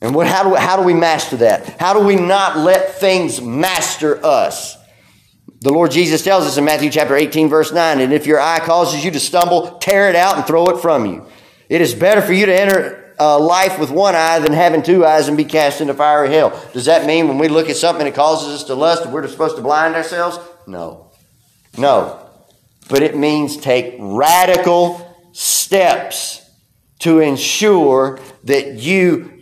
And 0.00 0.14
what, 0.14 0.26
how, 0.26 0.44
do, 0.44 0.54
how 0.54 0.76
do 0.76 0.82
we 0.82 0.94
master 0.94 1.36
that? 1.38 1.80
How 1.80 1.92
do 1.92 2.00
we 2.00 2.16
not 2.16 2.56
let 2.56 2.94
things 2.96 3.40
master 3.40 4.24
us? 4.24 4.76
The 5.60 5.72
Lord 5.72 5.90
Jesus 5.90 6.24
tells 6.24 6.46
us 6.46 6.56
in 6.56 6.64
Matthew 6.64 6.88
chapter 6.88 7.14
18, 7.14 7.50
verse 7.50 7.70
9, 7.70 8.00
and 8.00 8.14
if 8.14 8.26
your 8.26 8.40
eye 8.40 8.60
causes 8.60 9.04
you 9.04 9.10
to 9.10 9.20
stumble, 9.20 9.78
tear 9.78 10.08
it 10.08 10.16
out 10.16 10.38
and 10.38 10.46
throw 10.46 10.66
it 10.68 10.80
from 10.80 11.04
you. 11.04 11.26
It 11.68 11.82
is 11.82 11.94
better 11.94 12.22
for 12.22 12.32
you 12.32 12.46
to 12.46 12.60
enter 12.60 13.14
uh, 13.20 13.38
life 13.38 13.78
with 13.78 13.90
one 13.90 14.14
eye 14.14 14.38
than 14.38 14.54
having 14.54 14.82
two 14.82 15.04
eyes 15.04 15.28
and 15.28 15.36
be 15.36 15.44
cast 15.44 15.82
into 15.82 15.92
fiery 15.92 16.30
hell. 16.30 16.58
Does 16.72 16.86
that 16.86 17.06
mean 17.06 17.28
when 17.28 17.36
we 17.36 17.48
look 17.48 17.68
at 17.68 17.76
something 17.76 18.06
that 18.06 18.14
causes 18.14 18.54
us 18.54 18.64
to 18.64 18.74
lust, 18.74 19.06
we're 19.06 19.28
supposed 19.28 19.56
to 19.56 19.62
blind 19.62 19.94
ourselves? 19.94 20.38
No. 20.66 21.10
No. 21.76 22.26
But 22.88 23.02
it 23.02 23.14
means 23.14 23.58
take 23.58 23.96
radical 23.98 25.28
steps 25.32 26.50
to 27.00 27.20
ensure 27.20 28.18
that 28.44 28.74
you 28.74 29.39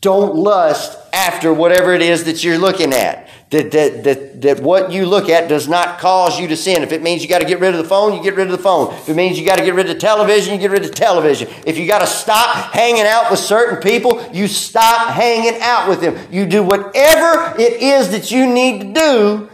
don't 0.00 0.36
lust 0.36 0.96
after 1.12 1.52
whatever 1.52 1.92
it 1.92 2.02
is 2.02 2.24
that 2.24 2.44
you're 2.44 2.58
looking 2.58 2.92
at. 2.92 3.28
That, 3.50 3.70
that, 3.72 4.04
that, 4.04 4.42
that 4.42 4.60
what 4.60 4.92
you 4.92 5.06
look 5.06 5.30
at 5.30 5.48
does 5.48 5.68
not 5.68 5.98
cause 5.98 6.38
you 6.38 6.48
to 6.48 6.56
sin. 6.56 6.82
If 6.82 6.92
it 6.92 7.02
means 7.02 7.22
you 7.22 7.28
got 7.28 7.40
to 7.40 7.46
get 7.46 7.60
rid 7.60 7.74
of 7.74 7.82
the 7.82 7.88
phone, 7.88 8.14
you 8.14 8.22
get 8.22 8.36
rid 8.36 8.46
of 8.46 8.52
the 8.52 8.62
phone. 8.62 8.92
If 8.94 9.08
it 9.08 9.16
means 9.16 9.40
you 9.40 9.46
got 9.46 9.56
to 9.56 9.64
get 9.64 9.74
rid 9.74 9.88
of 9.88 9.98
television, 9.98 10.52
you 10.54 10.60
get 10.60 10.70
rid 10.70 10.84
of 10.84 10.94
television. 10.94 11.48
If 11.64 11.78
you 11.78 11.86
got 11.86 12.00
to 12.00 12.06
stop 12.06 12.72
hanging 12.72 13.06
out 13.06 13.30
with 13.30 13.40
certain 13.40 13.80
people, 13.80 14.22
you 14.32 14.48
stop 14.48 15.12
hanging 15.14 15.60
out 15.62 15.88
with 15.88 16.02
them. 16.02 16.18
You 16.30 16.44
do 16.44 16.62
whatever 16.62 17.58
it 17.58 17.82
is 17.82 18.10
that 18.10 18.30
you 18.30 18.52
need 18.52 18.82
to 18.82 18.92
do 18.92 19.50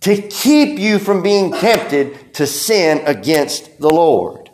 to 0.00 0.22
keep 0.22 0.78
you 0.78 0.98
from 0.98 1.22
being 1.22 1.52
tempted 1.52 2.32
to 2.34 2.46
sin 2.46 3.02
against 3.04 3.78
the 3.78 3.90
Lord 3.90 4.47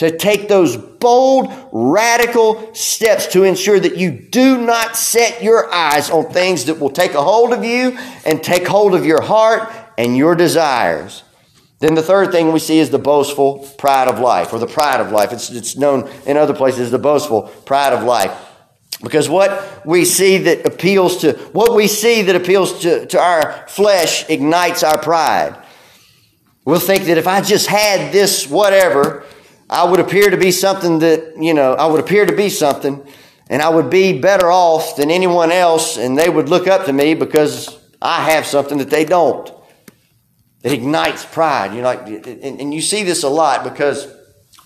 to 0.00 0.16
take 0.16 0.48
those 0.48 0.78
bold, 0.78 1.52
radical 1.72 2.74
steps 2.74 3.26
to 3.26 3.44
ensure 3.44 3.78
that 3.78 3.98
you 3.98 4.10
do 4.10 4.56
not 4.56 4.96
set 4.96 5.42
your 5.42 5.70
eyes 5.70 6.08
on 6.08 6.32
things 6.32 6.64
that 6.64 6.80
will 6.80 6.88
take 6.88 7.12
a 7.12 7.22
hold 7.22 7.52
of 7.52 7.62
you 7.66 7.98
and 8.24 8.42
take 8.42 8.66
hold 8.66 8.94
of 8.94 9.04
your 9.04 9.20
heart 9.20 9.70
and 9.98 10.16
your 10.16 10.34
desires. 10.34 11.22
Then 11.80 11.94
the 11.94 12.02
third 12.02 12.32
thing 12.32 12.50
we 12.50 12.60
see 12.60 12.78
is 12.78 12.88
the 12.88 12.98
boastful 12.98 13.58
pride 13.76 14.08
of 14.08 14.18
life, 14.20 14.54
or 14.54 14.58
the 14.58 14.66
pride 14.66 15.00
of 15.00 15.12
life. 15.12 15.34
It's, 15.34 15.50
it's 15.50 15.76
known 15.76 16.08
in 16.24 16.38
other 16.38 16.54
places 16.54 16.80
as 16.80 16.90
the 16.90 16.98
boastful 16.98 17.42
pride 17.66 17.92
of 17.92 18.02
life. 18.02 18.32
Because 19.02 19.28
what 19.28 19.84
we 19.84 20.06
see 20.06 20.38
that 20.38 20.64
appeals 20.64 21.18
to, 21.18 21.34
what 21.52 21.74
we 21.74 21.86
see 21.88 22.22
that 22.22 22.36
appeals 22.36 22.80
to, 22.80 23.04
to 23.04 23.18
our 23.20 23.66
flesh 23.68 24.30
ignites 24.30 24.82
our 24.82 24.96
pride. 24.96 25.62
We'll 26.64 26.80
think 26.80 27.04
that 27.04 27.18
if 27.18 27.26
I 27.26 27.42
just 27.42 27.66
had 27.66 28.12
this 28.12 28.48
whatever, 28.48 29.24
I 29.70 29.84
would 29.84 30.00
appear 30.00 30.30
to 30.30 30.36
be 30.36 30.50
something 30.50 30.98
that, 30.98 31.34
you 31.38 31.54
know, 31.54 31.74
I 31.74 31.86
would 31.86 32.00
appear 32.00 32.26
to 32.26 32.34
be 32.34 32.48
something 32.48 33.06
and 33.48 33.62
I 33.62 33.68
would 33.68 33.88
be 33.88 34.18
better 34.18 34.50
off 34.50 34.96
than 34.96 35.12
anyone 35.12 35.52
else 35.52 35.96
and 35.96 36.18
they 36.18 36.28
would 36.28 36.48
look 36.48 36.66
up 36.66 36.86
to 36.86 36.92
me 36.92 37.14
because 37.14 37.78
I 38.02 38.32
have 38.32 38.46
something 38.46 38.78
that 38.78 38.90
they 38.90 39.04
don't. 39.04 39.48
It 40.64 40.72
ignites 40.72 41.24
pride. 41.24 41.72
You 41.72 41.82
know, 41.82 41.84
like, 41.84 42.04
and 42.42 42.74
you 42.74 42.80
see 42.80 43.04
this 43.04 43.22
a 43.22 43.28
lot 43.28 43.62
because 43.62 44.12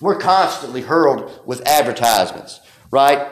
we're 0.01 0.19
constantly 0.19 0.81
hurled 0.81 1.39
with 1.45 1.61
advertisements, 1.69 2.61
right? 2.91 3.29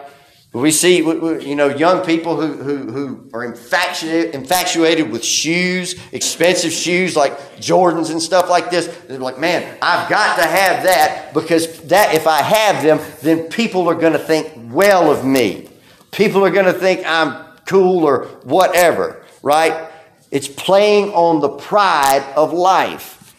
We 0.55 0.71
see, 0.71 0.99
you 0.99 1.55
know, 1.55 1.69
young 1.69 2.05
people 2.05 2.39
who, 2.39 2.63
who, 2.63 2.93
who 2.93 3.31
are 3.33 3.43
infatuated, 3.43 4.35
infatuated 4.35 5.11
with 5.11 5.25
shoes, 5.25 5.99
expensive 6.13 6.73
shoes 6.73 7.17
like 7.17 7.39
Jordans 7.57 8.11
and 8.11 8.21
stuff 8.21 8.51
like 8.51 8.71
this. 8.71 8.87
They're 9.09 9.19
like, 9.19 9.39
man, 9.39 9.79
I've 9.81 10.11
got 10.11 10.37
to 10.37 10.43
have 10.43 10.85
that 10.85 11.33
because 11.33 11.81
that, 11.85 12.15
if 12.15 12.27
I 12.27 12.43
have 12.43 12.83
them, 12.83 13.01
then 13.23 13.49
people 13.49 13.89
are 13.89 13.95
going 13.95 14.13
to 14.13 14.19
think 14.19 14.53
well 14.71 15.11
of 15.11 15.25
me. 15.25 15.71
People 16.11 16.45
are 16.45 16.51
going 16.51 16.67
to 16.67 16.75
think 16.75 17.03
I'm 17.07 17.47
cool 17.65 18.05
or 18.05 18.27
whatever, 18.45 19.25
right? 19.43 19.91
It's 20.31 20.49
playing 20.49 21.13
on 21.13 21.41
the 21.41 21.49
pride 21.49 22.31
of 22.37 22.53
life. 22.53 23.35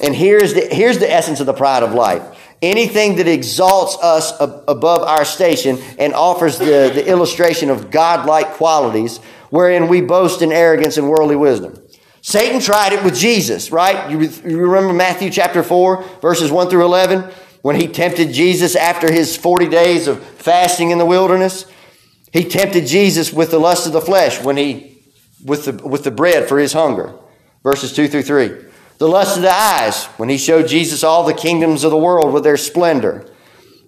And 0.00 0.14
here's 0.14 0.54
the, 0.54 0.66
here's 0.70 0.98
the 0.98 1.12
essence 1.12 1.40
of 1.40 1.46
the 1.46 1.52
pride 1.52 1.82
of 1.82 1.92
life 1.92 2.37
anything 2.62 3.16
that 3.16 3.28
exalts 3.28 3.96
us 4.02 4.32
above 4.40 5.02
our 5.02 5.24
station 5.24 5.78
and 5.98 6.12
offers 6.14 6.58
the, 6.58 6.90
the 6.94 7.08
illustration 7.08 7.70
of 7.70 7.90
godlike 7.90 8.52
qualities 8.52 9.18
wherein 9.50 9.88
we 9.88 10.00
boast 10.00 10.42
in 10.42 10.52
arrogance 10.52 10.96
and 10.96 11.08
worldly 11.08 11.36
wisdom. 11.36 11.80
Satan 12.20 12.60
tried 12.60 12.92
it 12.92 13.04
with 13.04 13.14
Jesus, 13.14 13.70
right? 13.70 14.10
You, 14.10 14.20
you 14.20 14.58
remember 14.58 14.92
Matthew 14.92 15.30
chapter 15.30 15.62
4, 15.62 16.02
verses 16.20 16.50
1 16.50 16.68
through 16.68 16.84
11, 16.84 17.30
when 17.62 17.76
he 17.76 17.86
tempted 17.86 18.32
Jesus 18.32 18.76
after 18.76 19.10
his 19.10 19.36
40 19.36 19.68
days 19.68 20.08
of 20.08 20.22
fasting 20.22 20.90
in 20.90 20.98
the 20.98 21.06
wilderness? 21.06 21.64
He 22.32 22.44
tempted 22.44 22.86
Jesus 22.86 23.32
with 23.32 23.50
the 23.50 23.58
lust 23.58 23.86
of 23.86 23.92
the 23.92 24.00
flesh 24.00 24.42
when 24.42 24.56
he, 24.56 25.00
with 25.44 25.64
the, 25.64 25.72
with 25.86 26.04
the 26.04 26.10
bread 26.10 26.48
for 26.48 26.58
his 26.58 26.72
hunger. 26.72 27.14
Verses 27.62 27.92
2 27.92 28.08
through 28.08 28.22
3 28.22 28.67
the 28.98 29.08
lust 29.08 29.36
of 29.36 29.42
the 29.42 29.52
eyes, 29.52 30.06
when 30.16 30.28
he 30.28 30.36
showed 30.36 30.68
Jesus 30.68 31.04
all 31.04 31.24
the 31.24 31.34
kingdoms 31.34 31.84
of 31.84 31.90
the 31.90 31.96
world 31.96 32.32
with 32.32 32.44
their 32.44 32.56
splendor, 32.56 33.32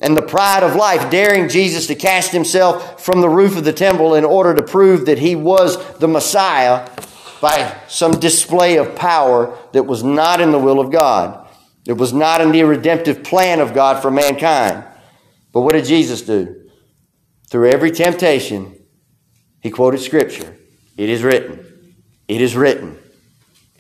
and 0.01 0.17
the 0.17 0.23
pride 0.23 0.63
of 0.63 0.77
life, 0.77 1.11
daring 1.11 1.49
Jesus 1.49 1.87
to 1.89 1.95
cast 1.95 2.33
himself 2.33 3.05
from 3.05 3.21
the 3.21 3.29
roof 3.29 3.57
of 3.57 3.65
the 3.65 3.73
temple 3.73 4.15
in 4.15 4.25
order 4.25 4.55
to 4.55 4.63
prove 4.63 5.07
that 5.07 5.19
he 5.19 5.37
was 5.37 5.77
the 5.99 6.09
Messiah 6.09 6.89
by 7.41 7.77
some 7.89 8.13
display 8.13 8.77
of 8.77 8.97
power 8.97 9.57
that 9.73 9.83
was 9.83 10.03
not 10.03 10.41
in 10.41 10.53
the 10.53 10.59
will 10.59 10.81
of 10.81 10.91
God. 10.91 11.49
It 11.87 11.95
was 11.95 12.13
not 12.13 12.41
in 12.41 12.53
the 12.53 12.63
redemptive 12.63 13.25
plan 13.25 13.61
of 13.61 13.75
God 13.75 14.01
for 14.01 14.11
mankind. 14.11 14.85
But 15.53 15.63
what 15.63 15.73
did 15.73 15.87
Jesus 15.87 16.23
do? 16.23 16.69
Through 17.51 17.71
every 17.71 17.91
temptation, 17.91 18.81
he 19.61 19.71
quoted 19.71 19.99
Scripture. 19.99 20.57
It 20.97 21.09
is 21.09 21.23
written. 21.23 21.95
It 22.29 22.41
is 22.41 22.55
written. 22.55 22.99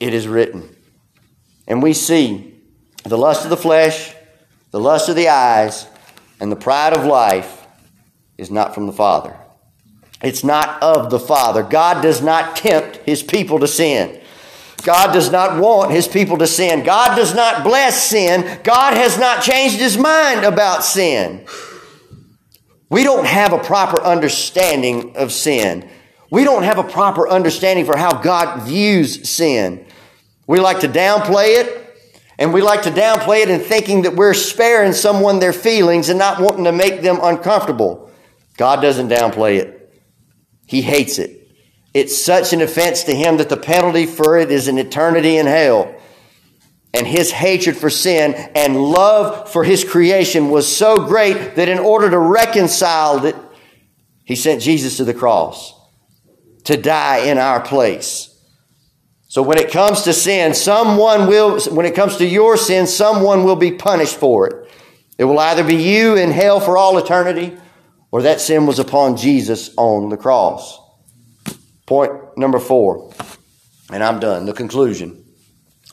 It 0.01 0.13
is 0.13 0.27
written. 0.27 0.75
And 1.71 1.81
we 1.81 1.93
see 1.93 2.53
the 3.05 3.17
lust 3.17 3.45
of 3.45 3.51
the 3.51 3.57
flesh, 3.57 4.13
the 4.73 4.81
lust 4.81 5.09
of 5.09 5.15
the 5.15 5.29
eyes, 5.29 5.87
and 6.41 6.51
the 6.51 6.57
pride 6.57 6.97
of 6.97 7.07
life 7.07 7.65
is 8.37 8.51
not 8.51 8.75
from 8.75 8.87
the 8.87 8.93
Father. 8.93 9.37
It's 10.21 10.43
not 10.43 10.83
of 10.83 11.11
the 11.11 11.21
Father. 11.21 11.63
God 11.63 12.03
does 12.03 12.21
not 12.21 12.57
tempt 12.57 12.97
his 13.07 13.23
people 13.23 13.61
to 13.61 13.69
sin. 13.69 14.21
God 14.83 15.13
does 15.13 15.31
not 15.31 15.61
want 15.61 15.93
his 15.93 16.09
people 16.09 16.39
to 16.39 16.47
sin. 16.49 16.83
God 16.83 17.15
does 17.15 17.37
not 17.37 17.63
bless 17.63 18.03
sin. 18.03 18.61
God 18.65 18.95
has 18.95 19.17
not 19.17 19.45
changed 19.45 19.77
his 19.77 19.97
mind 19.97 20.45
about 20.45 20.83
sin. 20.83 21.47
We 22.89 23.05
don't 23.05 23.27
have 23.27 23.53
a 23.53 23.59
proper 23.59 24.03
understanding 24.03 25.17
of 25.17 25.31
sin. 25.31 25.89
We 26.33 26.43
don't 26.43 26.65
have 26.65 26.79
a 26.79 26.85
proper 26.85 27.29
understanding 27.29 27.85
for 27.85 27.97
how 27.97 28.21
God 28.21 28.67
views 28.67 29.29
sin. 29.29 29.87
We 30.51 30.59
like 30.59 30.81
to 30.81 30.89
downplay 30.89 31.61
it, 31.61 31.97
and 32.37 32.53
we 32.53 32.61
like 32.61 32.83
to 32.83 32.91
downplay 32.91 33.43
it 33.43 33.51
in 33.51 33.61
thinking 33.61 34.03
that 34.03 34.17
we're 34.17 34.35
sparing 34.35 34.93
someone 34.93 35.39
their 35.39 35.53
feelings 35.53 36.09
and 36.09 36.19
not 36.19 36.43
wanting 36.43 36.65
to 36.65 36.73
make 36.73 37.03
them 37.03 37.21
uncomfortable. 37.23 38.11
God 38.57 38.83
doesn't 38.83 39.11
downplay 39.11 39.61
it, 39.61 39.95
He 40.67 40.83
hates 40.83 41.21
it. 41.21 41.53
It's 41.95 42.21
such 42.21 42.53
an 42.53 42.63
offense 42.63 43.05
to 43.05 43.15
him 43.15 43.37
that 43.37 43.49
the 43.49 43.57
penalty 43.57 44.07
for 44.07 44.39
it 44.39 44.51
is 44.51 44.67
an 44.67 44.79
eternity 44.79 45.37
in 45.37 45.47
hell. 45.47 45.95
And 46.93 47.07
his 47.07 47.31
hatred 47.31 47.77
for 47.77 47.89
sin 47.89 48.35
and 48.57 48.77
love 48.77 49.49
for 49.53 49.63
his 49.63 49.85
creation 49.85 50.51
was 50.51 50.67
so 50.67 51.07
great 51.07 51.55
that 51.55 51.69
in 51.69 51.79
order 51.79 52.11
to 52.11 52.19
reconcile 52.19 53.25
it, 53.25 53.37
he 54.25 54.35
sent 54.35 54.63
Jesus 54.63 54.97
to 54.97 55.05
the 55.05 55.15
cross 55.15 55.75
to 56.65 56.77
die 56.77 57.19
in 57.19 57.39
our 57.39 57.61
place. 57.61 58.30
So 59.31 59.43
when 59.43 59.59
it 59.59 59.71
comes 59.71 60.03
to 60.03 60.13
sin, 60.13 60.55
someone 60.55 61.29
will, 61.29 61.61
when 61.71 61.87
it 61.87 61.95
comes 61.95 62.17
to 62.17 62.27
your 62.27 62.57
sin, 62.57 62.89
someone 62.89 63.45
will 63.45 63.55
be 63.55 63.71
punished 63.71 64.17
for 64.17 64.49
it. 64.49 64.69
It 65.19 65.25
will 65.25 65.39
either 65.39 65.63
be 65.63 65.77
you 65.77 66.17
in 66.17 66.33
hell 66.33 66.59
for 66.59 66.77
all 66.77 66.99
eternity, 66.99 67.57
or 68.11 68.23
that 68.23 68.41
sin 68.41 68.67
was 68.67 68.81
upon 68.81 69.17
Jesus 69.17 69.71
on 69.77 70.09
the 70.09 70.17
cross. 70.17 70.81
Point 71.87 72.37
number 72.37 72.59
four, 72.59 73.15
and 73.93 74.03
I'm 74.03 74.19
done. 74.19 74.47
The 74.47 74.53
conclusion. 74.53 75.25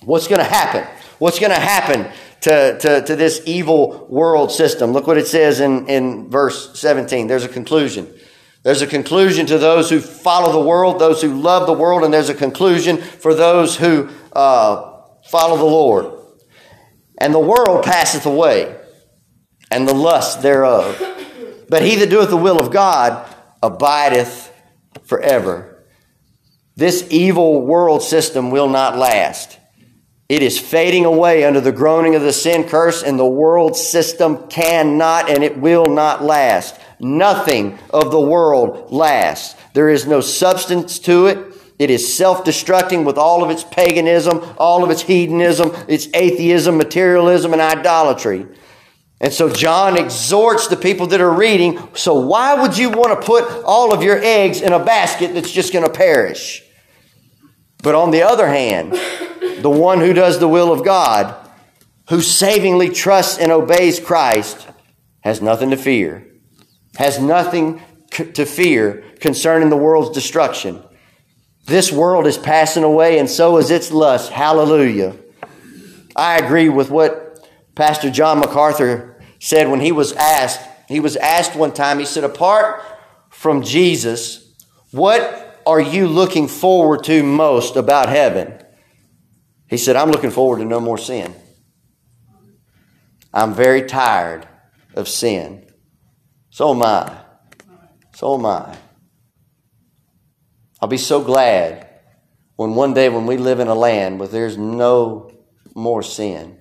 What's 0.01 0.27
going 0.27 0.39
to 0.39 0.43
happen? 0.43 0.87
What's 1.19 1.37
going 1.37 1.53
to 1.53 1.59
happen 1.59 2.11
to, 2.41 2.79
to, 2.79 3.05
to 3.05 3.15
this 3.15 3.43
evil 3.45 4.07
world 4.09 4.51
system? 4.51 4.93
Look 4.93 5.05
what 5.05 5.19
it 5.19 5.27
says 5.27 5.59
in, 5.59 5.85
in 5.87 6.31
verse 6.31 6.79
17. 6.79 7.27
There's 7.27 7.43
a 7.43 7.49
conclusion. 7.49 8.11
There's 8.67 8.81
a 8.81 8.87
conclusion 8.87 9.45
to 9.45 9.57
those 9.57 9.89
who 9.89 10.01
follow 10.01 10.51
the 10.51 10.67
world, 10.67 10.99
those 10.99 11.21
who 11.21 11.39
love 11.39 11.67
the 11.67 11.71
world, 11.71 12.03
and 12.03 12.13
there's 12.13 12.27
a 12.27 12.33
conclusion 12.33 12.97
for 12.97 13.33
those 13.33 13.77
who 13.77 14.09
uh, 14.33 15.03
follow 15.23 15.55
the 15.55 15.63
Lord. 15.63 16.19
And 17.17 17.33
the 17.33 17.39
world 17.39 17.85
passeth 17.85 18.25
away, 18.25 18.77
and 19.71 19.87
the 19.87 19.93
lust 19.93 20.41
thereof. 20.41 21.01
But 21.69 21.83
he 21.83 21.95
that 21.95 22.09
doeth 22.09 22.29
the 22.29 22.35
will 22.35 22.59
of 22.59 22.73
God 22.73 23.33
abideth 23.63 24.53
forever. 25.05 25.85
This 26.75 27.07
evil 27.09 27.65
world 27.65 28.03
system 28.03 28.51
will 28.51 28.67
not 28.67 28.97
last. 28.97 29.59
It 30.27 30.43
is 30.43 30.59
fading 30.59 31.05
away 31.05 31.45
under 31.45 31.61
the 31.61 31.71
groaning 31.71 32.15
of 32.15 32.21
the 32.21 32.33
sin 32.33 32.67
curse, 32.67 33.01
and 33.01 33.17
the 33.17 33.25
world 33.25 33.77
system 33.77 34.49
cannot 34.49 35.29
and 35.29 35.41
it 35.41 35.57
will 35.57 35.85
not 35.85 36.21
last. 36.21 36.77
Nothing 36.99 37.77
of 37.91 38.11
the 38.11 38.19
world 38.19 38.91
lasts. 38.91 39.55
There 39.73 39.89
is 39.89 40.07
no 40.07 40.21
substance 40.21 40.99
to 40.99 41.27
it. 41.27 41.53
It 41.77 41.91
is 41.91 42.15
self 42.15 42.43
destructing 42.43 43.05
with 43.05 43.17
all 43.17 43.43
of 43.43 43.51
its 43.51 43.63
paganism, 43.63 44.43
all 44.57 44.83
of 44.83 44.89
its 44.89 45.03
hedonism, 45.03 45.71
its 45.87 46.07
atheism, 46.13 46.77
materialism, 46.77 47.53
and 47.53 47.61
idolatry. 47.61 48.47
And 49.21 49.31
so 49.31 49.49
John 49.49 49.97
exhorts 49.97 50.67
the 50.67 50.75
people 50.75 51.07
that 51.07 51.21
are 51.21 51.33
reading 51.33 51.79
so, 51.93 52.19
why 52.19 52.59
would 52.59 52.77
you 52.77 52.89
want 52.89 53.19
to 53.19 53.25
put 53.25 53.63
all 53.63 53.93
of 53.93 54.03
your 54.03 54.19
eggs 54.23 54.61
in 54.61 54.73
a 54.73 54.83
basket 54.83 55.33
that's 55.33 55.51
just 55.51 55.73
going 55.73 55.85
to 55.85 55.91
perish? 55.91 56.63
But 57.83 57.93
on 57.93 58.09
the 58.09 58.23
other 58.23 58.47
hand, 58.47 58.93
the 59.61 59.69
one 59.69 59.99
who 59.99 60.13
does 60.13 60.39
the 60.39 60.47
will 60.47 60.71
of 60.71 60.83
God, 60.83 61.35
who 62.09 62.21
savingly 62.21 62.89
trusts 62.89 63.37
and 63.37 63.51
obeys 63.51 63.99
Christ, 63.99 64.67
has 65.21 65.41
nothing 65.41 65.69
to 65.71 65.77
fear 65.77 66.26
has 66.97 67.19
nothing 67.19 67.81
to 68.11 68.45
fear 68.45 69.03
concerning 69.19 69.69
the 69.69 69.77
world's 69.77 70.09
destruction. 70.09 70.83
This 71.65 71.91
world 71.91 72.25
is 72.25 72.37
passing 72.37 72.83
away, 72.83 73.19
and 73.19 73.29
so 73.29 73.57
is 73.57 73.69
its 73.69 73.91
lust. 73.91 74.31
Hallelujah. 74.31 75.15
I 76.15 76.37
agree 76.37 76.69
with 76.69 76.89
what 76.89 77.47
Pastor 77.75 78.09
John 78.09 78.39
MacArthur 78.39 79.21
said 79.39 79.69
when 79.69 79.79
he 79.79 79.91
was 79.91 80.13
asked. 80.13 80.61
He 80.87 80.99
was 80.99 81.15
asked 81.17 81.55
one 81.55 81.73
time, 81.73 81.99
he 81.99 82.05
said, 82.05 82.23
Apart 82.23 82.83
from 83.29 83.61
Jesus, 83.61 84.55
what 84.91 85.61
are 85.67 85.81
you 85.81 86.07
looking 86.07 86.47
forward 86.47 87.03
to 87.03 87.21
most 87.21 87.75
about 87.75 88.09
heaven? 88.09 88.57
He 89.69 89.77
said, 89.77 89.95
I'm 89.95 90.09
looking 90.09 90.31
forward 90.31 90.59
to 90.59 90.65
no 90.65 90.79
more 90.79 90.97
sin. 90.97 91.35
I'm 93.31 93.53
very 93.53 93.83
tired 93.83 94.47
of 94.95 95.07
sin. 95.07 95.66
So 96.57 96.73
am 96.73 96.81
I. 96.81 97.15
So 98.15 98.33
am 98.33 98.43
I. 98.47 98.75
I'll 100.81 100.89
be 100.89 100.97
so 100.97 101.21
glad 101.21 101.87
when 102.55 102.73
one 102.73 102.95
day 102.95 103.09
when 103.09 103.27
we 103.27 103.37
live 103.37 103.59
in 103.59 103.67
a 103.67 103.75
land 103.75 104.17
where 104.17 104.27
there's 104.27 104.57
no 104.57 105.31
more 105.75 106.01
sin. 106.01 106.57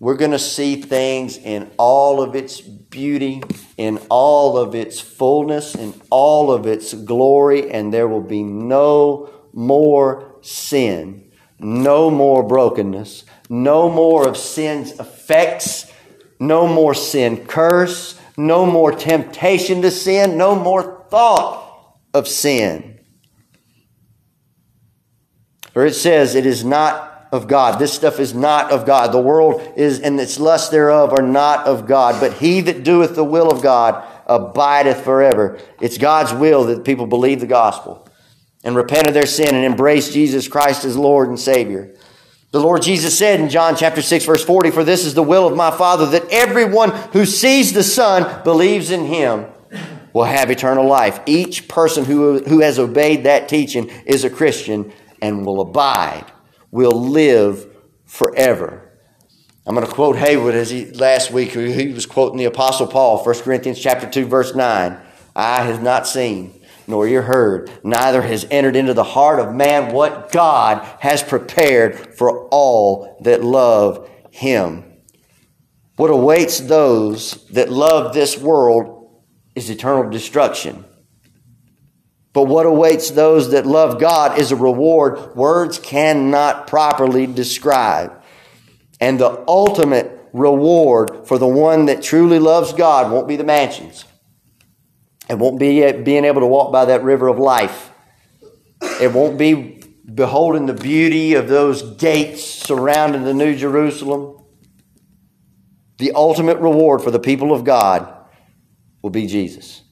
We're 0.00 0.16
going 0.16 0.32
to 0.32 0.40
see 0.40 0.82
things 0.82 1.36
in 1.38 1.70
all 1.76 2.20
of 2.20 2.34
its 2.34 2.60
beauty, 2.60 3.44
in 3.76 3.98
all 4.10 4.58
of 4.58 4.74
its 4.74 4.98
fullness, 4.98 5.76
in 5.76 5.94
all 6.10 6.50
of 6.50 6.66
its 6.66 6.94
glory, 6.94 7.70
and 7.70 7.94
there 7.94 8.08
will 8.08 8.22
be 8.22 8.42
no 8.42 9.30
more 9.52 10.40
sin, 10.42 11.30
no 11.60 12.10
more 12.10 12.42
brokenness, 12.42 13.24
no 13.48 13.88
more 13.88 14.26
of 14.26 14.36
sin's 14.36 14.98
effects, 14.98 15.92
no 16.40 16.66
more 16.66 16.92
sin 16.92 17.46
curse, 17.46 18.18
no 18.36 18.66
more 18.66 18.92
temptation 18.92 19.82
to 19.82 19.90
sin, 19.90 20.36
no 20.36 20.54
more 20.54 21.04
thought 21.08 21.98
of 22.12 22.26
sin. 22.26 23.00
For 25.72 25.84
it 25.84 25.94
says 25.94 26.34
it 26.34 26.46
is 26.46 26.64
not 26.64 27.28
of 27.32 27.48
God. 27.48 27.80
This 27.80 27.92
stuff 27.92 28.20
is 28.20 28.32
not 28.32 28.70
of 28.70 28.86
God. 28.86 29.10
The 29.10 29.20
world 29.20 29.60
is 29.76 30.00
and 30.00 30.18
its 30.20 30.38
lust 30.38 30.70
thereof 30.70 31.12
are 31.12 31.26
not 31.26 31.66
of 31.66 31.86
God. 31.86 32.20
But 32.20 32.34
he 32.34 32.60
that 32.62 32.84
doeth 32.84 33.16
the 33.16 33.24
will 33.24 33.50
of 33.50 33.60
God 33.60 34.04
abideth 34.26 35.02
forever. 35.02 35.58
It's 35.80 35.98
God's 35.98 36.32
will 36.32 36.64
that 36.66 36.84
people 36.84 37.06
believe 37.06 37.40
the 37.40 37.46
gospel 37.46 38.08
and 38.62 38.76
repent 38.76 39.08
of 39.08 39.14
their 39.14 39.26
sin 39.26 39.54
and 39.54 39.64
embrace 39.64 40.12
Jesus 40.12 40.46
Christ 40.46 40.84
as 40.84 40.96
Lord 40.96 41.28
and 41.28 41.38
Savior. 41.38 41.94
The 42.54 42.60
Lord 42.60 42.82
Jesus 42.82 43.18
said 43.18 43.40
in 43.40 43.48
John 43.48 43.74
chapter 43.74 44.00
6 44.00 44.26
verse 44.26 44.44
40, 44.44 44.70
For 44.70 44.84
this 44.84 45.04
is 45.04 45.14
the 45.14 45.24
will 45.24 45.48
of 45.48 45.56
my 45.56 45.72
Father, 45.72 46.06
that 46.06 46.30
everyone 46.30 46.92
who 47.12 47.26
sees 47.26 47.72
the 47.72 47.82
Son, 47.82 48.44
believes 48.44 48.92
in 48.92 49.06
him, 49.06 49.46
will 50.12 50.22
have 50.22 50.52
eternal 50.52 50.86
life. 50.86 51.18
Each 51.26 51.66
person 51.66 52.04
who, 52.04 52.38
who 52.44 52.60
has 52.60 52.78
obeyed 52.78 53.24
that 53.24 53.48
teaching 53.48 53.90
is 54.06 54.22
a 54.22 54.30
Christian 54.30 54.92
and 55.20 55.44
will 55.44 55.62
abide, 55.62 56.26
will 56.70 56.92
live 56.92 57.66
forever. 58.04 58.88
I'm 59.66 59.74
going 59.74 59.84
to 59.84 59.92
quote 59.92 60.14
Haywood 60.14 60.54
as 60.54 60.70
he 60.70 60.84
last 60.92 61.32
week, 61.32 61.50
he 61.54 61.88
was 61.88 62.06
quoting 62.06 62.38
the 62.38 62.44
Apostle 62.44 62.86
Paul, 62.86 63.24
1 63.24 63.34
Corinthians 63.40 63.80
chapter 63.80 64.08
2, 64.08 64.26
verse 64.26 64.54
9. 64.54 64.96
I 65.34 65.62
have 65.64 65.82
not 65.82 66.06
seen, 66.06 66.53
nor 66.86 67.06
ear 67.06 67.22
heard, 67.22 67.70
neither 67.82 68.22
has 68.22 68.46
entered 68.50 68.76
into 68.76 68.94
the 68.94 69.04
heart 69.04 69.40
of 69.40 69.54
man 69.54 69.92
what 69.92 70.32
God 70.32 70.86
has 71.00 71.22
prepared 71.22 72.16
for 72.16 72.48
all 72.48 73.18
that 73.22 73.42
love 73.42 74.08
him. 74.30 74.84
What 75.96 76.10
awaits 76.10 76.60
those 76.60 77.46
that 77.48 77.70
love 77.70 78.14
this 78.14 78.36
world 78.36 79.22
is 79.54 79.70
eternal 79.70 80.10
destruction. 80.10 80.84
But 82.32 82.44
what 82.44 82.66
awaits 82.66 83.12
those 83.12 83.52
that 83.52 83.64
love 83.64 84.00
God 84.00 84.40
is 84.40 84.50
a 84.50 84.56
reward 84.56 85.36
words 85.36 85.78
cannot 85.78 86.66
properly 86.66 87.26
describe. 87.26 88.20
And 89.00 89.20
the 89.20 89.44
ultimate 89.46 90.28
reward 90.32 91.28
for 91.28 91.38
the 91.38 91.46
one 91.46 91.86
that 91.86 92.02
truly 92.02 92.40
loves 92.40 92.72
God 92.72 93.12
won't 93.12 93.28
be 93.28 93.36
the 93.36 93.44
mansions. 93.44 94.04
It 95.28 95.38
won't 95.38 95.58
be 95.58 95.90
being 95.92 96.24
able 96.24 96.40
to 96.40 96.46
walk 96.46 96.72
by 96.72 96.86
that 96.86 97.02
river 97.02 97.28
of 97.28 97.38
life. 97.38 97.90
It 99.00 99.12
won't 99.12 99.38
be 99.38 99.82
beholding 100.12 100.66
the 100.66 100.74
beauty 100.74 101.34
of 101.34 101.48
those 101.48 101.96
gates 101.96 102.44
surrounding 102.44 103.24
the 103.24 103.32
New 103.34 103.56
Jerusalem. 103.56 104.44
The 105.98 106.12
ultimate 106.12 106.58
reward 106.58 107.02
for 107.02 107.10
the 107.10 107.18
people 107.18 107.52
of 107.52 107.64
God 107.64 108.12
will 109.00 109.10
be 109.10 109.26
Jesus. 109.26 109.82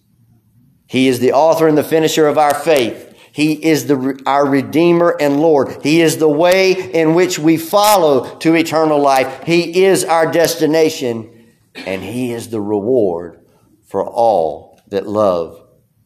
He 0.87 1.09
is 1.09 1.21
the 1.21 1.33
author 1.33 1.69
and 1.69 1.79
the 1.79 1.85
finisher 1.85 2.27
of 2.27 2.37
our 2.37 2.55
faith. 2.55 3.09
He 3.33 3.53
is 3.65 3.87
the, 3.87 4.21
our 4.27 4.47
Redeemer 4.47 5.17
and 5.19 5.41
Lord. 5.41 5.83
He 5.83 6.03
is 6.03 6.19
the 6.19 6.29
way 6.29 6.73
in 6.93 7.15
which 7.15 7.39
we 7.39 7.57
follow 7.57 8.37
to 8.41 8.55
eternal 8.55 9.01
life. 9.01 9.45
He 9.45 9.85
is 9.85 10.05
our 10.05 10.31
destination, 10.31 11.55
and 11.75 12.03
He 12.03 12.33
is 12.33 12.51
the 12.51 12.61
reward 12.61 13.41
for 13.85 14.07
all 14.07 14.72
that 14.93 15.07
love 15.07 15.61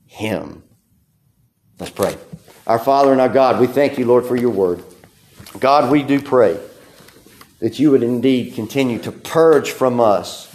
him. 0.07 0.63
Let's 1.79 1.93
pray. 1.93 2.17
Our 2.67 2.79
Father 2.79 3.13
and 3.13 3.21
our 3.21 3.29
God, 3.29 3.61
we 3.61 3.67
thank 3.67 3.99
you, 3.99 4.07
Lord, 4.07 4.25
for 4.25 4.37
your 4.37 4.51
word. 4.51 4.83
God, 5.59 5.91
we 5.91 6.03
do 6.03 6.21
pray 6.21 6.59
that 7.59 7.79
you 7.79 7.91
would 7.91 8.03
indeed 8.03 8.55
continue 8.55 8.99
to 9.01 9.11
purge 9.13 9.71
from 9.71 10.01
us 10.01 10.53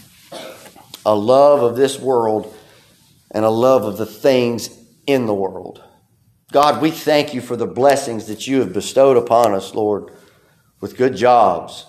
a 1.05 1.13
love 1.13 1.61
of 1.61 1.75
this 1.75 1.99
world 1.99 2.55
and 3.31 3.43
a 3.43 3.49
love 3.49 3.83
of 3.83 3.97
the 3.97 4.05
things 4.05 4.69
in 5.05 5.25
the 5.25 5.33
world. 5.33 5.83
God, 6.53 6.81
we 6.81 6.91
thank 6.91 7.33
you 7.33 7.41
for 7.41 7.57
the 7.57 7.67
blessings 7.67 8.27
that 8.27 8.47
you 8.47 8.59
have 8.59 8.71
bestowed 8.71 9.17
upon 9.17 9.53
us, 9.53 9.75
Lord, 9.75 10.11
with 10.79 10.97
good 10.97 11.15
jobs 11.15 11.85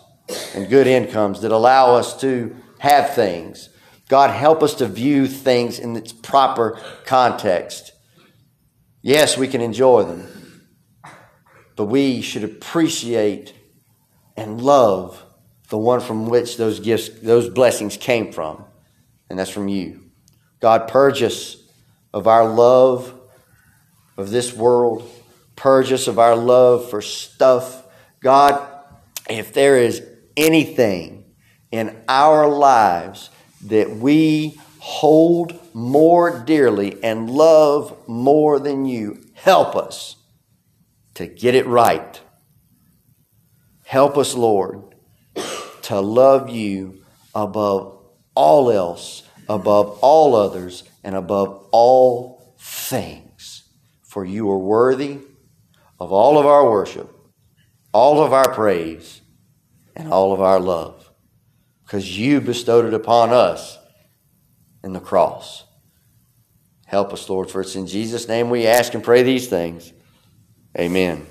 and 0.55 0.69
good 0.69 0.87
incomes 0.89 1.41
that 1.43 1.53
allow 1.53 1.95
us 1.95 2.21
to 2.21 2.57
have 2.79 3.15
things 3.15 3.69
God, 4.13 4.29
help 4.29 4.63
us 4.63 4.75
to 4.75 4.87
view 4.87 5.27
things 5.27 5.79
in 5.79 5.97
its 5.97 6.13
proper 6.13 6.79
context. 7.07 7.93
Yes, 9.01 9.39
we 9.39 9.49
can 9.49 9.63
enjoy 9.63 10.03
them, 10.03 10.69
but 11.77 11.87
we 11.87 12.21
should 12.21 12.45
appreciate 12.45 13.55
and 14.37 14.61
love 14.61 15.25
the 15.71 15.79
one 15.79 16.01
from 16.01 16.27
which 16.27 16.59
those 16.59 16.79
gifts, 16.79 17.09
those 17.23 17.49
blessings 17.49 17.97
came 17.97 18.33
from, 18.33 18.63
and 19.31 19.39
that's 19.39 19.49
from 19.49 19.69
you. 19.69 20.11
God, 20.61 20.89
purge 20.89 21.23
us 21.23 21.57
of 22.13 22.27
our 22.27 22.47
love 22.47 23.19
of 24.19 24.29
this 24.29 24.53
world, 24.53 25.11
purge 25.57 25.91
us 25.91 26.07
of 26.07 26.19
our 26.19 26.37
love 26.37 26.91
for 26.91 27.01
stuff. 27.01 27.83
God, 28.21 28.63
if 29.31 29.55
there 29.55 29.79
is 29.79 30.07
anything 30.37 31.33
in 31.71 31.97
our 32.09 32.47
lives 32.47 33.31
that 33.63 33.91
we 33.91 34.61
hold 34.79 35.59
more 35.75 36.41
dearly 36.41 37.03
and 37.03 37.31
love 37.31 37.97
more 38.09 38.59
than 38.59 38.85
you, 38.85 39.23
help 39.35 39.77
us 39.77 40.17
to 41.15 41.27
get 41.27 41.55
it 41.55 41.67
right. 41.67 42.21
Help 43.85 44.17
us, 44.17 44.35
Lord, 44.35 44.95
to 45.83 46.01
love 46.01 46.51
you 46.51 47.05
above 47.35 47.99
all 48.35 48.71
else, 48.71 49.23
above 49.49 49.99
all 50.01 50.35
others, 50.35 50.85
and 51.05 51.15
above 51.15 51.67
all 51.71 52.57
things. 52.59 53.65
For 54.03 54.25
you 54.25 54.51
are 54.51 54.59
worthy 54.59 55.19
of 56.01 56.13
all 56.13 56.39
of 56.39 56.47
our 56.47 56.69
worship, 56.69 57.15
all 57.93 58.23
of 58.23 58.33
our 58.33 58.53
praise, 58.53 59.21
and 59.95 60.13
all 60.13 60.33
of 60.33 60.41
our 60.41 60.59
love. 60.59 61.02
Because 61.93 62.19
you 62.19 62.41
bestowed 62.41 62.87
it 62.87 62.95
upon 62.95 63.35
us 63.35 63.79
in 64.83 64.95
the 64.95 64.99
cross. 64.99 65.67
Help 66.87 67.13
us, 67.13 67.29
Lord, 67.29 67.51
for 67.51 67.61
it's 67.61 67.77
in 67.77 67.87
Jesus' 67.87 68.29
name 68.29 68.49
we 68.49 68.67
ask 68.67 68.95
and 68.95 69.05
pray 69.05 69.23
these 69.23 69.47
things. 69.47 69.93
Amen. 70.79 71.27